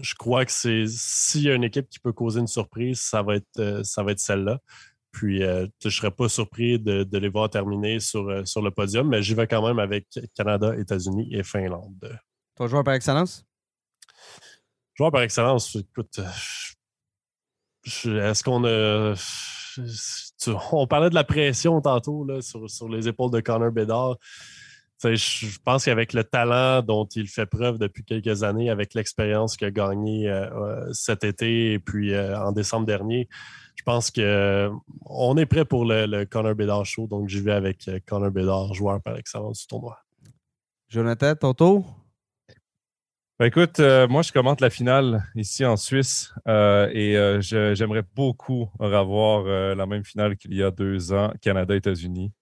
je 0.00 0.14
crois 0.14 0.44
que 0.44 0.52
c'est 0.52 0.84
s'il 0.88 1.42
y 1.42 1.50
a 1.50 1.54
une 1.54 1.64
équipe 1.64 1.88
qui 1.88 1.98
peut 1.98 2.12
causer 2.12 2.40
une 2.40 2.46
surprise, 2.46 3.00
ça 3.00 3.22
va 3.22 3.36
être, 3.36 3.58
euh, 3.58 3.84
ça 3.84 4.02
va 4.02 4.12
être 4.12 4.18
celle-là. 4.18 4.58
Puis 5.12 5.42
euh, 5.42 5.66
je 5.82 5.88
ne 5.88 5.92
serais 5.92 6.10
pas 6.10 6.28
surpris 6.28 6.78
de, 6.78 7.06
les 7.18 7.28
voir 7.28 7.50
terminer 7.50 8.00
sur, 8.00 8.28
euh, 8.28 8.44
sur 8.44 8.62
le 8.62 8.70
podium, 8.70 9.08
mais 9.08 9.22
j'y 9.22 9.34
vais 9.34 9.46
quand 9.46 9.66
même 9.66 9.78
avec 9.78 10.06
Canada, 10.34 10.76
États-Unis 10.76 11.34
et 11.34 11.42
Finlande. 11.42 12.18
Ton 12.56 12.66
joueur 12.66 12.84
par 12.84 12.94
excellence? 12.94 13.44
Joueur 14.94 15.10
par 15.10 15.22
excellence, 15.22 15.76
écoute, 15.76 16.20
est-ce 17.84 18.42
qu'on 18.44 18.64
a. 18.64 19.14
on 20.72 20.86
parlait 20.86 21.10
de 21.10 21.14
la 21.14 21.24
pression 21.24 21.80
tantôt 21.80 22.26
sur, 22.40 22.88
les 22.88 23.08
épaules 23.08 23.30
de 23.30 23.40
Connor 23.40 23.70
Bedard 23.70 24.16
je 25.08 25.58
pense 25.64 25.84
qu'avec 25.84 26.12
le 26.12 26.24
talent 26.24 26.82
dont 26.82 27.06
il 27.06 27.26
fait 27.26 27.46
preuve 27.46 27.78
depuis 27.78 28.04
quelques 28.04 28.42
années, 28.42 28.70
avec 28.70 28.94
l'expérience 28.94 29.56
qu'il 29.56 29.66
a 29.66 29.70
gagnée 29.70 30.28
euh, 30.28 30.50
euh, 30.50 30.92
cet 30.92 31.24
été 31.24 31.72
et 31.72 31.78
puis 31.78 32.12
euh, 32.12 32.38
en 32.38 32.52
décembre 32.52 32.86
dernier, 32.86 33.28
je 33.76 33.82
pense 33.82 34.10
qu'on 34.10 35.36
est 35.36 35.46
prêt 35.46 35.64
pour 35.64 35.86
le, 35.86 36.24
Connor 36.24 36.54
Bedard 36.54 36.84
Show. 36.84 37.06
Donc, 37.06 37.28
j'y 37.28 37.40
vais 37.40 37.52
avec 37.52 37.90
Connor 38.06 38.30
Bedard, 38.30 38.74
joueur 38.74 39.00
par 39.00 39.16
excellence 39.16 39.60
du 39.60 39.66
tournoi. 39.66 39.98
Jonathan, 40.88 41.34
ton 41.34 41.54
tour? 41.54 41.99
Ben, 43.40 43.46
écoute, 43.46 43.80
moi, 44.10 44.20
je 44.20 44.32
commente 44.32 44.60
la 44.60 44.68
finale 44.68 45.24
ici 45.34 45.64
en 45.64 45.78
Suisse 45.78 46.34
et 46.46 47.38
j'aimerais 47.40 48.02
beaucoup 48.14 48.68
revoir 48.78 49.44
la 49.74 49.86
même 49.86 50.04
finale 50.04 50.36
qu'il 50.36 50.52
y 50.52 50.62
a 50.62 50.70
deux 50.70 51.14
ans, 51.14 51.32
Canada-États-Unis. 51.40 52.32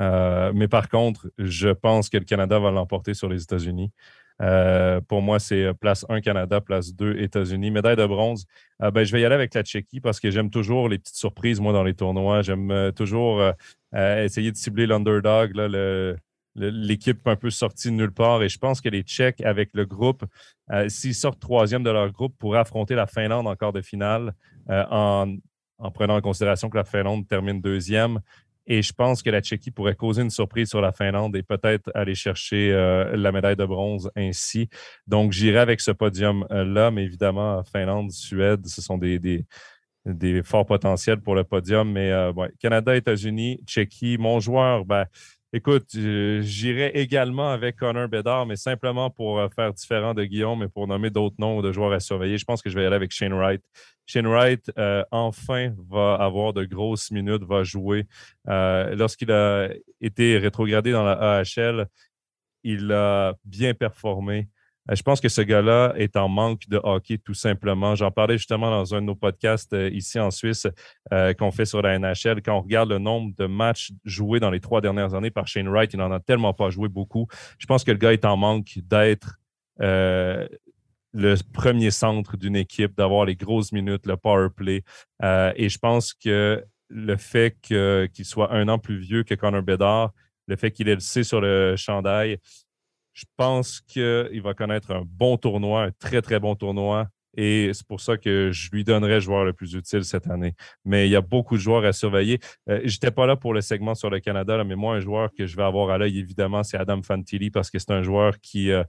Euh, 0.00 0.52
mais 0.54 0.68
par 0.68 0.88
contre, 0.88 1.28
je 1.38 1.70
pense 1.70 2.08
que 2.08 2.18
le 2.18 2.24
Canada 2.24 2.58
va 2.60 2.70
l'emporter 2.70 3.14
sur 3.14 3.28
les 3.28 3.42
États-Unis. 3.42 3.90
Euh, 4.42 5.00
pour 5.00 5.22
moi, 5.22 5.40
c'est 5.40 5.74
place 5.74 6.04
1 6.08 6.20
Canada, 6.20 6.60
place 6.60 6.94
2 6.94 7.18
États-Unis. 7.18 7.72
Médaille 7.72 7.96
de 7.96 8.06
bronze, 8.06 8.46
euh, 8.80 8.92
ben, 8.92 9.04
je 9.04 9.12
vais 9.12 9.20
y 9.20 9.24
aller 9.24 9.34
avec 9.34 9.54
la 9.54 9.64
Tchéquie 9.64 10.00
parce 10.00 10.20
que 10.20 10.30
j'aime 10.30 10.50
toujours 10.50 10.88
les 10.88 10.98
petites 10.98 11.16
surprises, 11.16 11.60
moi, 11.60 11.72
dans 11.72 11.84
les 11.84 11.94
tournois. 11.94 12.42
J'aime 12.42 12.92
toujours 12.94 13.42
essayer 13.92 14.52
de 14.52 14.56
cibler 14.56 14.86
l'underdog, 14.86 15.52
l'équipe 16.56 17.26
un 17.26 17.36
peu 17.36 17.50
sortie 17.50 17.88
de 17.88 17.94
nulle 17.94 18.12
part. 18.12 18.42
Et 18.42 18.48
je 18.48 18.58
pense 18.58 18.80
que 18.80 18.88
les 18.88 19.02
Tchèques, 19.02 19.40
avec 19.40 19.70
le 19.74 19.86
groupe, 19.86 20.24
s'ils 20.88 21.14
sortent 21.14 21.40
troisième 21.40 21.82
de 21.82 21.90
leur 21.90 22.10
groupe, 22.12 22.36
pourraient 22.38 22.60
affronter 22.60 22.94
la 22.94 23.06
Finlande 23.06 23.46
en 23.46 23.56
quart 23.56 23.72
de 23.72 23.82
finale 23.82 24.34
en, 24.68 25.36
en 25.78 25.90
prenant 25.90 26.16
en 26.16 26.20
considération 26.20 26.70
que 26.70 26.76
la 26.76 26.84
Finlande 26.84 27.26
termine 27.26 27.60
deuxième. 27.60 28.20
Et 28.66 28.80
je 28.80 28.92
pense 28.92 29.22
que 29.22 29.28
la 29.28 29.42
Tchéquie 29.42 29.70
pourrait 29.70 29.94
causer 29.94 30.22
une 30.22 30.30
surprise 30.30 30.70
sur 30.70 30.80
la 30.80 30.92
Finlande 30.92 31.36
et 31.36 31.42
peut-être 31.42 31.90
aller 31.94 32.14
chercher 32.14 32.72
euh, 32.72 33.14
la 33.14 33.30
médaille 33.30 33.56
de 33.56 33.64
bronze 33.66 34.10
ainsi. 34.16 34.70
Donc, 35.06 35.32
j'irai 35.32 35.58
avec 35.58 35.82
ce 35.82 35.90
podium-là, 35.90 36.90
mais 36.90 37.04
évidemment, 37.04 37.62
Finlande, 37.64 38.10
Suède, 38.10 38.66
ce 38.66 38.80
sont 38.80 38.96
des, 38.96 39.44
des 40.06 40.42
forts 40.42 40.64
potentiels 40.64 41.20
pour 41.20 41.34
le 41.34 41.44
podium. 41.44 41.92
Mais 41.92 42.10
Canada, 42.58 42.96
États-Unis, 42.96 43.60
Tchéquie, 43.66 44.16
mon 44.18 44.40
joueur, 44.40 44.86
ben, 44.86 45.04
Écoute, 45.56 45.90
j'irai 45.92 46.88
également 46.94 47.48
avec 47.50 47.76
Connor 47.76 48.08
Bedard, 48.08 48.44
mais 48.44 48.56
simplement 48.56 49.08
pour 49.08 49.38
euh, 49.38 49.48
faire 49.54 49.72
différent 49.72 50.12
de 50.12 50.24
Guillaume 50.24 50.64
et 50.64 50.68
pour 50.68 50.88
nommer 50.88 51.10
d'autres 51.10 51.36
noms 51.38 51.62
de 51.62 51.70
joueurs 51.70 51.92
à 51.92 52.00
surveiller. 52.00 52.38
Je 52.38 52.44
pense 52.44 52.60
que 52.60 52.68
je 52.68 52.74
vais 52.76 52.84
aller 52.84 52.96
avec 52.96 53.12
Shane 53.12 53.32
Wright. 53.32 53.62
Shane 54.04 54.26
Wright, 54.26 54.68
euh, 54.78 55.04
enfin, 55.12 55.72
va 55.88 56.16
avoir 56.16 56.54
de 56.54 56.64
grosses 56.64 57.12
minutes, 57.12 57.44
va 57.44 57.62
jouer. 57.62 58.08
Euh, 58.48 58.96
lorsqu'il 58.96 59.30
a 59.30 59.68
été 60.00 60.38
rétrogradé 60.38 60.90
dans 60.90 61.04
la 61.04 61.38
AHL, 61.38 61.86
il 62.64 62.90
a 62.90 63.34
bien 63.44 63.74
performé. 63.74 64.48
Euh, 64.90 64.94
je 64.94 65.02
pense 65.02 65.20
que 65.20 65.28
ce 65.28 65.40
gars-là 65.40 65.94
est 65.96 66.16
en 66.16 66.28
manque 66.28 66.68
de 66.68 66.80
hockey 66.82 67.18
tout 67.18 67.34
simplement. 67.34 67.94
J'en 67.94 68.10
parlais 68.10 68.36
justement 68.36 68.70
dans 68.70 68.94
un 68.94 69.00
de 69.00 69.06
nos 69.06 69.14
podcasts 69.14 69.72
euh, 69.72 69.90
ici 69.90 70.18
en 70.18 70.30
Suisse 70.30 70.66
euh, 71.12 71.32
qu'on 71.34 71.50
fait 71.50 71.64
sur 71.64 71.82
la 71.82 71.98
NHL. 71.98 72.42
Quand 72.42 72.56
on 72.56 72.62
regarde 72.62 72.90
le 72.90 72.98
nombre 72.98 73.34
de 73.36 73.46
matchs 73.46 73.92
joués 74.04 74.40
dans 74.40 74.50
les 74.50 74.60
trois 74.60 74.80
dernières 74.80 75.14
années 75.14 75.30
par 75.30 75.46
Shane 75.46 75.68
Wright, 75.68 75.92
il 75.92 75.98
n'en 75.98 76.12
a 76.12 76.20
tellement 76.20 76.52
pas 76.52 76.70
joué 76.70 76.88
beaucoup. 76.88 77.26
Je 77.58 77.66
pense 77.66 77.84
que 77.84 77.90
le 77.90 77.98
gars 77.98 78.12
est 78.12 78.24
en 78.24 78.36
manque 78.36 78.78
d'être 78.78 79.38
le 79.78 81.36
premier 81.52 81.90
centre 81.90 82.36
d'une 82.36 82.56
équipe, 82.56 82.96
d'avoir 82.96 83.24
les 83.24 83.36
grosses 83.36 83.72
minutes, 83.72 84.06
le 84.06 84.16
power 84.16 84.48
play. 84.54 84.82
et 85.22 85.68
je 85.68 85.78
pense 85.78 86.12
que 86.12 86.64
le 86.88 87.16
fait 87.16 87.56
qu'il 87.60 88.24
soit 88.24 88.52
un 88.52 88.68
an 88.68 88.78
plus 88.78 88.98
vieux 88.98 89.22
que 89.24 89.34
Connor 89.34 89.62
Bedard, 89.62 90.12
le 90.46 90.56
fait 90.56 90.70
qu'il 90.70 90.88
ait 90.88 90.94
le 90.94 91.00
C 91.00 91.24
sur 91.24 91.40
le 91.40 91.76
chandail, 91.76 92.38
je 93.14 93.24
pense 93.36 93.80
qu'il 93.80 94.42
va 94.42 94.54
connaître 94.54 94.90
un 94.90 95.02
bon 95.06 95.36
tournoi, 95.36 95.84
un 95.84 95.90
très, 95.92 96.20
très 96.20 96.40
bon 96.40 96.56
tournoi. 96.56 97.08
Et 97.36 97.70
c'est 97.72 97.86
pour 97.86 98.00
ça 98.00 98.16
que 98.16 98.50
je 98.52 98.70
lui 98.70 98.84
donnerai 98.84 99.14
le 99.14 99.20
joueur 99.20 99.44
le 99.44 99.52
plus 99.52 99.74
utile 99.74 100.04
cette 100.04 100.28
année. 100.28 100.54
Mais 100.84 101.08
il 101.08 101.10
y 101.10 101.16
a 101.16 101.20
beaucoup 101.20 101.56
de 101.56 101.60
joueurs 101.60 101.84
à 101.84 101.92
surveiller. 101.92 102.38
Euh, 102.68 102.80
je 102.84 102.94
n'étais 102.94 103.10
pas 103.10 103.26
là 103.26 103.36
pour 103.36 103.54
le 103.54 103.60
segment 103.60 103.94
sur 103.94 104.10
le 104.10 104.20
Canada, 104.20 104.62
mais 104.64 104.76
moi, 104.76 104.96
un 104.96 105.00
joueur 105.00 105.30
que 105.36 105.46
je 105.46 105.56
vais 105.56 105.62
avoir 105.62 105.90
à 105.90 105.98
l'œil, 105.98 106.18
évidemment, 106.18 106.62
c'est 106.62 106.76
Adam 106.76 107.02
Fantilli 107.02 107.50
parce 107.50 107.70
que 107.70 107.78
c'est 107.78 107.90
un 107.90 108.02
joueur 108.02 108.38
qui 108.40 108.70
euh, 108.70 108.84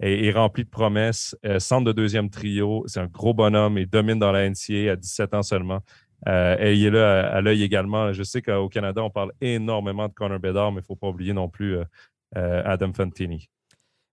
est, 0.00 0.30
rempli 0.30 0.64
de 0.64 0.70
promesses. 0.70 1.36
Euh, 1.44 1.58
centre 1.58 1.86
de 1.86 1.92
deuxième 1.92 2.30
trio, 2.30 2.84
c'est 2.86 3.00
un 3.00 3.06
gros 3.06 3.34
bonhomme 3.34 3.78
et 3.78 3.86
domine 3.86 4.18
dans 4.18 4.32
la 4.32 4.48
NCA 4.48 4.92
à 4.92 4.96
17 4.96 5.34
ans 5.34 5.42
seulement. 5.42 5.80
et 6.26 6.74
il 6.74 6.86
est 6.86 6.90
là 6.90 7.28
à, 7.28 7.40
l'œil 7.40 7.62
également. 7.62 8.12
Je 8.12 8.22
sais 8.22 8.42
qu'au 8.42 8.68
Canada, 8.68 9.02
on 9.02 9.10
parle 9.10 9.32
énormément 9.40 10.08
de 10.08 10.12
Connor 10.12 10.38
Bedard, 10.38 10.72
mais 10.72 10.80
il 10.80 10.82
ne 10.82 10.86
faut 10.86 10.96
pas 10.96 11.08
oublier 11.08 11.32
non 11.32 11.48
plus 11.48 11.78
Adam 12.34 12.92
Fantini. 12.92 13.48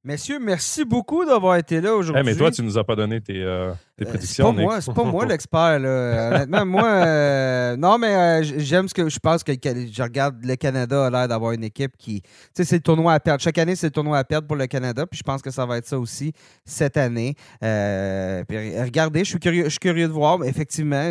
Messieurs, 0.06 0.38
merci 0.40 0.86
beaucoup 0.86 1.26
d'avoir 1.26 1.56
été 1.56 1.82
là 1.82 1.96
aujourd'hui. 1.96 2.22
mais 2.24 2.36
toi, 2.36 2.52
tu 2.52 2.62
nous 2.62 2.78
as 2.78 2.84
pas 2.84 2.96
donné 2.96 3.22
tes, 3.22 3.42
euh, 3.42 3.72
tes 3.98 4.06
euh, 4.06 4.10
prédictions. 4.10 4.52
C'est 4.52 4.56
pas, 4.56 4.62
moi, 4.62 4.80
pas 4.94 5.04
moi 5.04 5.26
l'expert. 5.26 5.80
Honnêtement, 5.82 6.64
moi, 6.64 6.86
euh, 6.86 7.76
non, 7.76 7.98
mais 7.98 8.44
j'aime 8.44 8.88
ce 8.88 8.94
que 8.94 9.10
je 9.10 9.18
pense 9.18 9.44
que 9.44 9.52
je 9.52 10.04
regarde 10.04 10.46
le 10.46 10.56
Canada 10.58 11.08
a 11.08 11.10
l'air 11.10 11.28
d'avoir 11.28 11.54
une 11.54 11.64
équipe 11.64 11.98
qui. 11.98 12.22
Tu 12.22 12.30
sais, 12.54 12.66
c'est 12.66 12.76
le 12.76 12.82
tournoi 12.84 13.14
à 13.14 13.20
perdre. 13.20 13.42
Chaque 13.42 13.58
année, 13.58 13.76
c'est 13.76 13.88
le 13.88 13.94
tournoi 13.94 14.20
à 14.20 14.24
perdre 14.24 14.46
pour 14.46 14.58
le 14.58 14.68
Canada. 14.68 15.08
Puis 15.08 15.18
je 15.18 15.24
pense 15.24 15.42
que 15.42 15.50
ça 15.50 15.66
va 15.66 15.78
être 15.78 15.88
ça 15.88 15.98
aussi 15.98 16.34
cette 16.66 16.98
année. 16.98 17.34
regardez, 17.64 19.22
je 19.22 19.30
suis 19.30 19.40
curieux, 19.40 19.64
je 19.64 19.70
suis 19.70 19.80
curieux 19.80 20.08
de 20.08 20.14
voir. 20.14 20.38
Mais 20.38 20.48
effectivement, 20.50 21.04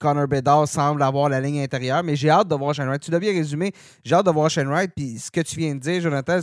Connor 0.00 0.26
Bedard 0.26 0.66
semble 0.66 1.02
avoir 1.02 1.28
la 1.28 1.40
ligne 1.40 1.60
intérieure, 1.60 2.02
mais 2.02 2.16
j'ai 2.16 2.30
hâte 2.30 2.48
de 2.48 2.54
voir 2.54 2.74
Shane 2.74 2.88
Wright. 2.88 3.02
Tu 3.02 3.10
l'as 3.10 3.20
bien 3.20 3.32
résumé. 3.32 3.72
J'ai 4.02 4.14
hâte 4.14 4.26
de 4.26 4.30
voir 4.30 4.50
Shane 4.50 4.68
Wright. 4.68 4.90
Puis 4.96 5.18
ce 5.18 5.30
que 5.30 5.42
tu 5.42 5.56
viens 5.56 5.74
de 5.74 5.80
dire, 5.80 6.00
Jonathan, 6.00 6.40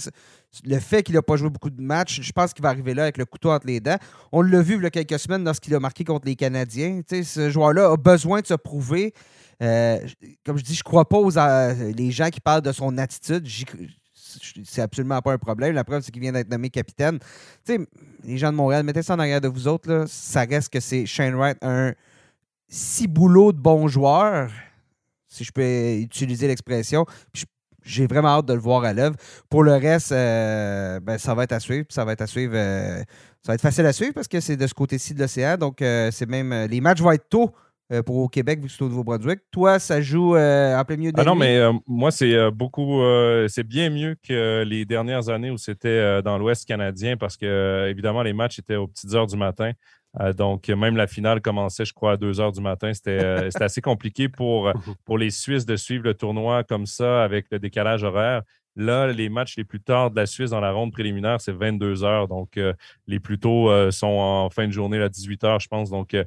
le 0.63 0.79
fait 0.79 1.03
qu'il 1.03 1.15
n'a 1.15 1.21
pas 1.23 1.35
joué 1.35 1.49
beaucoup 1.49 1.71
de 1.71 1.81
matchs, 1.81 2.21
je 2.21 2.31
pense 2.31 2.53
qu'il 2.53 2.61
va 2.61 2.69
arriver 2.69 2.93
là 2.93 3.03
avec 3.03 3.17
le 3.17 3.25
couteau 3.25 3.51
entre 3.51 3.65
les 3.65 3.79
dents. 3.79 3.97
On 4.31 4.41
l'a 4.41 4.61
vu 4.61 4.75
il 4.75 4.83
y 4.83 4.85
a 4.85 4.89
quelques 4.91 5.19
semaines 5.19 5.43
lorsqu'il 5.43 5.73
a 5.75 5.79
marqué 5.79 6.03
contre 6.03 6.27
les 6.27 6.35
Canadiens. 6.35 7.01
ce 7.09 7.49
joueur-là 7.49 7.91
a 7.91 7.97
besoin 7.97 8.41
de 8.41 8.47
se 8.47 8.53
prouver. 8.53 9.13
Euh, 9.63 9.99
comme 10.45 10.57
je 10.57 10.63
dis, 10.63 10.75
je 10.75 10.81
ne 10.81 10.83
crois 10.83 11.09
pas 11.09 11.17
aux 11.17 11.31
les 11.95 12.11
gens 12.11 12.29
qui 12.29 12.39
parlent 12.39 12.61
de 12.61 12.71
son 12.71 12.95
attitude. 12.99 13.47
C'est 14.65 14.81
absolument 14.81 15.19
pas 15.21 15.33
un 15.33 15.39
problème. 15.39 15.73
La 15.73 15.83
preuve, 15.83 16.03
c'est 16.03 16.11
qu'il 16.11 16.21
vient 16.21 16.31
d'être 16.31 16.49
nommé 16.49 16.69
capitaine. 16.69 17.17
les 18.23 18.37
gens 18.37 18.51
de 18.51 18.57
Montréal, 18.57 18.83
mettez 18.83 19.01
ça 19.01 19.15
en 19.15 19.19
arrière 19.19 19.41
de 19.41 19.47
vous 19.47 19.67
autres. 19.67 19.91
Là, 19.91 20.05
ça 20.07 20.41
reste 20.41 20.71
que 20.71 20.79
c'est 20.79 21.07
Shane 21.07 21.33
Wright, 21.33 21.57
un 21.63 21.93
si 22.67 23.07
boulot 23.07 23.51
de 23.51 23.59
bon 23.59 23.87
joueur, 23.87 24.49
si 25.27 25.43
je 25.43 25.51
peux 25.51 25.95
utiliser 25.95 26.47
l'expression 26.47 27.05
j'ai 27.87 28.05
vraiment 28.05 28.29
hâte 28.29 28.45
de 28.45 28.53
le 28.53 28.59
voir 28.59 28.83
à 28.83 28.93
l'œuvre. 28.93 29.15
Pour 29.49 29.63
le 29.63 29.73
reste, 29.73 30.11
euh, 30.11 30.99
ben, 30.99 31.17
ça 31.17 31.33
va 31.33 31.43
être 31.43 31.53
à 31.53 31.59
suivre. 31.59 31.85
Ça 31.89 32.05
va 32.05 32.13
être 32.13 32.21
à 32.21 32.27
suivre. 32.27 32.53
Euh, 32.55 32.99
ça 33.41 33.51
va 33.51 33.53
être 33.55 33.61
facile 33.61 33.85
à 33.85 33.93
suivre 33.93 34.13
parce 34.13 34.27
que 34.27 34.39
c'est 34.39 34.57
de 34.57 34.67
ce 34.67 34.73
côté-ci 34.73 35.13
de 35.13 35.19
l'océan. 35.19 35.57
Donc, 35.57 35.81
euh, 35.81 36.09
c'est 36.11 36.27
même. 36.27 36.53
les 36.69 36.81
matchs 36.81 37.01
vont 37.01 37.11
être 37.11 37.29
tôt. 37.29 37.51
pour 38.05 38.17
au 38.17 38.27
Québec, 38.27 38.59
vu 38.59 38.67
que 38.67 38.73
c'est 38.73 38.83
au 38.83 38.89
Nouveau-Brunswick. 38.89 39.39
Toi, 39.49 39.79
ça 39.79 40.01
joue 40.01 40.35
en 40.35 40.83
plein 40.85 40.97
milieu 40.97 41.13
de 41.13 41.19
Ah 41.19 41.23
non, 41.23 41.35
mais 41.35 41.57
moi, 41.87 42.11
c'est 42.11 42.51
beaucoup, 42.51 43.01
c'est 43.47 43.63
bien 43.65 43.89
mieux 43.89 44.17
que 44.21 44.65
les 44.67 44.83
dernières 44.83 45.29
années 45.29 45.51
où 45.51 45.57
c'était 45.57 46.21
dans 46.21 46.37
l'Ouest 46.37 46.67
canadien 46.67 47.15
parce 47.15 47.37
que, 47.37 47.87
évidemment, 47.89 48.23
les 48.23 48.33
matchs 48.33 48.59
étaient 48.59 48.75
aux 48.75 48.87
petites 48.87 49.13
heures 49.13 49.27
du 49.27 49.37
matin. 49.37 49.71
Euh, 50.19 50.33
donc, 50.33 50.67
même 50.69 50.97
la 50.97 51.07
finale 51.07 51.41
commençait, 51.41 51.85
je 51.85 51.93
crois, 51.93 52.13
à 52.13 52.17
2 52.17 52.39
heures 52.39 52.51
du 52.51 52.61
matin. 52.61 52.91
Euh, 53.07 53.49
c'était 53.49 53.63
assez 53.63 53.81
compliqué 53.81 54.29
pour, 54.29 54.71
pour 55.05 55.17
les 55.17 55.29
Suisses 55.29 55.65
de 55.65 55.75
suivre 55.75 56.03
le 56.03 56.13
tournoi 56.13 56.63
comme 56.63 56.85
ça 56.85 57.23
avec 57.23 57.47
le 57.51 57.59
décalage 57.59 58.03
horaire. 58.03 58.41
Là, 58.79 59.11
les 59.11 59.27
matchs 59.27 59.57
les 59.57 59.63
plus 59.63 59.81
tard 59.81 60.11
de 60.11 60.15
la 60.15 60.27
Suisse 60.27 60.51
dans 60.51 60.59
la 60.59 60.71
ronde 60.71 60.91
préliminaire, 60.91 61.41
c'est 61.41 61.51
22 61.51 62.03
heures. 62.03 62.27
Donc, 62.27 62.57
euh, 62.57 62.73
les 63.07 63.19
plus 63.19 63.39
tôt 63.39 63.71
euh, 63.71 63.89
sont 63.89 64.05
en 64.05 64.51
fin 64.51 64.67
de 64.67 64.71
journée 64.71 65.01
à 65.01 65.09
18 65.09 65.43
heures, 65.45 65.59
je 65.59 65.67
pense. 65.67 65.89
Donc, 65.89 66.13
euh, 66.13 66.23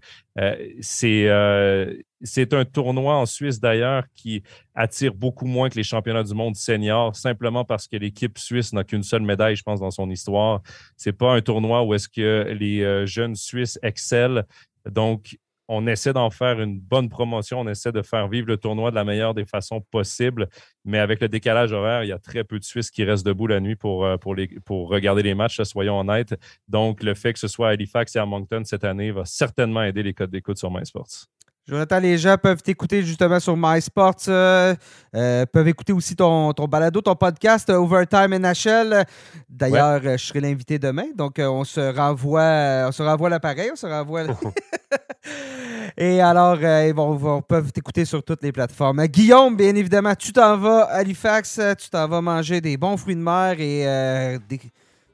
c'est 2.22 2.52
un 2.52 2.64
tournoi 2.64 3.14
en 3.14 3.24
Suisse 3.24 3.60
d'ailleurs 3.60 4.02
qui 4.16 4.42
attire 4.74 5.14
beaucoup 5.14 5.46
moins 5.46 5.68
que 5.68 5.76
les 5.76 5.84
championnats 5.84 6.24
du 6.24 6.34
monde 6.34 6.56
seniors, 6.56 7.14
simplement 7.14 7.64
parce 7.64 7.86
que 7.86 7.96
l'équipe 7.96 8.36
suisse 8.36 8.72
n'a 8.72 8.82
qu'une 8.82 9.04
seule 9.04 9.22
médaille, 9.22 9.54
je 9.54 9.62
pense, 9.62 9.78
dans 9.78 9.92
son 9.92 10.10
histoire. 10.10 10.60
C'est 10.96 11.12
pas 11.12 11.34
un 11.34 11.42
tournoi 11.42 11.84
où 11.84 11.94
est-ce 11.94 12.08
que 12.08 12.52
les 12.58 13.06
jeunes 13.06 13.36
Suisses 13.36 13.78
excellent. 13.82 14.42
Donc, 14.90 15.36
on 15.72 15.86
essaie 15.86 16.12
d'en 16.12 16.30
faire 16.30 16.60
une 16.60 16.80
bonne 16.80 17.08
promotion, 17.08 17.60
on 17.60 17.68
essaie 17.68 17.92
de 17.92 18.02
faire 18.02 18.26
vivre 18.26 18.48
le 18.48 18.56
tournoi 18.56 18.90
de 18.90 18.96
la 18.96 19.04
meilleure 19.04 19.34
des 19.34 19.44
façons 19.44 19.80
possibles. 19.80 20.48
Mais 20.84 20.98
avec 20.98 21.20
le 21.20 21.28
décalage 21.28 21.70
horaire, 21.72 22.02
il 22.02 22.08
y 22.08 22.12
a 22.12 22.18
très 22.18 22.42
peu 22.42 22.58
de 22.58 22.64
Suisses 22.64 22.90
qui 22.90 23.04
restent 23.04 23.24
debout 23.24 23.46
la 23.46 23.60
nuit 23.60 23.76
pour, 23.76 24.04
euh, 24.04 24.16
pour, 24.16 24.34
les, 24.34 24.48
pour 24.64 24.88
regarder 24.88 25.22
les 25.22 25.34
matchs, 25.34 25.62
soyons 25.62 26.00
honnêtes. 26.00 26.34
Donc, 26.66 27.04
le 27.04 27.14
fait 27.14 27.32
que 27.32 27.38
ce 27.38 27.46
soit 27.46 27.68
à 27.68 27.70
Halifax 27.70 28.16
et 28.16 28.18
à 28.18 28.26
Moncton 28.26 28.62
cette 28.64 28.82
année 28.82 29.12
va 29.12 29.24
certainement 29.24 29.84
aider 29.84 30.02
les 30.02 30.12
codes 30.12 30.32
d'écoute 30.32 30.58
sur 30.58 30.72
MySports. 30.72 31.26
Jonathan, 31.70 32.00
les 32.00 32.18
gens 32.18 32.36
peuvent 32.36 32.62
t'écouter 32.62 33.04
justement 33.04 33.38
sur 33.38 33.56
MySports, 33.56 34.16
euh, 34.26 34.74
euh, 35.14 35.46
peuvent 35.46 35.68
écouter 35.68 35.92
aussi 35.92 36.16
ton, 36.16 36.52
ton 36.52 36.64
balado, 36.66 37.00
ton 37.00 37.14
podcast 37.14 37.70
Overtime 37.70 38.36
NHL. 38.36 39.04
D'ailleurs, 39.48 40.00
je 40.02 40.16
serai 40.16 40.40
l'invité 40.40 40.80
demain, 40.80 41.06
donc 41.14 41.36
on 41.38 41.62
se 41.62 41.96
renvoie, 41.96 42.88
on 42.88 42.92
se 42.92 43.04
renvoie 43.04 43.30
l'appareil, 43.30 43.70
on 43.72 43.76
se 43.76 43.86
renvoie. 43.86 44.24
Et 45.96 46.20
alors, 46.20 46.58
euh, 46.60 46.88
ils, 46.88 46.94
vont, 46.94 47.42
peuvent 47.42 47.70
t'écouter 47.70 48.04
sur 48.04 48.22
toutes 48.24 48.42
les 48.42 48.50
plateformes. 48.50 49.06
Guillaume, 49.06 49.56
bien 49.56 49.74
évidemment, 49.76 50.14
tu 50.14 50.32
t'en 50.32 50.56
vas 50.56 50.86
à 50.86 50.96
Halifax, 50.96 51.60
tu 51.78 51.88
t'en 51.90 52.08
vas 52.08 52.20
manger 52.20 52.60
des 52.60 52.76
bons 52.76 52.96
fruits 52.96 53.16
de 53.16 53.20
mer 53.20 53.60
et 53.60 53.86
euh, 53.86 54.38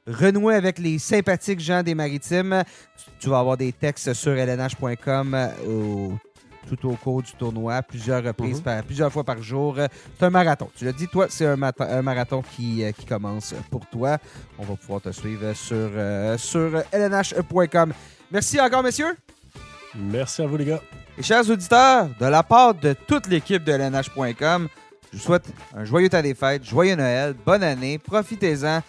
renouer 0.07 0.55
avec 0.55 0.79
les 0.79 0.97
sympathiques 0.97 1.59
gens 1.59 1.83
des 1.83 1.93
maritimes. 1.93 2.63
Tu 3.19 3.29
vas 3.29 3.39
avoir 3.39 3.57
des 3.57 3.73
textes 3.73 4.13
sur 4.13 4.33
lnh.com 4.33 5.35
euh, 5.35 6.09
tout 6.67 6.87
au 6.87 6.93
cours 6.95 7.23
du 7.23 7.31
tournoi, 7.33 7.81
plusieurs 7.81 8.23
reprises, 8.23 8.63
mhm. 8.65 8.83
plusieurs 8.85 9.11
fois 9.11 9.23
par 9.23 9.41
jour. 9.41 9.77
C'est 10.17 10.25
un 10.25 10.29
marathon. 10.29 10.69
Tu 10.75 10.85
l'as 10.85 10.93
dit, 10.93 11.07
toi, 11.07 11.27
c'est 11.29 11.45
un, 11.45 11.55
marathon 12.01 12.41
qui, 12.41 12.83
qui, 12.97 13.05
commence 13.05 13.53
pour 13.69 13.85
toi. 13.87 14.17
On 14.57 14.63
va 14.63 14.75
pouvoir 14.75 15.01
te 15.01 15.11
suivre 15.11 15.53
sur, 15.53 15.89
sur 16.37 16.83
lnh.com. 16.93 17.93
Merci 18.31 18.59
encore, 18.59 18.83
messieurs. 18.83 19.15
Merci 19.95 20.41
à 20.41 20.47
vous, 20.47 20.57
les 20.57 20.65
gars. 20.65 20.81
Et 21.17 21.23
chers 21.23 21.49
auditeurs, 21.49 22.09
de 22.19 22.25
la 22.25 22.43
part 22.43 22.75
de 22.75 22.93
toute 22.93 23.27
l'équipe 23.27 23.63
de 23.63 23.71
LNH.com, 23.71 24.67
je 25.11 25.17
vous 25.17 25.23
souhaite 25.23 25.45
un 25.75 25.85
joyeux 25.85 26.09
temps 26.09 26.21
des 26.21 26.35
fêtes, 26.35 26.63
joyeux 26.63 26.95
Noël, 26.95 27.33
bonne 27.45 27.63
année, 27.63 27.97
profitez-en, 27.97 28.81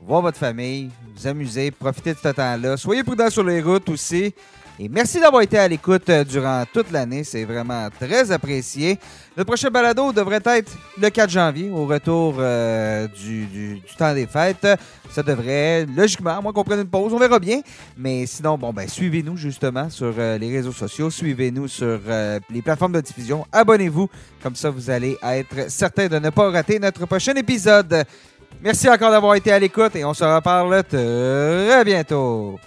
voir 0.00 0.22
votre 0.22 0.38
famille, 0.38 0.90
vous 1.16 1.26
amuser, 1.26 1.70
profitez 1.70 2.14
de 2.14 2.18
ce 2.18 2.28
temps-là. 2.28 2.76
Soyez 2.76 3.02
prudents 3.02 3.30
sur 3.30 3.42
les 3.42 3.60
routes 3.60 3.88
aussi. 3.88 4.34
Et 4.78 4.90
merci 4.90 5.18
d'avoir 5.18 5.40
été 5.40 5.58
à 5.58 5.66
l'écoute 5.66 6.06
euh, 6.10 6.22
durant 6.22 6.62
toute 6.70 6.90
l'année. 6.90 7.24
C'est 7.24 7.44
vraiment 7.44 7.88
très 7.98 8.30
apprécié. 8.30 8.98
Le 9.34 9.42
prochain 9.42 9.70
balado 9.70 10.12
devrait 10.12 10.42
être 10.44 10.70
le 11.00 11.08
4 11.08 11.30
janvier, 11.30 11.70
au 11.70 11.86
retour 11.86 12.34
euh, 12.38 13.08
du, 13.08 13.80
temps 13.96 14.12
des 14.12 14.26
fêtes. 14.26 14.68
Ça 15.10 15.22
devrait, 15.22 15.86
logiquement, 15.86 16.36
à 16.36 16.40
moins 16.42 16.52
qu'on 16.52 16.62
prenne 16.62 16.80
une 16.80 16.88
pause, 16.88 17.14
on 17.14 17.18
verra 17.18 17.38
bien. 17.38 17.62
Mais 17.96 18.26
sinon, 18.26 18.58
bon, 18.58 18.70
ben, 18.74 18.86
suivez-nous 18.86 19.38
justement 19.38 19.88
sur 19.88 20.12
euh, 20.18 20.36
les 20.36 20.54
réseaux 20.54 20.72
sociaux, 20.72 21.08
suivez-nous 21.08 21.68
sur 21.68 21.98
les 22.50 22.60
plateformes 22.60 22.92
de 22.92 23.00
diffusion, 23.00 23.46
abonnez-vous. 23.52 24.10
Comme 24.42 24.56
ça, 24.56 24.68
vous 24.68 24.90
allez 24.90 25.16
être 25.22 25.70
certain 25.70 26.08
de 26.08 26.18
ne 26.18 26.28
pas 26.28 26.50
rater 26.50 26.78
notre 26.78 27.06
prochain 27.06 27.34
épisode. 27.34 28.04
Merci 28.62 28.90
encore 28.90 29.10
d'avoir 29.10 29.36
été 29.36 29.52
à 29.52 29.58
l'écoute 29.58 29.96
et 29.96 30.04
on 30.04 30.12
se 30.12 30.24
reparle 30.24 30.84
très 30.84 31.84
bientôt. 31.84 32.58